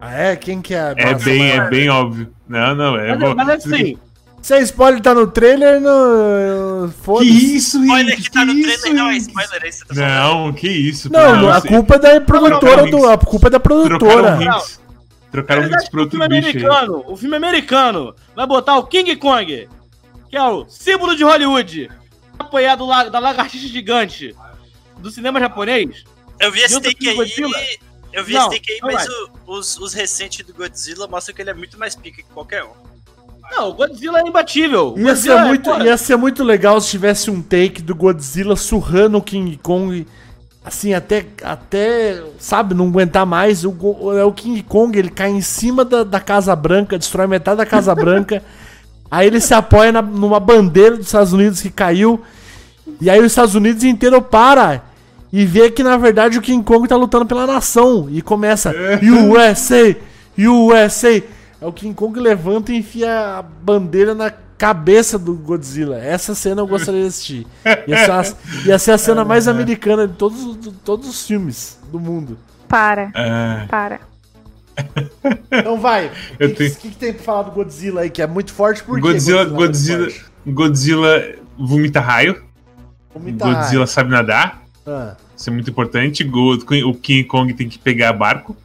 [0.00, 0.36] Ah, é?
[0.36, 0.94] Quem que é?
[0.96, 1.70] É Nossa, bem, é mano.
[1.70, 2.32] bem óbvio.
[2.48, 3.08] Não, não, é.
[3.16, 3.34] Mas, bom.
[3.34, 3.98] mas assim,
[4.40, 6.88] Se é spoiler tá no trailer, no.
[6.88, 7.56] Que Foda-se.
[7.56, 10.10] isso, Spoiler que tá no que trailer, isso, não, é spoiler aí, você tá falando.
[10.46, 11.12] Não, que isso.
[11.12, 13.08] Não, não, a culpa é da produtora do.
[13.08, 14.62] A culpa é da Trocaram produtora.
[15.32, 16.64] Trocaram hints verdade, pro o outro filme bicho aí.
[16.64, 19.68] americano, o filme americano vai botar o King Kong,
[20.30, 21.90] que é o símbolo de Hollywood,
[22.38, 24.34] apoiado da lagartixa gigante
[24.98, 26.04] do cinema japonês.
[26.40, 27.16] Eu vi esse take aí.
[27.16, 27.58] Godzilla?
[28.12, 31.42] Eu vi Não, esse take aí, mas o- os, os recentes do Godzilla mostram que
[31.42, 32.68] ele é muito mais pica que qualquer um.
[33.50, 34.94] Não, o Godzilla é imbatível.
[34.96, 37.94] Ia ser, Godzilla é, muito, porra, ia ser muito legal se tivesse um take do
[37.94, 40.06] Godzilla surrando o King Kong.
[40.64, 43.64] Assim, até, até sabe, não aguentar mais.
[43.64, 43.74] O,
[44.18, 47.64] é o King Kong, ele cai em cima da, da Casa Branca, destrói metade da
[47.64, 48.42] Casa Branca.
[49.10, 52.22] aí ele se apoia na- numa bandeira dos Estados Unidos que caiu.
[53.00, 54.82] E aí os Estados Unidos inteiro para
[55.32, 58.08] e vê que na verdade o King Kong tá lutando pela nação.
[58.10, 59.96] E começa USA,
[60.36, 61.22] USA.
[61.60, 65.98] É o King Kong levanta e enfia a bandeira na cabeça do Godzilla.
[65.98, 67.46] Essa cena eu gostaria de assistir.
[67.86, 68.36] Ia ser, uma-
[68.66, 72.38] ia ser a cena mais americana de todos, os- de todos os filmes do mundo.
[72.68, 74.00] Para, Ah, para.
[75.50, 76.06] Então vai.
[76.06, 78.82] O que, tenho- que, que tem pra falar do Godzilla aí, que é muito forte?
[78.82, 80.24] Por quê Godzilla, é Godzilla, forte?
[80.46, 81.24] Godzilla
[81.58, 82.42] vomita raio.
[83.14, 84.62] Vomita Godzilla sabe nadar.
[84.86, 86.28] Ah, Isso é muito importante.
[86.84, 88.56] O King Kong tem que pegar barco.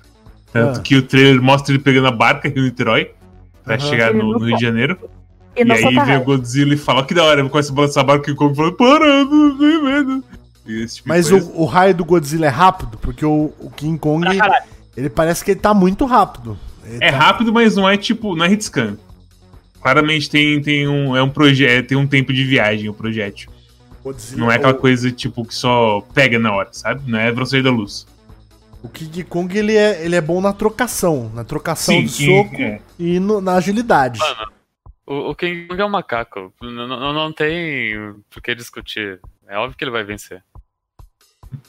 [0.51, 0.81] Tanto Ah.
[0.81, 3.11] que o trailer mostra ele pegando a barca Rio Niterói.
[3.63, 3.89] Pra Aham.
[3.89, 4.97] chegar no, no Rio de Janeiro.
[5.55, 6.23] E E, aí vem o.
[6.23, 7.39] Godzilla e fala, ó, que da hora.
[7.41, 10.23] Ele começa a balançar a barca e o Kong fala, para, não tem medo.
[10.65, 12.97] Tipo Mas o, o raio do Godzilla é rápido?
[12.97, 14.63] Porque o, o King Kong, caralho.
[14.95, 16.57] ele parece que ele tá muito rápido.
[16.85, 18.97] Ele É tá- rápido, mas não é tipo, não é hitscan.
[19.81, 23.49] Claramente tem, tem um, é um projeto, tem um tempo de viagem o projétil.
[24.03, 27.09] Godzilla- Não é aquela o- coisa tipo que só pega na hora, sabe?
[27.09, 28.05] Não é velocidade da luz.
[28.81, 32.43] O King Kong ele é, ele é bom na trocação, na trocação Sim, de King-
[32.43, 32.81] soco é.
[32.99, 34.19] e no- na agilidade.
[34.19, 34.51] Mano,
[35.07, 36.53] o, o King Kong é um macaco.
[36.61, 37.95] Não, não, não tem
[38.29, 39.21] por que discutir.
[39.47, 40.43] É óbvio que ele vai vencer.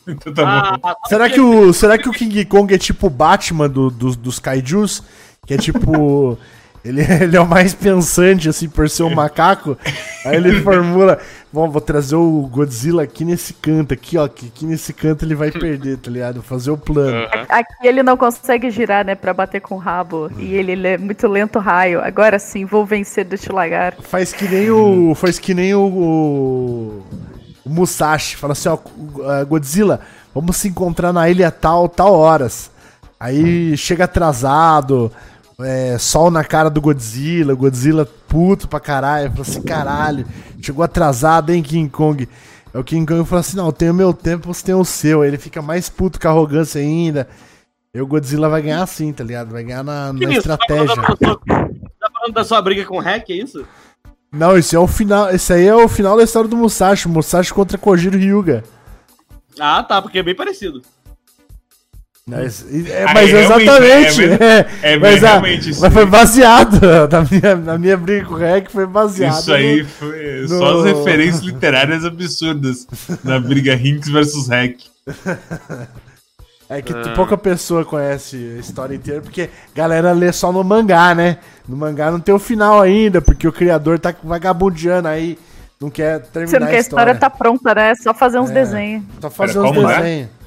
[0.09, 0.79] Então tá bom.
[0.83, 4.17] Ah, Será que o, será que o King Kong é tipo o Batman do, dos-
[4.17, 5.03] dos kaijus?
[5.47, 6.39] Que é tipo.
[6.85, 9.79] Ele, ele é o mais pensante, assim, por ser um macaco.
[10.25, 11.19] Aí ele formula:
[11.51, 14.29] Bom, vou trazer o Godzilla aqui nesse canto, aqui, ó.
[14.29, 16.35] Que aqui nesse canto ele vai perder, tá ligado?
[16.35, 17.27] Vou fazer o plano.
[17.49, 20.31] Aqui ele não consegue girar, né, pra bater com o rabo.
[20.37, 22.01] E ele é muito lento raio.
[22.03, 23.95] Agora sim, vou vencer deste lagar.
[24.01, 25.15] Faz que nem o.
[25.15, 25.85] Faz que nem o.
[25.87, 27.03] O,
[27.65, 28.37] o Musashi.
[28.37, 28.77] Fala assim, ó,
[29.47, 30.01] Godzilla,
[30.35, 32.71] vamos se encontrar na ilha tal, tal horas.
[33.19, 35.11] Aí chega atrasado,
[35.61, 39.31] é, sol na cara do Godzilla, Godzilla puto pra caralho.
[39.31, 40.27] Fala assim, caralho,
[40.61, 42.29] chegou atrasado, hein, King Kong?
[42.73, 45.23] É o King Kong fala assim, não, eu tenho meu tempo, você tem o seu.
[45.23, 47.29] Aí ele fica mais puto com a arrogância ainda.
[47.95, 49.51] E o Godzilla vai ganhar assim, tá ligado?
[49.53, 50.89] Vai ganhar na, na estratégia.
[50.89, 53.65] Tá falando, da sua, tá falando da sua briga com o Hack, é isso?
[54.33, 55.31] Não, esse é o final.
[55.31, 57.07] Esse aí é o final da história do Musashi.
[57.07, 58.65] Musashi contra Kojiro Hyuga.
[59.61, 60.83] Ah, tá, porque é bem parecido.
[62.27, 64.23] Mas, é, Ah, mas é realmente, exatamente.
[64.25, 66.09] é é, é mas, a- mas foi aí.
[66.09, 66.81] baseado.
[67.13, 69.41] Na minha, na minha briga com o Rec foi baseado.
[69.41, 72.87] Isso aí no- foi no- só as referências literárias absurdas
[73.23, 74.77] na briga Hinks versus Hack.
[76.71, 77.13] É que Ah.
[77.15, 81.37] pouca pessoa conhece a história inteira, porque a galera lê só no mangá, né?
[81.69, 85.39] No mangá não tem o final ainda, porque o criador tá vagabundeando aí,
[85.79, 87.91] não quer terminar Sendo que a história tá pronta, né?
[87.91, 88.55] É só fazer uns É.
[88.55, 89.05] desenhos.
[89.21, 90.29] Só fazer Pera, uns desenhos.
[90.31, 90.44] Va-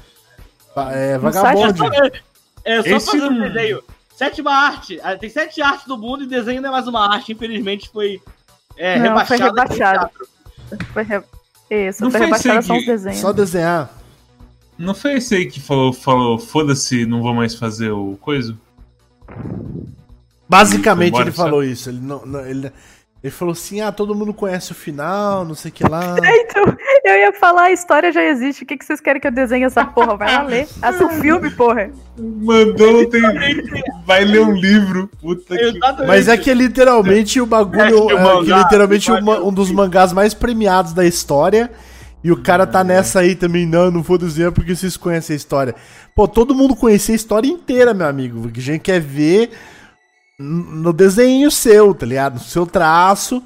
[0.76, 2.22] É, Musashi vagabonde.
[2.64, 3.82] É só Esse fazer um não- desenho.
[4.16, 5.00] Sétima arte.
[5.02, 7.32] Ah, Tem sete artes do mundo e desenho não é mais uma arte.
[7.32, 8.20] Infelizmente foi
[8.76, 9.44] é, Não, foi rebaixado.
[9.60, 10.10] rebaixado.
[10.92, 11.22] Foi re...
[11.70, 13.18] Isso, Não foi rebaixado só que- desenhos.
[13.20, 13.90] Só desenhar.
[14.76, 18.56] Não foi esse aí que falou, falou foda-se, não vou mais fazer o coisa?
[20.48, 21.42] Basicamente ele embora, só?
[21.44, 21.88] falou isso.
[21.90, 22.72] Ele, não, não- ele,
[23.22, 26.16] ele falou assim: ah, todo mundo conhece o final, não sei o que lá.
[26.50, 28.62] Então, eu ia falar, a história já existe.
[28.62, 30.16] O que, que vocês querem que eu desenhe essa porra?
[30.16, 30.68] Vai lá ler.
[30.82, 31.90] Assa o filme, porra.
[32.18, 33.22] Mandou, tem.
[34.04, 35.08] Vai ler um livro.
[35.20, 35.78] Puta que.
[36.06, 37.82] Mas é que é literalmente o bagulho.
[37.82, 41.04] É que o É, que mangá, literalmente que uma- um dos mangás mais premiados da
[41.04, 41.70] história.
[42.22, 45.36] E o cara tá nessa aí também, não, não vou desenhar porque vocês conhecem a
[45.36, 45.74] história.
[46.16, 48.50] Pô, todo mundo conhecia a história inteira, meu amigo.
[48.50, 49.50] Que a gente quer ver
[50.38, 52.34] no desenho seu, tá ligado?
[52.34, 53.42] No seu traço,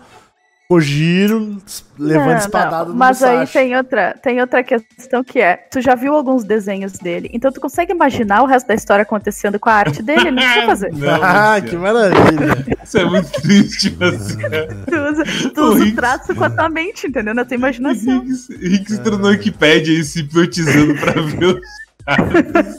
[0.69, 1.59] o giro,
[1.99, 2.93] levando Não, espadada não.
[2.93, 3.53] no Mas aí Musashi.
[3.53, 7.61] tem outra, tem outra questão que é: tu já viu alguns desenhos dele, então tu
[7.61, 10.31] consegue imaginar o resto da história acontecendo com a arte dele?
[10.31, 10.93] Não precisa fazer.
[10.97, 12.77] Não, ah, que maravilha.
[12.83, 14.85] Isso é muito triste, Luciano.
[14.87, 15.25] Tu usa,
[15.55, 17.35] tu O usa o Hicks- traço com a tua mente, entendeu?
[17.35, 18.23] Na tua imaginação.
[18.25, 21.61] Hicks, Hicks entrou na Wikipédia aí se hipnotizando pra ver os
[22.07, 22.77] caras.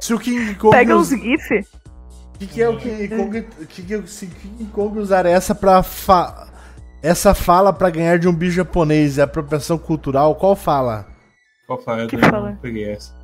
[0.00, 0.76] Se o King Kong.
[0.76, 1.66] Pega uns GIF.
[2.34, 3.42] O que, que é o King Kong?
[3.68, 5.82] Que que, é- se King Kong usar essa pra.
[5.82, 6.48] Fa...
[7.02, 10.34] Essa fala pra ganhar de um bicho japonês é apropriação cultural?
[10.34, 11.06] Qual fala?
[11.66, 12.02] Qual fala?
[12.02, 12.50] Eu Que também fala?
[12.50, 13.14] não peguei essa.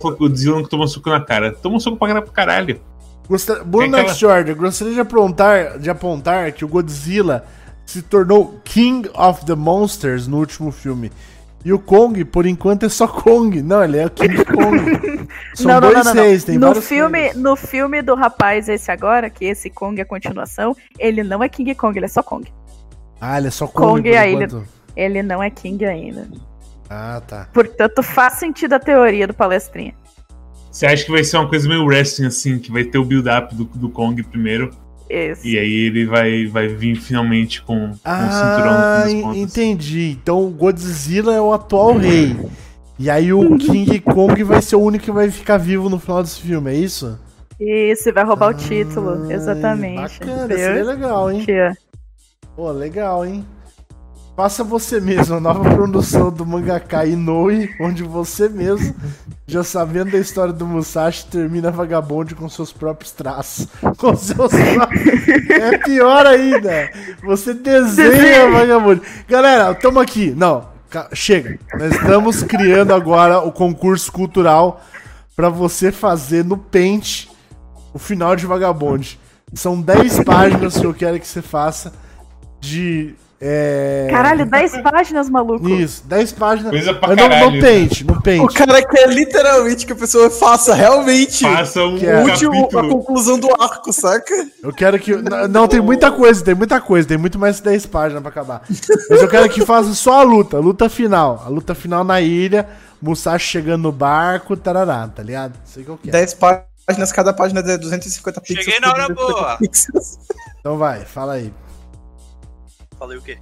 [0.00, 1.52] Que Godzilla não toma soco na cara.
[1.52, 2.80] Toma soco pra caralho.
[3.28, 3.62] Gosta...
[3.64, 7.44] Bruno aquela- Next Order, gostaria de apontar, de apontar que o Godzilla
[7.84, 11.10] se tornou King of the Monsters no último filme.
[11.64, 13.62] E o Kong, por enquanto, é só Kong.
[13.62, 15.28] Não, ele é o King Kong.
[15.54, 17.36] São não, não, dois não, não, reis, tem no filme, reis.
[17.36, 21.48] no filme do rapaz esse agora, que esse Kong é a continuação, ele não é
[21.48, 22.52] King Kong, ele é só Kong.
[23.20, 24.44] Ah, ele é só Kong, Kong por a ilha.
[24.44, 24.68] enquanto.
[24.96, 26.28] Ele não é King ainda.
[26.90, 27.48] Ah, tá.
[27.52, 29.94] Portanto, faz sentido a teoria do palestrinha.
[30.70, 33.54] Você acha que vai ser uma coisa meio wrestling assim, que vai ter o build-up
[33.54, 34.70] do, do Kong primeiro,
[35.12, 35.46] Esse.
[35.48, 40.16] e aí ele vai, vai vir finalmente com, com o cinturão Ah, entendi.
[40.22, 42.34] Então o Godzilla é o atual rei.
[42.98, 46.22] E aí o King Kong vai ser o único que vai ficar vivo no final
[46.22, 47.18] desse filme, é isso?
[47.60, 49.30] Isso, vai roubar o título.
[49.30, 50.18] Exatamente.
[50.18, 50.56] Bacana, Viu?
[50.56, 51.46] seria legal, hein?
[52.56, 53.44] Pô, legal, hein?
[54.34, 58.94] Faça você mesmo, a nova produção do mangaka Inoue, onde você mesmo,
[59.46, 63.68] já sabendo da história do Musashi, termina Vagabond com seus próprios traços.
[63.98, 65.28] Com seus próprios...
[65.50, 66.90] É pior ainda!
[67.24, 68.50] Você desenha Desenha.
[68.50, 69.02] Vagabond.
[69.28, 70.32] Galera, tamo aqui.
[70.36, 70.66] Não,
[71.12, 71.58] chega.
[71.74, 74.82] Nós estamos criando agora o concurso cultural
[75.36, 77.26] pra você fazer no Paint
[77.92, 79.18] o final de Vagabond.
[79.54, 81.92] São 10 páginas que eu quero que você faça
[82.60, 83.14] de.
[83.44, 84.06] É...
[84.08, 85.68] Caralho, 10 páginas, maluco.
[85.68, 86.70] Isso, 10 páginas.
[86.70, 87.50] Coisa pra Mas não, caralho.
[87.50, 88.40] no Paint, no Paint.
[88.44, 92.22] O cara quer literalmente que a pessoa faça realmente Faça um é.
[92.22, 94.32] o último, a conclusão do arco, saca?
[94.62, 95.10] Eu quero que.
[95.12, 98.30] n- Não, tem muita coisa, tem muita coisa, tem muito mais que 10 páginas pra
[98.30, 98.62] acabar.
[99.10, 101.42] Mas eu quero que faça só a luta, a luta final.
[101.44, 102.68] A luta final na ilha,
[103.00, 105.54] Musashi chegando no barco, tarará, tá ligado?
[105.66, 106.12] Isso aí que eu quero.
[106.12, 108.64] 10 páginas, cada página de 250 pixels.
[108.64, 109.56] Cheguei na hora 250 boa.
[109.58, 110.18] pixels.
[110.60, 111.52] Então vai, fala aí.
[113.02, 113.36] Falei o quê?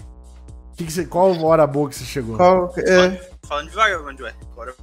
[0.74, 2.34] Que que você, qual hora boa que você chegou?
[2.38, 4.32] Qual- é, Falando devagar, onde ué.
[4.52, 4.74] Agora.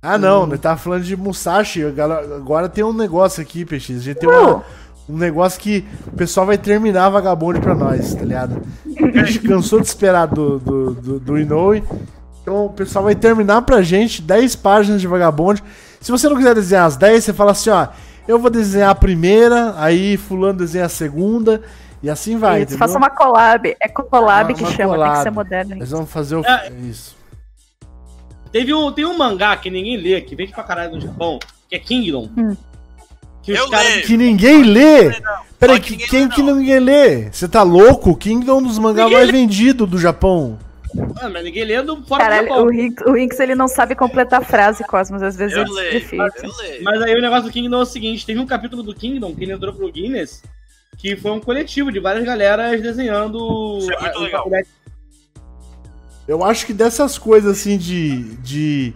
[0.00, 1.82] Ah, não, ele tava falando de Musashi.
[2.36, 3.90] Agora tem um negócio aqui, PX.
[3.90, 4.62] A gente tem uma-
[5.08, 8.62] um negócio que o pessoal vai terminar Vagabond pra nós, tá ligado?
[8.86, 11.82] A gente cansou de esperar do, do, do, do Inoue.
[12.42, 15.60] Então o pessoal vai terminar pra gente 10 páginas de Vagabond.
[16.00, 17.88] Se você não quiser desenhar as 10, você fala assim, ó.
[18.28, 21.62] Eu vou desenhar a primeira, aí fulano desenha a segunda,
[22.02, 23.76] e assim vai, Isso, faça uma collab.
[23.80, 25.22] É collab Uma- que uma chama, tem que collab.
[25.22, 25.76] ser moderno.
[25.76, 26.44] Nós vamos fazer o...
[26.44, 26.70] É.
[26.88, 27.16] Isso.
[28.52, 31.38] Teve um, tem um mangá que ninguém lê, que vende pra caralho no Japão,
[31.68, 32.30] que é Kingdom.
[33.42, 34.06] Que os Eu caras-.
[34.06, 35.10] Que ninguém lê?
[35.58, 36.54] Peraí, que quem lê, que não.
[36.56, 37.30] ninguém lê?
[37.30, 38.16] Você tá louco?
[38.16, 39.32] Kingdom é um dos mangás Ninguém mais lê.
[39.32, 40.58] vendidos do Japão.
[41.20, 43.94] Ah, mas ninguém lê do fora do Caralho, o Rinks, o Rinks, ele não sabe
[43.94, 45.22] completar frase, Cosmos.
[45.22, 46.18] Às vezes Eu é leio, difícil.
[46.42, 46.82] eu leio.
[46.84, 49.44] Mas aí o negócio do Kingdom é o seguinte: teve um capítulo do Kingdom que
[49.44, 50.42] ele entrou pro Guinness,
[50.98, 53.78] que foi um coletivo de várias galeras desenhando.
[53.78, 54.50] Isso é muito a- legal.
[54.52, 54.62] a-
[56.26, 58.92] Eu acho que dessas coisas assim de, de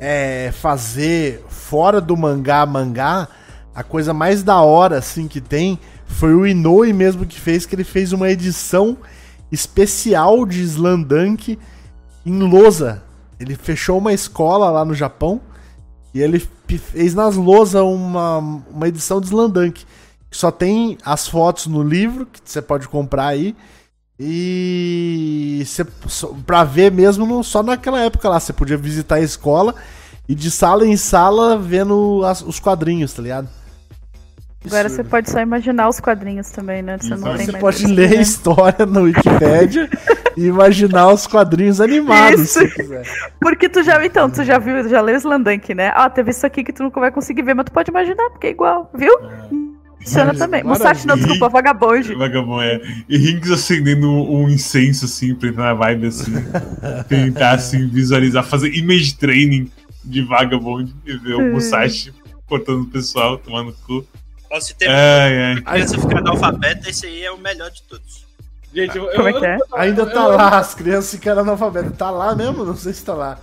[0.00, 3.26] é, fazer fora do mangá mangá,
[3.74, 7.74] a coisa mais da hora assim que tem foi o Inoue mesmo que fez, que
[7.74, 8.96] ele fez uma edição
[9.50, 11.58] especial de Slandunk
[12.24, 13.02] em lousa.
[13.40, 15.40] Ele fechou uma escola lá no Japão
[16.12, 16.38] e ele
[16.78, 18.38] fez nas lousas uma,
[18.70, 19.84] uma edição de Slandunk.
[20.34, 23.54] Que só tem as fotos no livro, que você pode comprar aí.
[24.18, 25.84] E você,
[26.44, 29.76] pra ver mesmo no- só naquela época lá, você podia visitar a escola
[30.28, 33.48] e de sala em sala vendo as- os quadrinhos, tá ligado?
[34.66, 36.98] Agora Isso- você pode só imaginar os quadrinhos também, né?
[37.00, 38.22] Você não Agora tem você mais pode ler a né?
[38.22, 39.88] história no Wikipedia
[40.36, 42.58] e imaginar os quadrinhos animados, Isso.
[42.58, 43.06] se quiser.
[43.40, 45.92] Porque tu já, então, tu já viu, já leu Slandank, né?
[45.96, 48.48] Ó, teve isso aqui que tu nunca vai conseguir ver, mas tu pode imaginar, porque
[48.48, 49.12] é igual, viu?
[50.04, 50.62] Funciona Mas, também.
[50.62, 52.12] Musashi não, desculpa, Vagabond.
[52.14, 52.80] Vagabond, é.
[53.08, 56.32] E Rinks acendendo um, um incenso, assim, pra entrar na vibe, assim.
[57.08, 59.70] tentar, assim, visualizar, fazer image training
[60.04, 62.12] de Vagabond e ver o Musashi
[62.46, 64.06] cortando o pessoal, tomando cu.
[64.50, 65.62] Ó, se tem Ai, ai.
[65.62, 68.24] criança ficar analfabeta, esse aí é o melhor de todos.
[68.74, 69.58] Gente, eu, Como é eu- que é?
[69.76, 71.96] Ainda tá lá, as crianças ficaram analfabetas.
[71.96, 72.64] Tá lá mesmo?
[72.64, 73.38] Não sei se tá lá.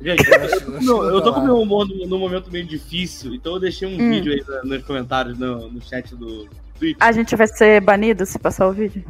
[0.00, 2.50] Gente, Eu acho- eu acho não, eu tô tá com meu humor num, num momento
[2.52, 4.10] meio difícil, então eu deixei um Hum.
[4.10, 6.48] vídeo aí na- nos comentários, no, no chat do
[6.78, 6.96] Twitch.
[7.00, 9.04] A gente vai ser banido se passar o vídeo?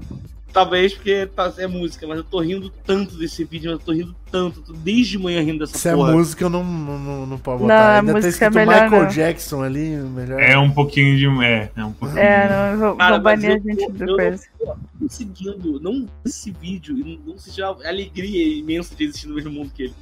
[0.51, 4.17] Talvez porque tá- é música, mas eu tô rindo tanto desse vídeo, eu tô rindo
[4.31, 6.11] tanto, tô desde manhã rindo dessa Se é porra.
[6.13, 7.75] música, eu não, não, não, não Não, botar.
[7.75, 9.09] a Ainda tá música é escrito melhor Michael não.
[9.11, 10.41] Jackson ali, melhor.
[10.41, 11.45] É um pouquinho de.
[11.45, 12.19] É, é um pouquinho.
[12.19, 14.43] É, não, vão, Cara, mas banir a gente do eu- coisa.
[14.65, 19.53] Não conseguindo, não esse vídeo, e não sentir a alegria imensa de existir no mesmo
[19.53, 19.95] mundo que ele.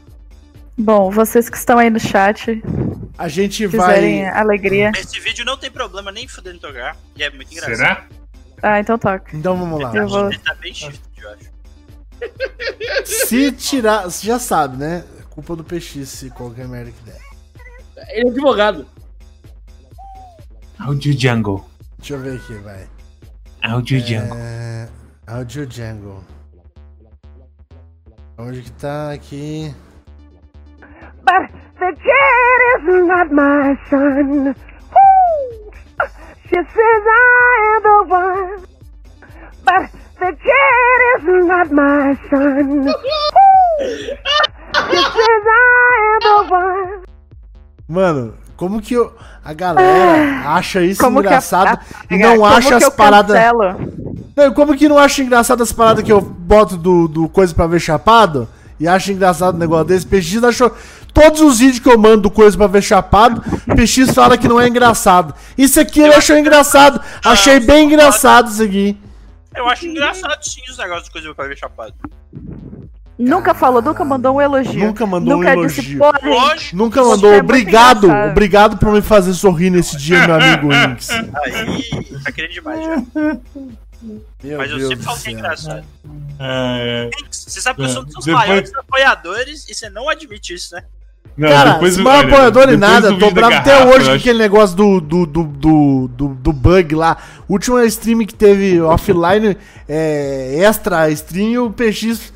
[0.79, 2.63] Bom, vocês que estão aí no chat,
[3.17, 4.27] A gente vai.
[4.27, 4.93] alegria.
[4.97, 6.97] Esse vídeo não tem problema nem fudendo tocar.
[7.17, 7.77] E é muito engraçado.
[7.77, 8.07] Será?
[8.63, 9.35] Ah, então toca.
[9.35, 9.95] Então vamos lá.
[9.95, 10.29] Eu vou.
[10.29, 11.57] Ele tá bem shifted, eu acho.
[13.05, 14.05] Se tirar.
[14.05, 15.05] Você já sabe, né?
[15.19, 17.21] É culpa do PX se qualquer merda que der.
[18.11, 18.87] Ele é advogado.
[20.79, 21.65] Audio Jungle.
[21.99, 22.87] Deixa eu ver aqui, vai.
[23.63, 24.37] Audio Jungle.
[24.39, 24.89] É...
[25.27, 26.23] Audio Jungle.
[28.39, 29.75] Onde que tá aqui?
[31.27, 31.51] But
[31.81, 34.55] the kid is not my son.
[34.95, 35.71] Woo!
[36.49, 38.67] She says I am the one.
[39.65, 39.91] But
[40.21, 42.85] the kid is not my son.
[42.87, 43.87] Woo!
[44.91, 47.03] She says I am the one.
[47.89, 49.13] Mano, como que eu-
[49.45, 51.81] a galera acha isso Como que a- engraçado a-
[52.15, 53.37] e não como acha que as paradas.
[54.37, 57.67] Não, como que não acha engraçado as paradas que eu boto do, do coisa pra
[57.67, 58.49] ver chapado?
[58.79, 60.05] E acha engraçado o negócio desse?
[60.07, 60.71] PX achou.
[61.17, 63.41] Todos os vídeos que eu mando do coisa pra ver chapado,
[63.75, 65.35] PX fala que não é engraçado.
[65.57, 67.01] Isso aqui ele achou engraçado.
[67.25, 68.99] Achei bem engraçado isso aqui.
[69.55, 71.95] Eu acho engraçado sim os negócios de coisa pra ver chapado.
[73.19, 74.79] Nunca falou, nunca mandou um elogio.
[74.89, 75.83] Nunca mandou um nunca elogio.
[75.83, 76.77] Disse, Lógico.
[76.77, 78.31] Nunca mandou é obrigado, engraçado.
[78.33, 81.09] obrigado por me fazer sorrir nesse dia, meu amigo Inks.
[81.11, 82.97] Aí, tá querendo demais já.
[84.45, 85.85] Meu Mas eu Deus sempre do falo que é engraçado.
[86.39, 87.11] É, é.
[87.31, 90.53] Você sabe que eu sou um dos seus Depois- maiores apoiadores e você não admite
[90.53, 90.85] isso, né?
[91.37, 93.99] Não, Cara, depois esse o- maior olha, apoiador em nada, tô bravo até garrafa, hoje
[93.99, 97.19] eu com acho- aquele negócio do, do, do, do, do, do bug lá.
[97.47, 99.57] Última stream que teve offline,
[99.87, 102.33] é, extra stream, o PX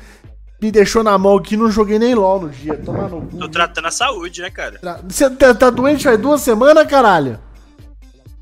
[0.61, 2.75] me deixou na mão aqui, não joguei nem LOL no dia.
[2.77, 3.37] Toma no cu.
[3.37, 4.79] Tô tratando a saúde, né, cara?
[5.09, 7.39] Você tá, tá doente faz duas semanas, caralho?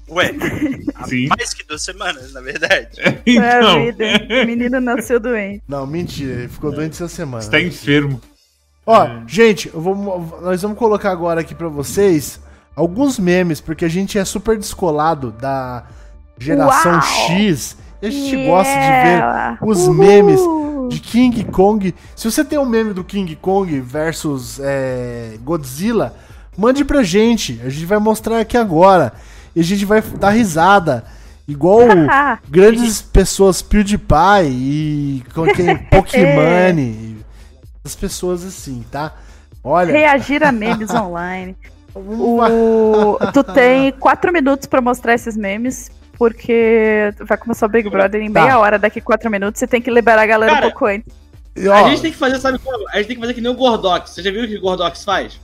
[0.10, 0.34] Ué,
[1.08, 1.28] Sim.
[1.30, 2.88] mais que duas semanas, na verdade.
[3.00, 3.14] é a
[3.60, 4.06] Então, vida.
[4.44, 5.62] O menino nasceu doente.
[5.68, 7.42] Não, mentira, ele ficou doente essa semana.
[7.44, 8.20] você tá enfermo.
[8.92, 12.40] Ó, gente, eu vou, nós vamos colocar agora aqui pra vocês
[12.76, 15.84] alguns memes, porque a gente é super descolado da
[16.40, 17.02] geração Uau!
[17.28, 17.78] X.
[18.02, 18.50] E a gente Yeah!
[18.52, 19.94] gosta de ver os Uhul!
[19.94, 20.40] memes
[20.90, 21.94] de King Kong.
[22.16, 26.16] Se você tem um meme do King Kong versus é, Godzilla,
[26.58, 27.62] mande pra gente.
[27.64, 29.14] A gente vai mostrar aqui agora.
[29.56, 31.06] E a gente vai dar risada.
[31.48, 31.82] Igual
[32.50, 37.20] grandes pessoas PewDiePie e com quem Pokémon.
[37.84, 39.14] As pessoas assim, tá?
[39.64, 39.92] Olha.
[39.92, 41.56] Reagir a memes online.
[41.96, 43.18] O...
[43.34, 48.32] Tu tem quatro minutos pra mostrar esses memes, porque vai começar o Big Brother em
[48.32, 48.42] Tá.
[48.42, 51.14] meia hora, daqui quatro minutos, você tem que liberar a galera Cara, um pouco antes.
[51.74, 52.88] A gente tem que fazer, sabe como?
[52.90, 54.12] A gente tem que fazer que nem o Gordox.
[54.12, 55.40] Você já viu o que o Gordox faz?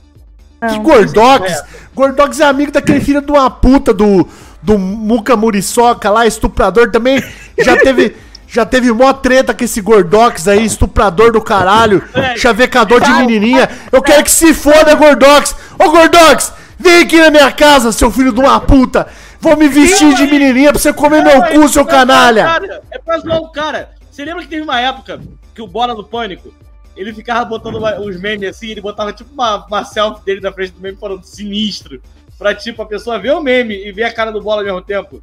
[0.68, 1.62] Que Gordox?
[1.94, 4.26] Gordox é amigo daquele filho de uma puta do,
[4.62, 7.22] do Muca Muriçoca lá, estuprador também.
[7.58, 8.16] Já teve.
[8.56, 12.02] Já teve mó treta com esse Gordox aí, estuprador do caralho,
[12.38, 13.68] chavecador de menininha.
[13.92, 15.54] Eu quero que se foda, Gordox!
[15.78, 19.08] Ô Gordox, vem aqui na minha casa, seu filho de uma puta!
[19.42, 22.46] Vou me vestir de menininha pra você comer meu cu, seu canalha!
[22.90, 23.90] É pra zoar o cara.
[24.10, 25.20] Você lembra que teve uma época
[25.54, 26.50] que o Bora no Pânico,
[26.96, 30.50] ele ficava botando uma- uns memes assim, ele botava tipo uma, uma selfie dele na
[30.50, 32.00] frente do meme falando sinistro.
[32.38, 34.80] Pra tipo, a pessoa ver o meme e ver a cara do Bola ao mesmo
[34.80, 35.22] tempo.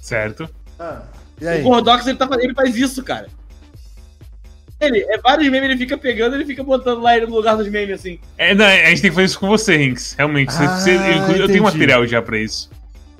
[0.00, 0.48] Certo.
[0.78, 0.96] Aí?
[1.60, 3.26] O Gordox, ele, tá, ele faz isso, cara.
[4.80, 7.66] Ele, é vários memes, ele fica pegando, ele fica botando lá ele no lugar dos
[7.68, 8.18] memes, assim.
[8.36, 10.14] É, não, a gente tem que fazer isso com você, Rinks.
[10.18, 10.52] Realmente.
[10.52, 12.70] você- Ah, você- eu, eu tenho material já pra isso.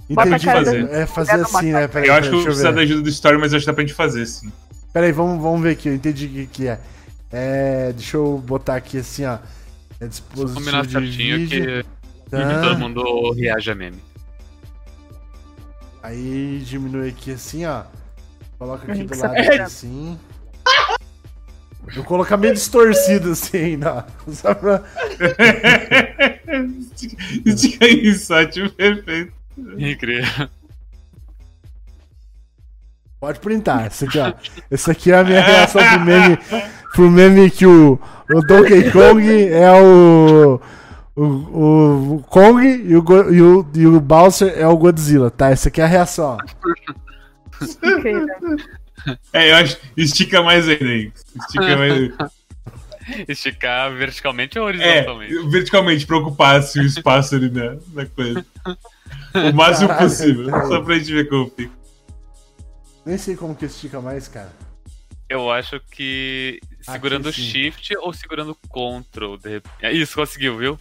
[0.09, 0.31] Entendi.
[0.31, 0.91] Dá pra fazer.
[0.91, 1.89] É fazer assim, né?
[1.89, 3.85] Peraí, eu acho que eu da ajuda do Story, mas eu acho que dá pra
[3.85, 4.53] gente fazer, sim.
[4.93, 6.79] Peraí, vamos, vamos ver aqui, eu entendi o que, que é.
[7.33, 7.93] É.
[7.93, 9.39] Deixa eu botar aqui assim, ó.
[10.01, 11.85] É dispositivo Combinar de certinho vídeo.
[11.85, 12.61] que Tá.
[12.63, 13.99] todo mundo reage a meme.
[16.03, 17.83] Aí diminui aqui assim, ó.
[18.59, 19.61] Coloca aqui do lado é.
[19.61, 20.19] assim.
[21.89, 24.03] Eu vou colocar meio distorcido assim ó.
[24.33, 24.83] Só pra.
[27.45, 29.33] Estica isso, ótimo, perfeito.
[29.79, 30.49] Incrível.
[33.21, 33.87] Pode printar.
[33.87, 34.33] Esse aqui, ó.
[34.71, 36.39] Esse aqui é a minha reação pro meme.
[36.93, 37.99] Pro meme que o,
[38.31, 40.61] o Donkey Kong é o.
[41.19, 41.23] O,
[42.17, 43.03] o Kong e o,
[43.33, 45.49] e, o, e o Bowser é o Godzilla, tá?
[45.49, 47.06] Essa aqui é a reação, ó.
[49.33, 49.79] É, eu acho.
[49.97, 50.85] Estica mais ainda.
[50.85, 52.13] Estica mais.
[53.29, 55.49] Esticar verticalmente ou É, horizontalmente?
[55.49, 58.45] verticalmente, pra ocupar assim, o espaço ali na, na coisa.
[59.35, 60.45] O máximo Caralho, possível.
[60.47, 60.67] peraí.
[60.67, 61.73] Só pra gente ver como fica.
[63.05, 64.51] Nem sei como que estica mais, cara.
[65.29, 67.43] Eu acho que segurando sim.
[67.43, 69.37] Shift ou segurando Ctrl.
[69.37, 69.63] De...
[69.83, 70.79] É Isso, conseguiu, viu?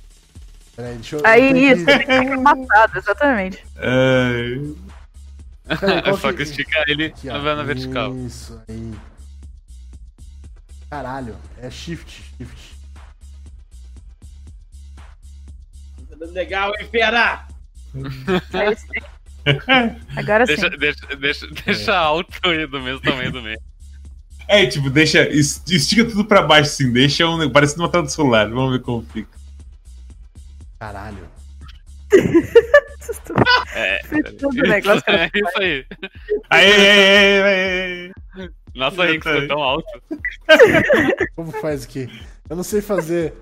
[0.75, 1.21] Peraí, deixa eu.
[1.23, 3.63] Aí isso, que- tem que ser matado, exatamente.
[3.77, 4.57] É...
[5.67, 7.41] Peraí, qual Só que- que esticar ele Aqui, na, ó.
[7.55, 8.15] na vertical.
[8.17, 8.93] Isso, aí.
[10.89, 12.75] Caralho, é shift, shift.
[16.09, 17.47] Tá dando legal, hein, fera?
[18.53, 19.03] É isso aí.
[20.15, 20.77] Agora deixa, sim.
[20.77, 23.59] Deixa, deixa, deixa alto aí do mesmo tamanho do meio.
[24.47, 25.27] É, tipo, deixa.
[25.29, 26.91] es- Estica tudo pra baixo, assim.
[26.91, 27.49] Deixa um.
[27.51, 28.49] Parece uma tela do celular.
[28.49, 29.29] Vamos ver como fica.
[30.79, 31.27] Caralho.
[33.75, 33.99] É,
[34.67, 35.85] negócio que ela é isso aí.
[36.49, 38.11] Aê, aê, aê, aê.
[38.75, 39.87] Nossa, Rinks foi tão alto.
[41.35, 42.09] Como faz aqui?
[42.49, 43.33] Eu não sei fazer.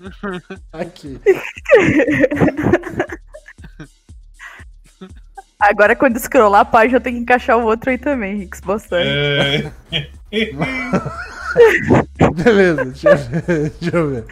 [0.72, 1.20] Aqui.
[5.58, 9.08] Agora quando scrollar a página tem que encaixar o outro aí também, Rix, bastante.
[9.08, 9.72] É.
[12.44, 13.70] Beleza, deixa eu ver.
[13.80, 14.24] Deixa eu ver.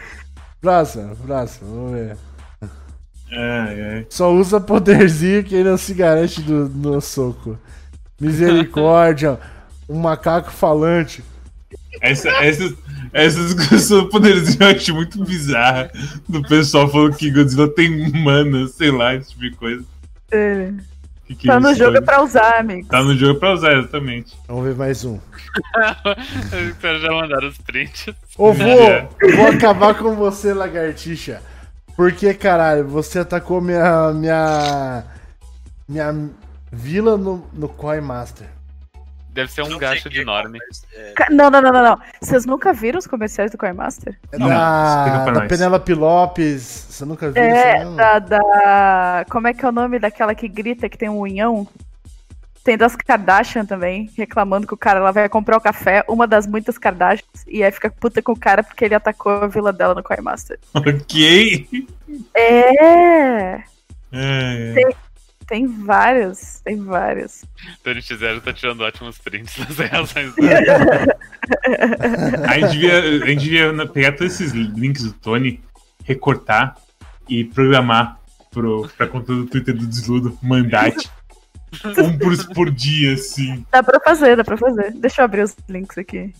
[0.61, 2.17] Próximo, próximo, vamos ver.
[3.31, 4.05] Ai, ai.
[4.09, 7.57] Só usa poderzinho que ele não se garante do, no soco.
[8.19, 9.39] Misericórdia,
[9.87, 11.23] um macaco falante.
[12.01, 12.73] Essa, essa,
[13.13, 15.91] essa discussão do poderzinho eu acho muito bizarra.
[16.27, 19.85] Do pessoal falando que Godzilla tem mana, sei lá, esse tipo de coisa.
[20.31, 20.71] É.
[21.25, 22.87] Que que Tá no isso, jogo é pra usar, amigo.
[22.87, 24.33] Tá no jogo pra usar, exatamente.
[24.47, 25.19] Vamos ver mais um.
[26.69, 28.07] Espero já mandaram os prints.
[28.37, 31.41] Ô, vou, eu vou acabar com você, lagartixa.
[31.97, 34.13] Porque, caralho, você atacou minha.
[34.13, 35.03] minha.
[35.89, 36.29] minha
[36.71, 38.47] vila no, no Coin Master.
[39.29, 40.57] Deve ser um gacho de enorme.
[41.15, 41.99] Ca- Não, não, não, não, não.
[42.19, 44.17] Vocês nunca viram os comerciais do Coinmaster?
[44.31, 45.41] É Não, da, pra da
[45.93, 46.87] Lopes.
[46.89, 47.85] Você nunca viu É, isso?
[47.85, 47.95] não?
[47.95, 49.25] da, da.
[49.29, 51.67] Como é que é o nome daquela que grita que tem um unhão?
[52.67, 56.45] Tem das Kardashian também, reclamando que o cara lá vai comprar o café, uma das
[56.45, 59.95] muitas Kardashians, e aí fica puta com o cara porque ele atacou a vila dela
[59.95, 60.59] no Coinmaster.
[60.73, 61.87] Ok.
[62.35, 63.63] É!
[64.11, 64.85] É, Tem,
[65.47, 67.45] tem vários, tem vários.
[67.81, 70.33] Tony X0 tá tirando ótimos prints das reações
[72.49, 75.61] A gente devia, a gente devia pegar todos esses links do Tony,
[76.03, 76.75] recortar
[77.29, 78.19] e programar
[78.51, 81.09] pro, pra conta do Twitter do Desludo, mandate.
[81.97, 83.65] Um por, por dia, assim.
[83.71, 84.91] Dá pra fazer, dá pra fazer.
[84.93, 86.33] Deixa eu abrir os links aqui.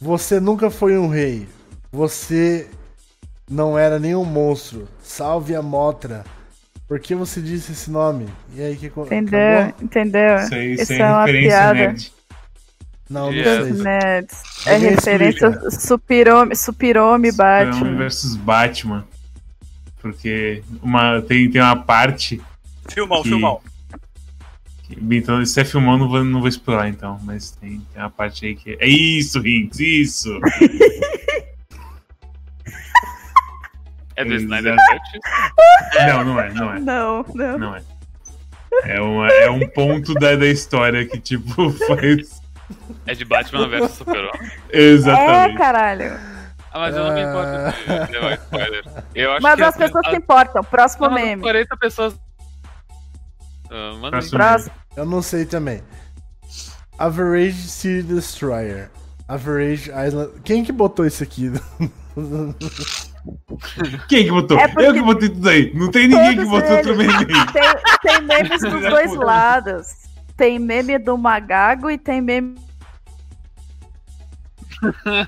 [0.00, 1.48] Você nunca foi um rei.
[1.90, 2.68] Você
[3.50, 4.86] não era nenhum monstro.
[5.02, 6.24] Salve a Motra.
[6.86, 8.28] Por que você disse esse nome?
[8.54, 9.58] E aí, que Entendeu?
[9.58, 9.74] acabou?
[9.82, 10.36] Entendeu?
[10.78, 11.74] Isso é uma piada.
[11.74, 12.12] nerd.
[13.08, 13.46] Não, não Yes.
[13.76, 13.82] sei.
[13.84, 14.42] Nerds.
[14.66, 15.70] É referência explica.
[15.70, 17.96] Supirome, Supirome Superman Batman.
[17.96, 19.04] versus Batman.
[20.00, 22.40] Porque uma, tem, tem uma parte.
[22.92, 23.60] Filmão, que- filmão.
[24.84, 27.18] que- Então, se é filmão, não vou, não vou explorar então.
[27.24, 28.76] Mas tem, tem uma parte aí que.
[28.80, 30.38] É isso, Hinks, isso!
[34.16, 34.74] É do Snyder.
[34.76, 35.20] Cut?
[36.06, 36.78] Não, não é, não é.
[36.80, 37.58] Não, não.
[37.58, 37.82] Não é.
[38.84, 42.40] É, uma, é um ponto da, da história que, tipo, faz.
[43.06, 44.50] É de Batman vs Super-Homem?
[44.70, 45.58] É, Exatamente.
[45.58, 46.18] caralho.
[46.72, 48.84] Ah, mas eu não me importo de levar spoiler.
[49.14, 50.64] Eu acho Mas que as pessoas se importam.
[50.64, 51.42] Próximo Não, meme.
[51.42, 52.18] 40 pessoas.
[53.70, 54.10] Ah, manda aí.
[54.10, 54.72] Próximo Próximo.
[54.96, 55.82] Eu não sei também.
[56.98, 58.90] Average City Destroyer.
[59.28, 60.32] Average Island.
[60.44, 61.52] Quem que botou isso aqui?
[64.08, 64.58] Quem que botou?
[64.58, 65.72] É porque Eu que botei tudo aí.
[65.74, 67.06] Não tem ninguém que botou outro eles.
[67.06, 67.52] meme aí.
[67.52, 67.62] Tem,
[68.02, 69.88] tem memes dos dois lados.
[70.36, 72.54] Tem meme do Magago e tem meme.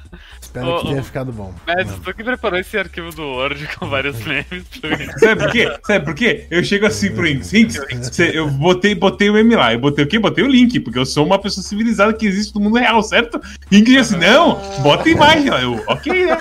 [0.58, 1.54] Espero que tenha ficado bom.
[1.66, 5.06] Mas tu que preparou esse arquivo do Word com vários memes pra mim.
[5.18, 5.78] Sabe por quê?
[5.84, 6.46] Sabe por quê?
[6.50, 7.52] Eu chego assim pro Inks.
[7.52, 9.72] Inks, eu botei, botei o meme lá.
[9.72, 10.18] Eu botei o quê?
[10.18, 13.40] Botei o link, porque eu sou uma pessoa civilizada que existe no mundo real, certo?
[13.70, 15.62] Inks disse assim, não, bota a imagem lá.
[15.62, 16.38] Eu, ok, né?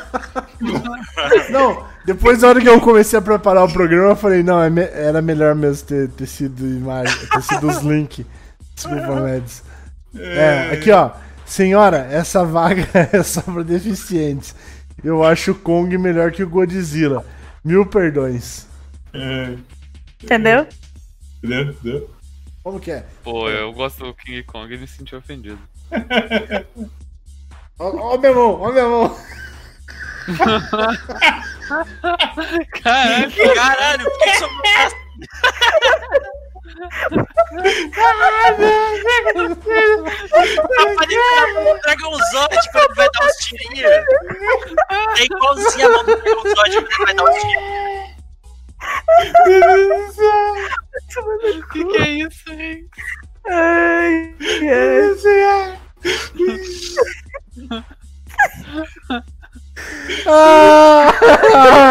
[1.49, 4.71] Não, depois da hora que eu comecei a preparar o programa, eu falei, não, é
[4.93, 8.25] era melhor mesmo ter, ter sido imagem, ter sido os links.
[8.73, 9.63] Desculpa, Mads.
[10.15, 11.11] É, aqui ó.
[11.47, 14.53] Senhora, essa vaga é só pra deficientes.
[15.03, 17.25] Eu acho o Kong melhor que o Godzilla.
[17.63, 18.67] Mil perdões.
[19.13, 19.55] É,
[20.21, 20.67] Entendeu?
[21.41, 21.71] entendeu?
[21.71, 22.09] Entendeu?
[22.63, 23.05] Como que é?
[23.23, 25.59] Pô, eu gosto do King Kong e me senti ofendido.
[27.79, 29.15] Ó, ó minha mão, ó minha mão.
[32.81, 33.31] Caralho!
[33.55, 34.47] Caralho, por que só
[41.57, 43.91] o Dragonzord quando vai dar uns tirinhos.
[45.17, 47.77] É igualzinho a mão do Dragonzord quando ele vai dar uns tirinhos.
[51.57, 52.89] O que, que é isso, hein?
[53.49, 54.35] Ai,
[60.27, 60.67] ai.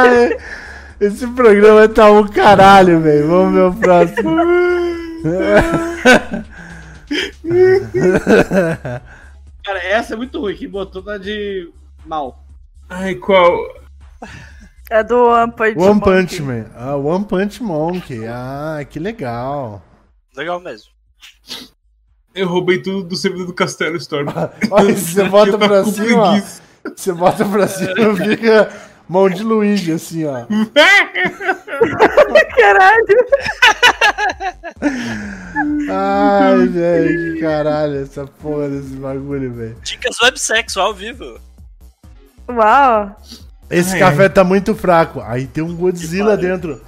[0.09, 0.37] Ai,
[1.01, 3.29] esse programa tá um caralho, velho.
[3.29, 4.37] Vamos ver o próximo.
[9.65, 10.57] Cara, essa é muito ruim.
[10.57, 11.71] Quem botou tá de
[12.05, 12.45] mal.
[12.89, 13.57] Ai, qual?
[14.89, 16.05] É do One Punch One Monkey.
[16.05, 16.67] Punch Man.
[16.77, 18.27] Ah, One Punch Monkey.
[18.27, 19.83] Ah, que legal.
[20.37, 20.91] Legal mesmo.
[22.35, 24.29] Eu roubei tudo do servidor do Castelo Storm.
[24.71, 26.41] Olha, você bota pra cima.
[26.95, 28.73] Você bota pra cima e fica
[29.09, 30.47] mão de Luigi, assim, ó.
[32.57, 33.27] Caralho.
[35.91, 39.77] Ai, velho, que caralho, essa porra desse bagulho, velho.
[39.83, 41.39] Dicas websexo ao vivo.
[42.49, 43.17] Uau.
[43.71, 45.21] Esse Ai, café tá muito fraco.
[45.21, 46.81] Aí tem um Godzilla dentro.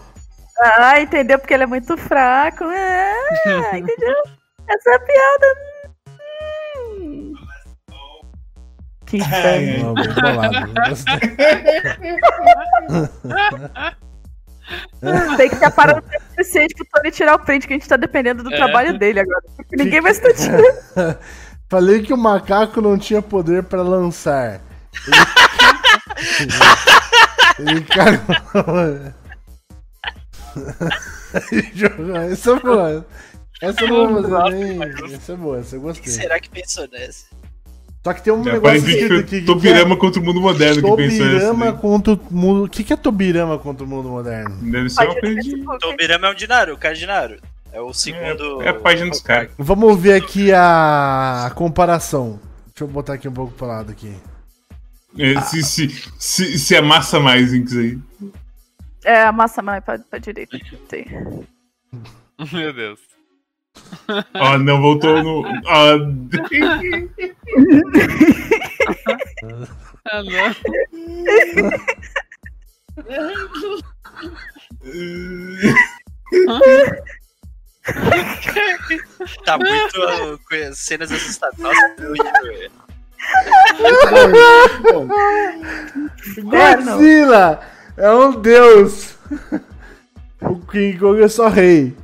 [0.60, 1.38] Ah, entendeu?
[1.38, 2.64] Porque ele é muito fraco.
[2.64, 4.16] Ah, entendeu?
[4.68, 5.56] Essa é piada.
[9.08, 9.94] Que inferno.
[10.88, 11.18] Gostei.
[15.36, 17.88] Tem que estar parando o tempo suficiente pro Tony tirar o print, que a gente
[17.88, 18.56] tá dependendo do É.
[18.56, 19.42] trabalho dele agora.
[19.56, 20.62] Porque ninguém vai estar tirando.
[21.70, 24.60] Falei que o macaco não tinha poder pra lançar.
[26.38, 26.52] Ele,
[27.70, 28.34] ele cagou.
[32.30, 33.06] Essa é boa.
[33.60, 34.82] Essa eu não vou fazer nem.
[35.14, 36.12] Essa é boa, essa eu O que gostei.
[36.12, 37.26] será que pensou nessa?
[38.02, 39.08] Só que tem um Já negócio que aqui.
[39.08, 40.88] foi que Tobirama que contra o mundo moderno é que.
[40.88, 41.72] Tobirama né?
[41.72, 42.64] contra o mundo.
[42.64, 44.56] O que, que é Tobirama contra o mundo moderno?
[44.62, 45.78] Deve ser uma coisa.
[45.80, 47.40] Tobirama é um dinário, o cara de dinário.
[47.72, 48.62] É o segundo.
[48.62, 49.50] É a página dos caras.
[49.58, 52.40] Vamos ver aqui a, comparação.
[52.66, 54.14] Deixa eu botar aqui um pouco pro lado aqui.
[55.18, 55.88] É, se, se,
[56.18, 57.98] se, se amassa mais, Inks aí.
[59.04, 60.58] É, a massa mais pra, pra direita.
[62.52, 63.00] Meu Deus.
[64.34, 65.42] Ó, não, voltou no.
[65.66, 65.98] Ó.
[70.10, 70.54] Ah, não.
[79.44, 80.40] Tá muito.
[80.48, 81.76] com cenas assustadoras.
[84.32, 85.06] Nossa.
[86.42, 87.60] Godzilla
[87.96, 89.16] é um deus.
[90.40, 91.96] O King Kong é só rei.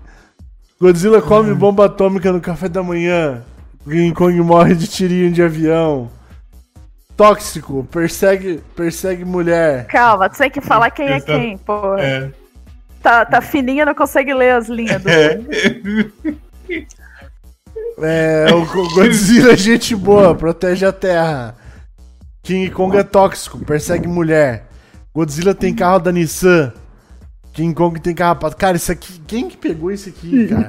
[0.85, 3.43] Godzilla come bomba atômica no café da manhã.
[3.89, 6.11] King Kong morre de tirinho de avião.
[7.17, 9.87] Tóxico, persegue, persegue mulher.
[9.87, 12.03] Calma, tu tem que falar quem é quem, porra.
[12.03, 12.31] É.
[13.03, 15.09] Tá, tá fininha, não consegue ler as linhas do.
[18.03, 21.55] É, o Go- Godzilla é gente boa, protege a Terra.
[22.43, 24.67] King Kong é tóxico, persegue mulher.
[25.15, 26.73] Godzilla tem carro da Nissan.
[27.55, 28.57] King Kong tem carrapato.
[28.57, 29.21] Cara, isso aqui.
[29.27, 30.69] Quem que pegou isso aqui, cara?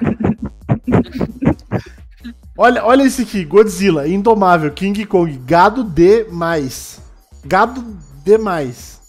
[2.56, 7.02] olha, olha esse aqui, Godzilla, indomável, King Kong, gado demais.
[7.44, 7.84] Gado
[8.24, 9.02] demais.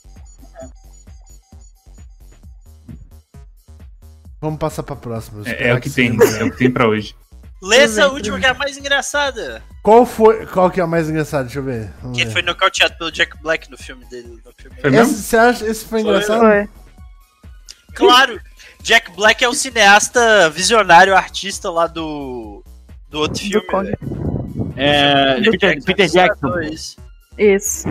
[4.40, 5.42] Vamos passar pra próxima.
[5.46, 6.38] É, é o que tem, seja.
[6.38, 7.14] é o que tem pra hoje.
[7.62, 9.62] Lê essa última que é a mais engraçada.
[9.82, 10.46] Qual foi.
[10.46, 11.44] Qual que é a mais engraçada?
[11.44, 11.90] Deixa eu ver.
[12.02, 12.30] Vamos Que ver.
[12.30, 14.40] foi nocauteado pelo Jack Black no filme dele.
[14.44, 16.68] No filme Esse, você acha esse foi engraçado?
[17.96, 18.40] Claro!
[18.82, 22.62] Jack Black é o cineasta visionário, artista lá do.
[23.10, 23.66] do outro filme.
[23.66, 23.98] velho.
[24.76, 25.40] É.
[25.40, 26.60] Do Peter, Peter Jackson.
[26.60, 26.96] Isso.
[27.36, 27.88] Isso.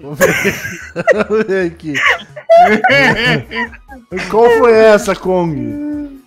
[0.00, 0.54] Vamos ver.
[1.14, 1.94] Vamos ver aqui.
[4.30, 6.22] Qual foi essa, Kong?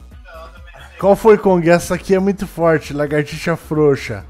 [0.99, 1.69] Qual foi, Kong?
[1.69, 2.93] Essa aqui é muito forte.
[2.93, 4.23] Lagartixa frouxa.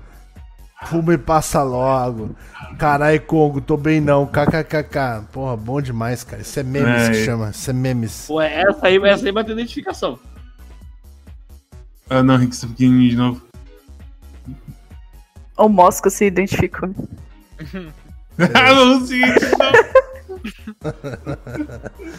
[0.86, 2.36] Fuma e passa logo.
[2.78, 4.26] Carai, Congo, tô bem não.
[4.26, 5.26] KKKK.
[5.32, 6.42] Porra, bom demais, cara.
[6.42, 7.26] Isso é memes que É.
[7.26, 7.50] chama.
[7.50, 8.26] Isso é memes.
[8.28, 10.20] Pô, essa aí, essa aí vai ter identificação.
[12.10, 13.42] Ah, não, Rick, você pequenininho de novo.
[15.58, 16.90] O Mosco se identificou.
[18.40, 19.40] ah, não, seguinte,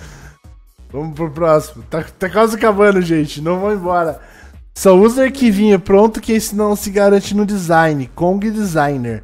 [0.90, 1.82] Vamos pro próximo.
[1.90, 3.40] Tá, tá quase acabando, gente.
[3.40, 4.20] Não vão embora.
[4.76, 8.08] Só usa arquivinho pronto que esse não se garante no design.
[8.14, 9.22] Kong Designer.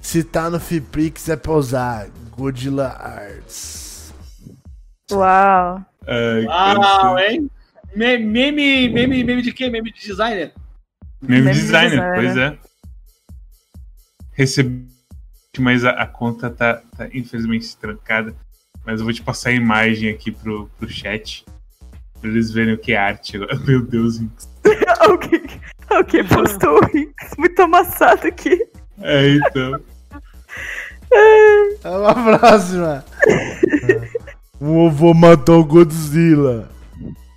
[0.00, 2.08] Se tá no Fiprix é pra usar.
[2.30, 4.12] Godzilla Arts.
[5.10, 5.84] Uau.
[6.46, 7.50] Uau, hein?
[7.96, 9.68] Me- Meme, meme, meme de quê?
[9.70, 10.52] Meme de designer?
[11.20, 12.14] Mesmo Meme designer, designer.
[12.14, 12.58] pois é.
[14.32, 14.86] Recebi,
[15.58, 18.34] mas a, a conta tá, tá infelizmente trancada.
[18.84, 21.44] Mas eu vou te passar a imagem aqui pro, pro chat.
[22.26, 23.56] Pra eles verem o que é arte agora.
[23.64, 24.48] Meu Deus, Rinks.
[24.98, 25.42] alguém,
[25.88, 28.58] alguém postou o Rinks muito amassado aqui.
[29.00, 29.80] É, então.
[31.84, 33.04] Vamos pra próxima.
[34.60, 36.68] O vovô matou o Godzilla.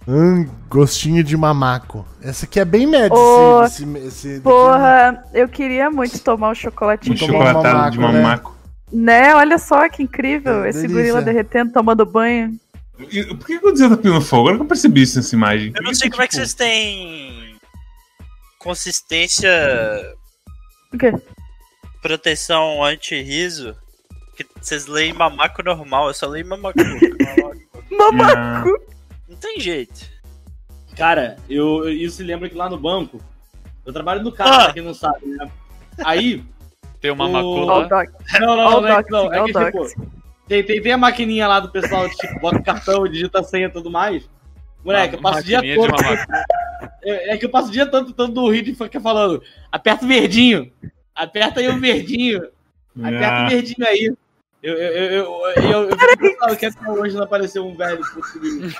[0.07, 2.03] Hum, gostinho de mamaco.
[2.19, 3.15] Essa aqui é bem média.
[3.15, 7.13] Ô, esse, esse, esse- Porra, eu queria muito tomar um chocolatinho.
[7.13, 8.57] Um chocolatado de mamaco.
[8.91, 9.35] Né?
[9.35, 10.63] Olha só que incrível.
[10.63, 10.97] É, Esse delícia.
[10.97, 12.57] gorila derretendo, tomando banho.
[12.99, 14.41] Por que que o Godzilla tá pegando fogo?
[14.43, 15.71] Agora que eu percebi isso nessa imagem.
[15.75, 17.55] Eu não sei como é que vocês têm.
[18.57, 19.49] consistência.
[20.93, 21.11] O quê?
[22.01, 23.75] Proteção anti-riso.
[24.35, 26.77] Que vocês leem mamaco normal, eu só leio mamaco.
[27.91, 28.69] Mamaco!
[29.27, 30.05] Não tem jeito.
[30.95, 33.19] Cara, eu, eu- isso se lembra que lá no banco,
[33.85, 35.49] eu trabalho no carro, pra quem não sabe, né?
[36.05, 36.43] Aí.
[37.01, 37.87] Tem uma o- macula.
[38.39, 40.18] Não, não, All não, é, não, é que tipo.
[40.49, 43.43] Tem, tem, tem a maquininha lá do pessoal que tipo, bota o cartão, digita a
[43.43, 44.27] senha e tudo mais.
[44.83, 45.93] Moleque, eu passo o dia todo.
[47.03, 49.43] É, é que eu passo o dia todo tentando rir de ficar falando.
[49.71, 50.71] Aperta o verdinho.
[51.13, 52.47] Aperta aí o verdinho.
[52.97, 53.45] Aperta Ah.
[53.45, 54.11] o verdinho aí.
[54.63, 58.01] Eu, eu, eu, eu, eu, eu fico pensando que até hoje não apareceu um velho
[58.11, 58.69] possível.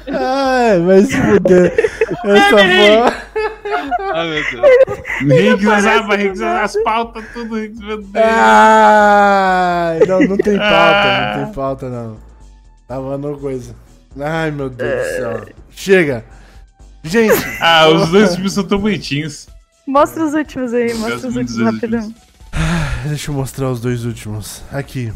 [0.09, 1.75] Ai, vai se fuder.
[2.25, 3.27] Essa porra.
[4.15, 5.41] Ai, meu Deus.
[5.41, 8.11] Rinks usava, Rinks usava as pautas, tudo, Rinks, meu Deus.
[8.15, 11.35] Ai, não, não tem pauta, Ah.
[11.37, 12.17] não tem pauta, não.
[12.87, 13.75] Tava no coisa.
[14.19, 15.47] Ai, meu Deus do céu.
[15.71, 16.25] Chega.
[17.03, 17.35] Gente.
[17.61, 19.49] Ah, os dois filmes são tão bonitinhos.
[19.87, 22.15] Mostra os últimos aí, mostra os últimos rapidão.
[23.07, 24.63] Deixa eu mostrar os dois últimos.
[24.73, 25.13] Aqui.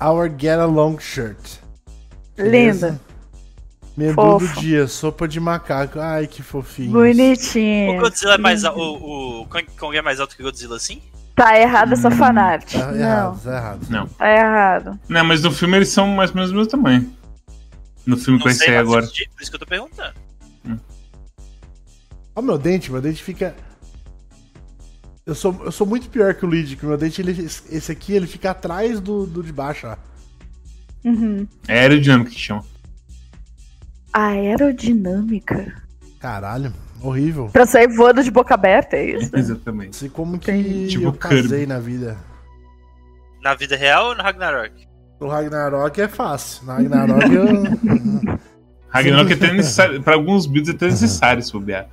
[0.00, 1.58] Our Get Along Shirt.
[2.36, 3.00] Linda.
[3.96, 4.60] Membro do Fofo.
[4.60, 5.98] dia, sopa de macaco.
[5.98, 6.90] Ai, que fofinho.
[6.90, 8.00] O Bonitinho.
[8.00, 8.78] Godzilla é mais alto.
[8.78, 11.02] O, o Kong Kong é mais alto que o Godzilla assim?
[11.34, 12.72] Tá errado essa fanart.
[12.72, 13.86] Tá não, errado, tá errado.
[13.90, 14.06] Não.
[14.06, 15.00] tá errado.
[15.08, 17.12] Não, mas no filme eles são mais ou menos do mesmo tamanho.
[18.06, 19.06] No filme que vai sair mas agora.
[19.06, 20.14] Por isso que eu tô perguntando.
[22.36, 23.54] Ó, meu dente, meu dente fica.
[25.28, 27.92] Eu sou, eu sou muito pior que o Lid, que o meu dente, ele, esse
[27.92, 29.94] aqui, ele fica atrás do, do de baixo, ó.
[31.04, 31.46] Uhum.
[31.68, 32.64] É aerodinâmica que chama.
[34.10, 35.74] Aerodinâmica.
[36.18, 36.72] Caralho,
[37.02, 37.50] horrível.
[37.52, 39.30] Pra sair voando de boca aberta, é isso?
[39.36, 39.96] Exatamente.
[39.96, 41.66] Sei como que Tipo eu casei Kirby.
[41.66, 42.16] na vida.
[43.42, 44.88] Na vida real ou no Ragnarok?
[45.20, 46.64] No Ragnarok é fácil.
[46.64, 47.46] No Ragnarok eu.
[48.88, 50.02] Ragnarok é até necessário.
[50.02, 51.86] Pra alguns builds é até necessário se bobear.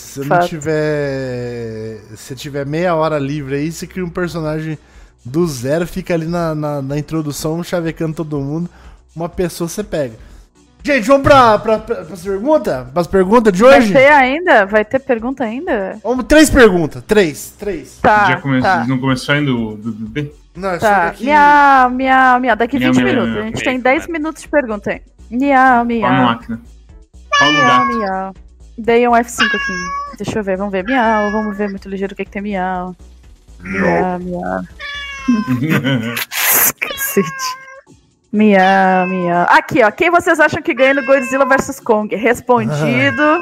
[0.00, 1.98] Se não tiver.
[2.16, 4.78] Se tiver meia hora livre aí, você cria um personagem
[5.24, 8.68] do zero, fica ali na, na, na introdução, chavecando todo mundo.
[9.14, 10.14] Uma pessoa você pega.
[10.82, 12.88] Gente, vamos pra, pra, pra, pras perguntas?
[12.90, 13.92] Pras perguntas de Vai hoje?
[13.92, 14.64] ter ainda?
[14.64, 15.98] Vai ter pergunta ainda?
[16.02, 17.02] Vamos, três perguntas.
[17.06, 17.98] Três, três.
[18.00, 18.62] Tá, Já come...
[18.62, 18.86] tá.
[18.86, 20.32] Não começou ainda o BBB?
[20.56, 22.56] Não, é Tá, miau, miau, miau.
[22.56, 23.30] Daqui Miau, 20 miau, minutos.
[23.32, 23.64] miau, a gente miau.
[23.64, 25.02] tem 10 minutos de pergunta aí.
[25.30, 26.12] Miau, Pau miau.
[26.12, 26.60] máquina.
[27.38, 28.34] Pau no Miau, miau.
[28.78, 30.16] Dei um F5 aqui.
[30.18, 30.84] Deixa eu ver, vamos ver.
[30.84, 32.94] Miau, vamos ver muito ligeiro o que, que tem miau.
[33.60, 34.62] Miau, miau.
[36.80, 37.56] Cacete.
[38.32, 39.46] Miau, miau.
[39.50, 39.90] Aqui, ó.
[39.90, 42.14] Quem vocês acham que ganha no Godzilla vs Kong?
[42.14, 43.40] Respondido.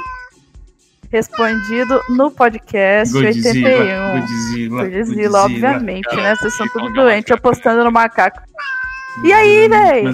[1.10, 4.20] Respondido no podcast Godzilla, 81.
[4.20, 5.38] Godzilla, Godzilla, Godzilla.
[5.44, 6.34] obviamente, Cara, né?
[6.36, 8.40] Vocês são tudo doentes apostando no macaco.
[9.24, 10.04] E aí, véi?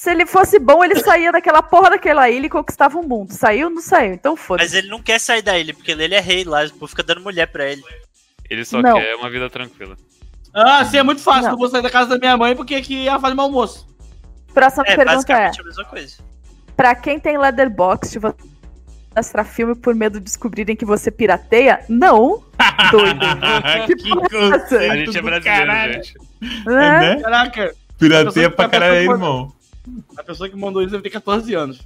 [0.00, 0.02] Mas.
[0.02, 3.32] Se ele fosse bom, ele saía daquela porra daquela ilha e conquistava o mundo.
[3.32, 4.14] Saiu ou não saiu?
[4.14, 4.76] Então Mas foda-se.
[4.78, 7.20] ele não quer sair da ilha, porque ele é rei lá, o povo fica dando
[7.20, 7.82] mulher pra ele.
[8.48, 8.94] Ele só Não.
[8.94, 9.96] quer uma vida tranquila.
[10.54, 11.44] Ah, assim é muito fácil.
[11.44, 11.50] Não.
[11.52, 13.86] Não vou sair da casa da minha mãe porque aqui ela faz meu almoço.
[14.52, 16.16] Próxima É, pergunta é: a mesma coisa.
[16.76, 18.34] Pra quem tem Leatherbox, você
[19.14, 21.84] mostrar filme por medo de descobrirem que você pirateia?
[21.88, 22.42] Não.
[22.90, 23.20] Doido.
[23.86, 24.90] que porra é?
[24.90, 26.14] A gente é brasileiro, gente.
[26.66, 27.14] Né?
[27.16, 27.20] né?
[27.20, 27.74] Caraca.
[27.98, 29.59] Pirateia pra pessoa caralho, que irmão.
[30.16, 31.80] A pessoa que mandou isso deve ter 14 anos.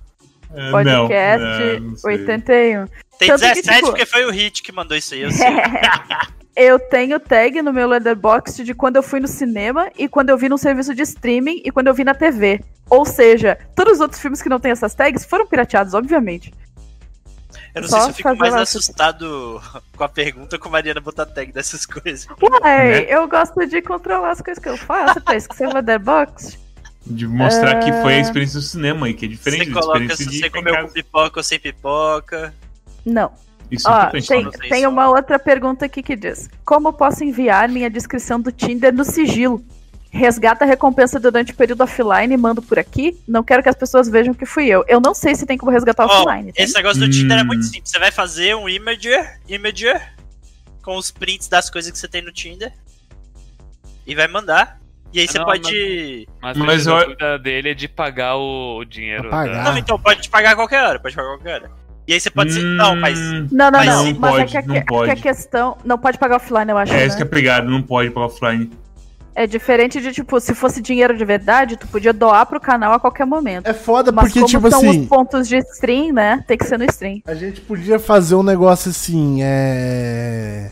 [0.52, 2.12] É, Podcast não, é, não sei.
[2.20, 2.86] 81.
[3.18, 5.46] Tem Tanto que, 17 tipo, porque foi o Hit que mandou isso aí, eu sei.
[6.56, 10.38] Eu tenho tag no meu Leatherbox de quando eu fui no cinema e quando eu
[10.38, 12.60] vi num serviço de streaming e quando eu vi na TV.
[12.88, 16.54] Ou seja, todos os outros filmes que não têm essas tags foram pirateados, obviamente.
[17.74, 19.60] Eu não Só sei se eu fico mais assustado
[19.96, 22.28] com a pergunta com a Mariana botar tag dessas coisas.
[22.40, 23.06] Uai, Né?
[23.08, 26.56] eu gosto de controlar as coisas que eu faço, pra isso que você é Leatherbox.
[27.06, 28.20] De mostrar que foi a Ah.
[28.20, 30.86] experiência do cinema aí, que é diferente Você da coloca experiência se de você comeu
[30.86, 32.54] com pipoca ou sem pipoca.
[33.04, 33.32] Não.
[33.70, 34.58] Isso é Ó, importante.
[34.58, 38.92] tem, tem uma outra pergunta aqui que diz: Como posso enviar minha descrição do Tinder
[38.94, 39.62] no sigilo?
[40.10, 43.18] Resgata a recompensa durante o período offline e mando por aqui.
[43.26, 44.84] Não quero que as pessoas vejam que fui eu.
[44.86, 46.52] Eu não sei se tem como resgatar Ó, offline.
[46.52, 46.64] tem?
[46.64, 47.46] esse negócio do Tinder é Hum.
[47.46, 47.90] muito simples.
[47.90, 50.14] Você vai fazer um imager, imager
[50.82, 52.72] com os prints das coisas que você tem no Tinder
[54.06, 54.78] e vai mandar.
[55.14, 56.28] E aí Ah, você não, pode.
[56.42, 59.30] Mas, Mas a eu- dúvida dele é de pagar o, o dinheiro.
[59.30, 59.62] Pagar.
[59.62, 61.70] da- Não, então pode te pagar a qualquer hora, pode pagar a qualquer hora.
[62.06, 62.62] E aí você pode ser.
[62.62, 63.18] Não, mas.
[63.18, 64.04] Hum, Não, não, Mas não.
[64.04, 65.12] não Mas pode, é que, não a, que- pode.
[65.14, 65.76] que a questão.
[65.84, 66.92] Não pode pagar offline, eu acho.
[66.92, 67.06] É né?
[67.06, 68.70] isso que é pegado, não pode para offline.
[69.36, 73.00] É diferente de, tipo, se fosse dinheiro de verdade, tu podia doar pro canal a
[73.00, 73.66] qualquer momento.
[73.66, 76.44] É foda Mas porque, como tipo são assim, os pontos de stream, né?
[76.46, 77.20] Tem que ser no stream.
[77.26, 80.70] a gente podia fazer um negócio assim, é.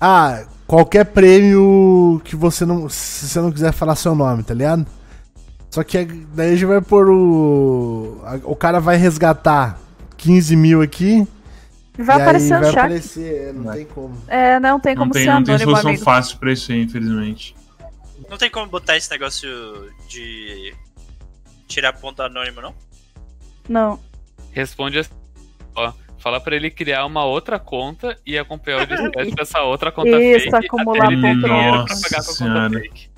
[0.00, 2.88] Ah, qualquer prêmio que você não.
[2.88, 4.86] Se você não quiser falar seu nome, tá ligado?
[5.70, 8.20] Só que daí a gente vai pôr o.
[8.24, 9.78] a- O cara vai resgatar
[10.16, 11.26] 15 mil aqui.
[11.98, 12.78] Vai e aparecer aí no vai chat.
[12.84, 14.16] aparecer, é, não tem como.
[14.28, 16.04] É, não tem Não como tem, ser não tem anônimo, solução amigo.
[16.04, 17.54] fácil pra isso aí, infelizmente.
[18.30, 19.48] Não tem como botar esse negócio
[20.08, 20.72] de.
[21.66, 22.74] tirar ponto anônimo, não?
[23.68, 24.00] Não.
[24.52, 25.10] Responde assim,
[25.74, 25.92] ó.
[26.20, 30.50] Fala pra ele criar uma outra conta e acompanhar o descrédito dessa outra conta Isso,
[30.50, 33.10] fake acumular até ele dinheiro pra pagar com a conta fake.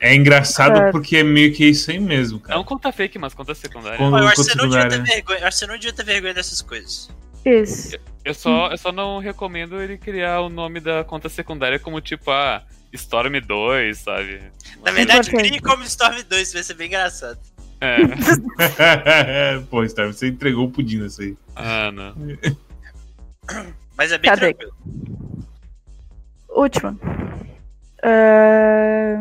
[0.00, 0.92] É engraçado Certo.
[0.92, 2.56] porque é meio que isso aí mesmo, cara.
[2.56, 3.98] Não conta fake, mas conta secundária.
[3.98, 5.14] Pô, eu acho que conta você não devia ter secundária.
[5.14, 5.38] vergonha.
[5.40, 7.10] Eu acho que você não devia ter vergonha dessas coisas.
[7.44, 7.98] Isso.
[8.24, 12.30] Eu só, eu só não recomendo ele criar o nome da conta secundária como tipo,
[12.30, 12.62] ah,
[12.92, 14.40] Storm 2, sabe?
[14.84, 17.38] Na verdade, crie como Storm 2, vai ser bem engraçado.
[17.80, 19.58] É.
[19.70, 21.36] Pô, Star, você entregou o pudim nessa aí.
[21.54, 22.14] Ah, não.
[23.96, 24.54] Mas é bem Cadê?
[24.54, 24.72] tranquilo.
[26.48, 26.98] Última.
[28.02, 29.16] É...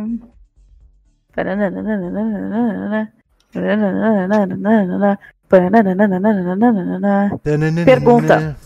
[7.85, 8.57] Pergunta.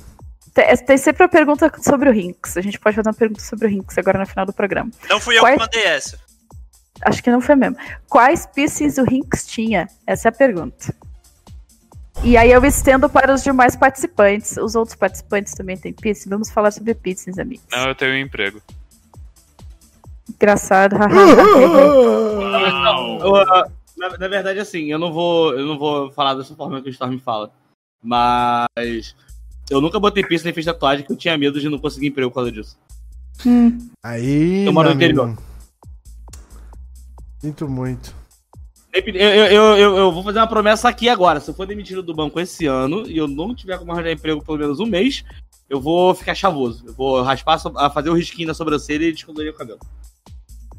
[0.54, 2.58] Tem, tem sempre uma pergunta sobre o Rinks.
[2.58, 4.90] A gente pode fazer uma pergunta sobre o Rinks agora no final do programa.
[5.10, 6.18] Não fui eu Quais- que mandei essa.
[7.04, 7.78] Acho que não foi mesmo.
[8.08, 9.88] Quais piercings o Rinks tinha?
[10.06, 10.94] Essa é a pergunta.
[12.24, 14.58] E aí eu estendo para os demais participantes.
[14.58, 16.30] Os outros participantes também têm piercing.
[16.30, 17.66] Vamos falar sobre piercings, amigos.
[17.72, 18.62] Não, eu tenho um emprego.
[20.30, 20.96] Engraçado.
[23.22, 23.34] Eu,
[23.98, 26.92] na, na verdade, assim, eu não vou, eu não vou falar dessa forma que o
[26.92, 27.52] Storm fala.
[28.04, 29.16] Mas
[29.70, 32.32] eu nunca botei piercing nem fiz tatuagem que eu tinha medo de não conseguir emprego
[32.32, 32.78] por causa disso.
[33.46, 33.90] Hum.
[34.04, 34.66] Aí.
[34.66, 35.26] Eu moro no interior.
[35.26, 35.42] amigo,
[37.42, 38.16] Sinto muito.
[38.94, 41.40] Eu, eu, eu, eu- vou fazer uma promessa aqui agora.
[41.40, 44.44] Se eu for demitido do banco esse ano e eu não tiver como arranjar emprego
[44.44, 45.24] pelo menos um mês,
[45.70, 46.84] eu vou ficar chavoso.
[46.86, 49.80] Eu vou raspar, a fazer o risquinho na sobrancelha e descolorir o cabelo.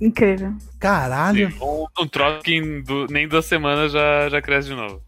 [0.00, 0.54] Incrível.
[0.78, 1.48] Caralho.
[1.62, 5.02] Um, um troço que du- nem duas semanas já, já cresce de novo.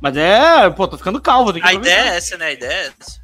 [0.00, 1.50] Mas é, pô, tô ficando calvo.
[1.62, 2.46] A ideia é essa, né?
[2.46, 3.23] A ideia é essa.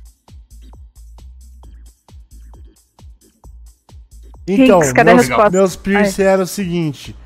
[4.55, 5.51] Então, a meus, resposta?
[5.51, 7.17] meus piercing era o seguinte: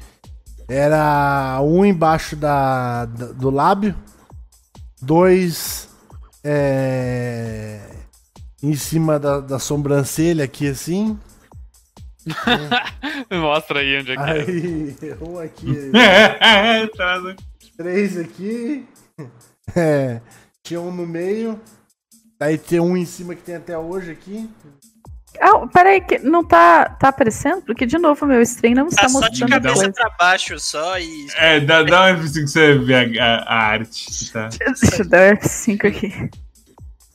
[0.69, 3.95] era um embaixo da, da- do lábio,
[5.01, 5.89] dois
[6.43, 7.81] é,
[8.63, 11.19] em cima da, da sobrancelha aqui assim.
[13.31, 14.33] Mostra aí onde é que é.
[14.33, 15.67] Aí, um aqui.
[17.77, 18.87] Três aqui.
[19.75, 20.21] É,
[20.63, 21.61] tinha um no meio.
[22.41, 24.49] Aí tem um em cima que tem até hoje aqui.
[25.41, 27.63] Ah, peraí, que não tá, tá aparecendo?
[27.63, 29.93] Porque, de novo, meu stream não está Tá só de mostrando cabeça coisa.
[29.93, 31.27] pra baixo só e.
[31.37, 34.33] É, dá, dá uma F5 que você vê a, a- a arte.
[34.33, 34.49] Tá?
[34.81, 36.31] Deixa eu dar um F5 aqui.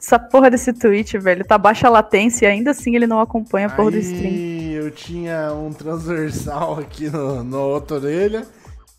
[0.02, 3.68] Essa porra desse tweet, velho, tá baixa a latência e ainda assim ele não acompanha
[3.68, 4.32] a porra do stream.
[4.34, 8.46] Aí eu tinha um transversal aqui no, na outra orelha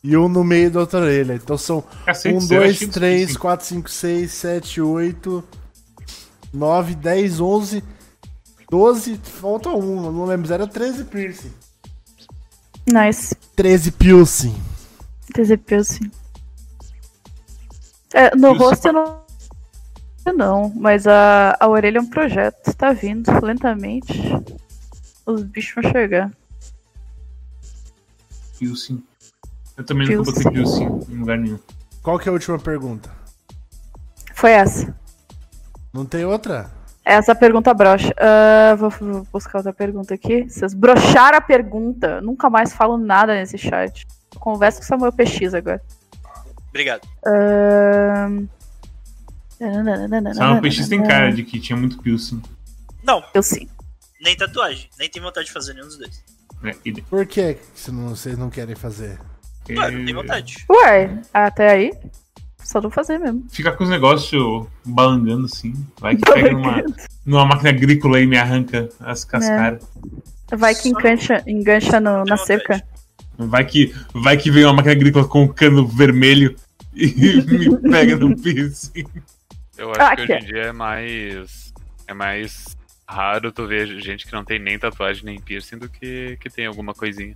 [0.04, 1.34] e um no meio da outra orelha.
[1.34, 3.38] Então são Cacete, 1, você era 2, chique, 3, sim.
[3.38, 5.44] 4, 5, 6, 7, 8,
[6.52, 7.84] 9, 10, 11,
[8.70, 9.16] 12.
[9.16, 11.52] Falta um, eu não lembro, era 13 piercing.
[12.86, 13.34] Nice.
[13.56, 14.60] 13 piercing.
[15.34, 16.10] TZP, assim.
[18.12, 19.20] É, no Isso rosto eu não.
[20.34, 22.72] Não, mas a, a orelha é um projeto.
[22.74, 24.12] Tá vindo lentamente.
[25.26, 26.30] Os bichos vão chegar.
[28.58, 29.02] Piercing.
[29.76, 30.44] Eu também nunca Piercing.
[30.44, 31.58] botei piercing em lugar nenhum.
[32.02, 33.10] Qual que é a última pergunta?
[34.34, 34.94] Foi essa.
[35.92, 36.70] Não tem outra?
[37.10, 38.14] Essa pergunta brocha.
[38.16, 40.44] Ah, vou, vou buscar outra pergunta aqui.
[40.48, 42.20] Vocês brocharam a pergunta.
[42.20, 44.06] Nunca mais falo nada nesse chat.
[44.38, 45.82] Conversa com o Samuel PX agora.
[46.68, 47.00] Obrigado.
[47.26, 48.46] Ahn.
[50.34, 52.40] Samuel PX tem cara de que tinha muito piercing.
[53.02, 53.68] Não, Eu sim.
[54.20, 54.88] nem tatuagem.
[54.98, 56.24] Nem tem vontade de fazer nenhum dos dois.
[56.84, 59.18] E- Por que que você não- vocês não querem fazer?
[59.68, 60.64] Ué, não tem vontade.
[60.70, 61.92] Ué, até aí.
[62.70, 63.44] Só não fazer mesmo.
[63.50, 65.74] Ficar com os negócios balangando assim.
[65.98, 66.84] Vai que pega numa,
[67.26, 69.82] numa máquina agrícola e me arranca as cascaras.
[70.56, 72.80] Vai que engancha, engancha no- na cerca.
[73.36, 76.54] Vai que, vai que vem uma máquina agrícola com um cano vermelho
[76.94, 77.06] e
[77.42, 79.04] me pega no piercing.
[79.76, 81.72] Eu acho Ah, que que hoje em dia é mais.
[82.06, 86.36] É mais raro tu ver gente que não tem nem tatuagem nem piercing do que
[86.40, 87.34] que tem alguma coisinha.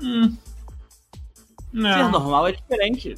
[0.00, 0.36] Hum.
[1.72, 2.10] Ser Não.
[2.10, 3.14] normal é diferente.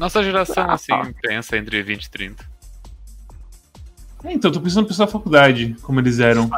[0.00, 1.06] Nossa geração, Ah, assim, tá.
[1.20, 2.44] pensa entre 20 e 30.
[4.24, 6.50] É, então, tô pensando em pessoal da faculdade, como eles eram.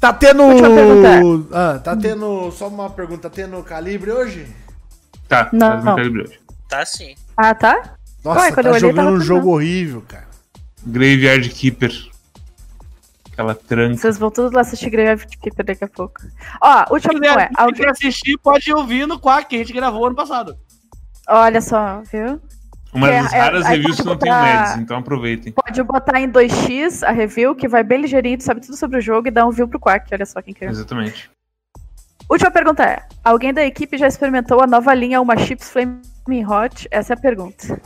[0.00, 0.42] Tá tendo.
[0.44, 1.48] Última pergunta.
[1.52, 2.50] Ah, tá tendo.
[2.52, 4.46] Só uma pergunta, tá tendo calibre hoje?
[5.28, 5.96] Tá, Não, faz um não.
[5.96, 6.40] calibre hoje.
[6.68, 7.14] Tá sim.
[7.36, 7.96] Ah, tá?
[8.24, 10.26] Nossa, Ué, tá jogando um jogo horrível, cara.
[10.86, 11.92] Graveyard Keeper.
[13.36, 13.96] Aquela tranca.
[13.98, 16.14] Vocês vão todos lá assistir Grave Keeper daqui a pouco.
[16.58, 17.50] Ó, última Se pergunta é.
[17.54, 17.88] Alguém...
[17.90, 20.56] assistir, pode ouvir no Quack que a gente gravou ano passado.
[21.28, 22.40] Olha só, viu?
[22.94, 25.52] Uma É, das é, raras aí reviews que não tem botar- meds, então aproveitem.
[25.52, 29.02] Pode botar em 2x a review, que vai bem ligeirinho, tu sabe tudo sobre o
[29.02, 30.08] jogo e dá um view pro Quark.
[30.14, 30.70] Olha só quem quer.
[30.70, 31.30] Exatamente.
[32.30, 36.88] Última pergunta é: alguém da equipe já experimentou a nova linha Uma Chips Flaming Hot?
[36.90, 37.78] Essa é a pergunta.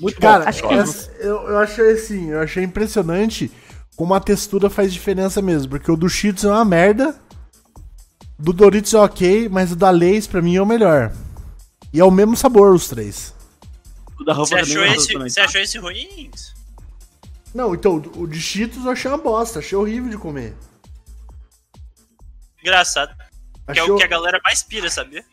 [0.00, 0.48] Muito Cara, bom.
[0.48, 3.50] Acho que essa- eu, eu achei assim, eu achei impressionante
[3.96, 5.70] como a textura faz diferença mesmo.
[5.70, 7.18] Porque o do Cheetos é uma merda.
[8.38, 11.12] Do Doritos é ok, mas o da Lays pra mim é o melhor.
[11.92, 13.32] E é o mesmo sabor, os três.
[14.18, 15.28] O da roupa Você achou, é esse, também.
[15.28, 16.30] você achou esse ruim?
[17.54, 20.54] Não, então, o de Cheetos eu achei uma bosta, achei horrível de comer.
[22.60, 23.14] Engraçado.
[23.72, 25.24] Que é o que a galera mais pira, sabia?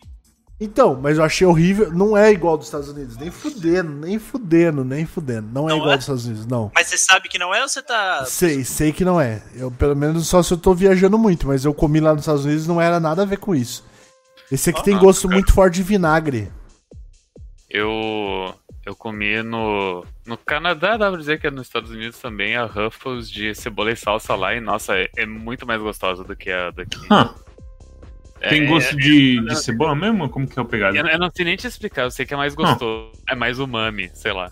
[0.63, 1.91] Então, mas eu achei horrível.
[1.91, 3.17] Não é igual dos Estados Unidos.
[3.17, 5.49] Nem fudendo, nem fudendo, nem fudendo.
[5.51, 5.95] Não, é Não igual é?
[5.95, 6.71] dos Estados Unidos, não.
[6.75, 8.23] Mas você sabe que não é ou você tá.
[8.25, 9.41] Sei, sei que não é.
[9.55, 12.45] Eu, pelo menos, só se eu tô viajando muito, mas eu comi lá nos Estados
[12.45, 13.83] Unidos não era nada a ver com isso.
[14.51, 15.33] Esse aqui tem Ah, gosto cara.
[15.33, 16.51] muito forte de vinagre.
[17.67, 18.53] Eu.
[18.85, 20.05] Eu comi no.
[20.25, 23.91] No Canadá, dá pra dizer que é nos Estados Unidos também, a Ruffles de cebola
[23.91, 26.97] e salsa lá, e nossa, é, é muito mais gostosa do que a daqui.
[27.11, 27.33] Hã.
[28.41, 30.27] É, Tem é- gosto de, de cebola mesmo?
[30.29, 30.97] Como que é o pegado?
[30.97, 33.11] Eu, eu não sei nem te explicar, eu sei que é mais gostoso.
[33.29, 34.51] É mais umami, sei lá.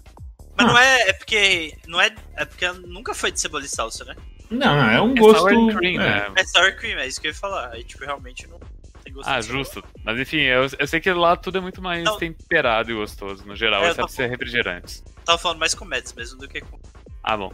[0.55, 1.09] Mas não é.
[1.09, 1.73] É porque.
[1.87, 2.13] Não é.
[2.35, 4.15] É porque nunca foi de cebola e salsa, né?
[4.51, 5.39] Não, não, é um É gosto.
[5.49, 6.29] sour cream, é.
[6.29, 6.31] né?
[6.35, 7.71] É sour cream, é isso que eu ia falar.
[7.71, 8.59] Aí, tipo, realmente não
[9.03, 9.63] tem gosto Ah, de cebola.
[9.63, 9.83] justo.
[10.03, 12.17] Mas enfim, eu, eu sei que lá tudo é muito mais Não.
[12.17, 15.03] temperado e gostoso, no geral, É, exceto ser refrigerantes.
[15.25, 16.79] Tava falando mais com Mets mesmo do que com.
[17.23, 17.51] Ah, bom.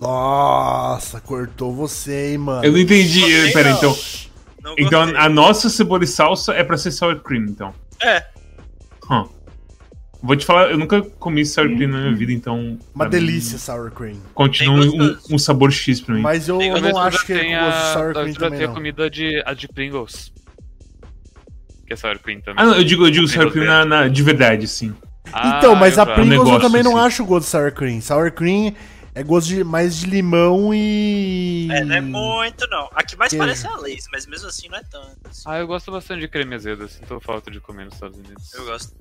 [0.00, 2.64] Nossa, cortou você, hein, mano.
[2.64, 3.20] Eu não entendi.
[3.20, 3.76] Gostei, Pera, não.
[3.78, 3.96] então.
[4.62, 7.74] Não Então a nossa cebola e salsa é pra ser sour cream, então.
[8.02, 8.24] É.
[9.10, 9.26] Hum.
[10.22, 12.78] Vou te falar, eu nunca comi sour cream na minha vida, então.
[12.94, 14.16] Uma delícia mim, sour cream.
[14.34, 16.20] Continua um, um sabor X pra mim.
[16.20, 18.74] Mas eu, eu não acho que é de sour cream também, tenha não.
[18.74, 20.30] comida de, a de Pringles.
[21.86, 22.62] Que é Sour Cream também.
[22.62, 24.94] Ah, não, eu digo, eu digo sour cream na, na- de verdade, sim.
[25.32, 26.06] Ah, então, mas a.
[26.06, 27.06] Pringles eu também não assim.
[27.06, 28.00] acho gosto de sour cream.
[28.00, 28.72] Sour cream
[29.14, 31.68] é gosto de, mais de limão e.
[31.70, 32.88] É, não é muito, não.
[32.94, 33.44] A que mais Queijo.
[33.44, 35.18] parece é a Lays, mas mesmo assim não é tanto.
[35.28, 35.42] assim.
[35.46, 38.54] Ah, eu gosto bastante de creme azedo, sinto falta de comer nos Estados Unidos.
[38.54, 38.94] Eu gosto.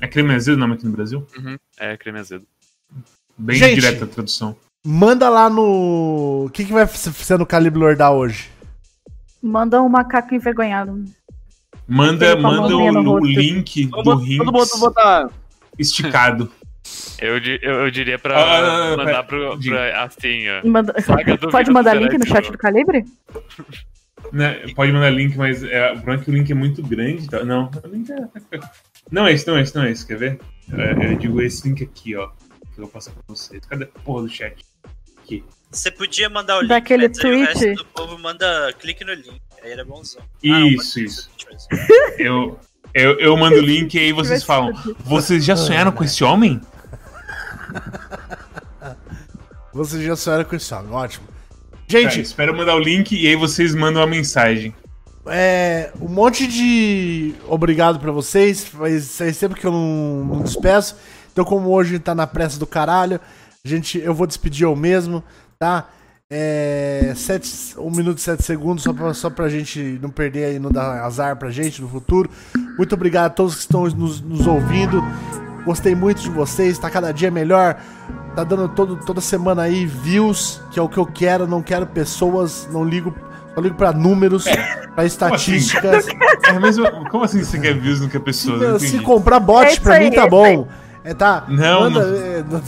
[0.00, 1.26] É creme azedo o nome aqui no Brasil?
[1.36, 2.46] Uhum, é creme azedo.
[3.36, 3.74] Bem Gente.
[3.80, 4.56] direta a tradução.
[4.86, 6.44] Manda lá no.
[6.46, 8.48] O que, que vai ser no Calibre Lordar hoje?
[9.42, 11.04] Manda um macaco envergonhado.
[11.86, 15.30] Manda, manda o, o link do Todo mundo Rinks botar.
[15.78, 16.50] esticado.
[17.20, 20.66] Eu, eu, eu diria pra Ah, mandar pera, pro, pra assim, ó.
[20.66, 20.94] Manda-
[21.50, 23.04] Pode mandar link no chat do Calibre?
[24.32, 27.28] Né, pode mandar link, mas é, o problema é que o link é muito grande.
[27.28, 27.44] Tá?
[27.44, 28.28] Não, o link é...
[29.10, 30.06] Não é esse, não é esse, não é esse.
[30.06, 30.40] Quer ver?
[30.72, 32.28] É, eu digo esse link aqui, ó.
[32.28, 33.64] Que eu vou passar pra vocês.
[33.66, 34.56] Cadê a porra do chat?
[35.22, 35.44] Aqui.
[35.70, 37.58] Você podia mandar o link, Daquele mas aí o tweet?
[37.64, 39.40] resto do povo manda clique no link.
[39.62, 40.22] Aí era bonzão.
[40.42, 41.30] Isso, isso.
[42.18, 42.58] Eu,
[42.98, 44.72] eu, eu mando o link e aí vocês falam:
[45.04, 46.60] Vocês já sonharam com esse homem?
[49.72, 51.28] Você já sonharam com esse homem, ótimo.
[51.86, 54.74] Gente, espera eu mandar o link e aí vocês mandam a mensagem.
[55.26, 58.64] é, um monte de obrigado pra vocês.
[58.64, 60.96] Faz, faz tempo que eu não, não despeço.
[61.32, 63.20] Então, como hoje tá na pressa do caralho,
[63.64, 65.22] gente, eu vou despedir eu mesmo,
[65.58, 65.88] tá?
[66.30, 70.58] É, sete, um minuto e sete segundos, só pra, só pra gente não perder e
[70.58, 72.28] não dar azar pra gente no futuro.
[72.76, 75.02] Muito obrigado a todos que estão nos, nos ouvindo.
[75.64, 77.76] Gostei muito de vocês, tá cada dia melhor.
[78.36, 81.46] Tá dando todo, toda semana aí views, que é o que eu quero.
[81.46, 83.14] Não quero pessoas, não ligo,
[83.54, 84.44] só ligo pra números,
[84.94, 86.06] pra estatísticas.
[86.46, 88.58] É, mas eu- como assim você quer views no que a pessoa?
[88.72, 89.02] Não Se entendi.
[89.02, 90.68] comprar bot É pra mim aí, tá é bom.
[91.04, 91.44] É, tá.
[91.48, 92.16] Não, Manda- não.
[92.16, 92.62] é, não,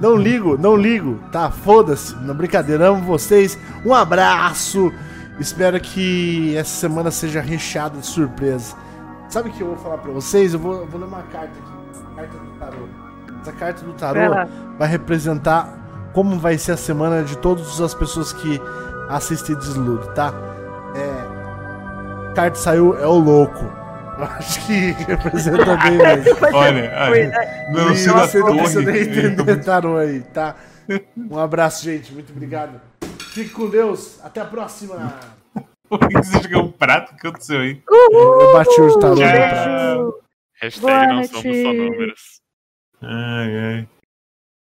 [0.00, 1.50] não ligo, não ligo, tá?
[1.50, 2.14] Foda-se.
[2.16, 3.58] Não brincadeira, amo vocês.
[3.84, 4.92] Um abraço.
[5.38, 8.74] Espero que essa semana seja recheada de surpresa.
[9.28, 10.54] Sabe o que eu vou falar pra vocês?
[10.54, 12.14] Eu vou, eu vou ler uma carta aqui.
[12.14, 12.88] Carta do tarô.
[13.42, 14.48] Essa carta do tarô
[14.78, 18.60] Vai representar como vai ser a semana de todas as pessoas que
[19.08, 20.32] assistem Desludo, tá?
[20.94, 22.32] É.
[22.34, 23.64] Carta saiu, é o louco.
[24.18, 26.36] Eu acho que representa bem mesmo.
[26.52, 28.92] Olha, olha, não sei da Você não precisa torre.
[28.92, 30.56] nem entender tarô aí, tá?
[31.16, 32.12] Um abraço, gente.
[32.12, 32.80] Muito obrigado.
[33.32, 34.18] Fique com Deus.
[34.24, 35.14] Até a próxima.
[35.88, 37.12] Por que você é um prato?
[37.12, 37.82] O que aconteceu aí?
[37.88, 39.30] Eu bati hoje tarô no Tchau.
[39.30, 40.22] prato.
[40.60, 41.28] Hashtag Boa não noite.
[41.28, 42.20] somos só números.
[43.02, 43.88] Ai, ai.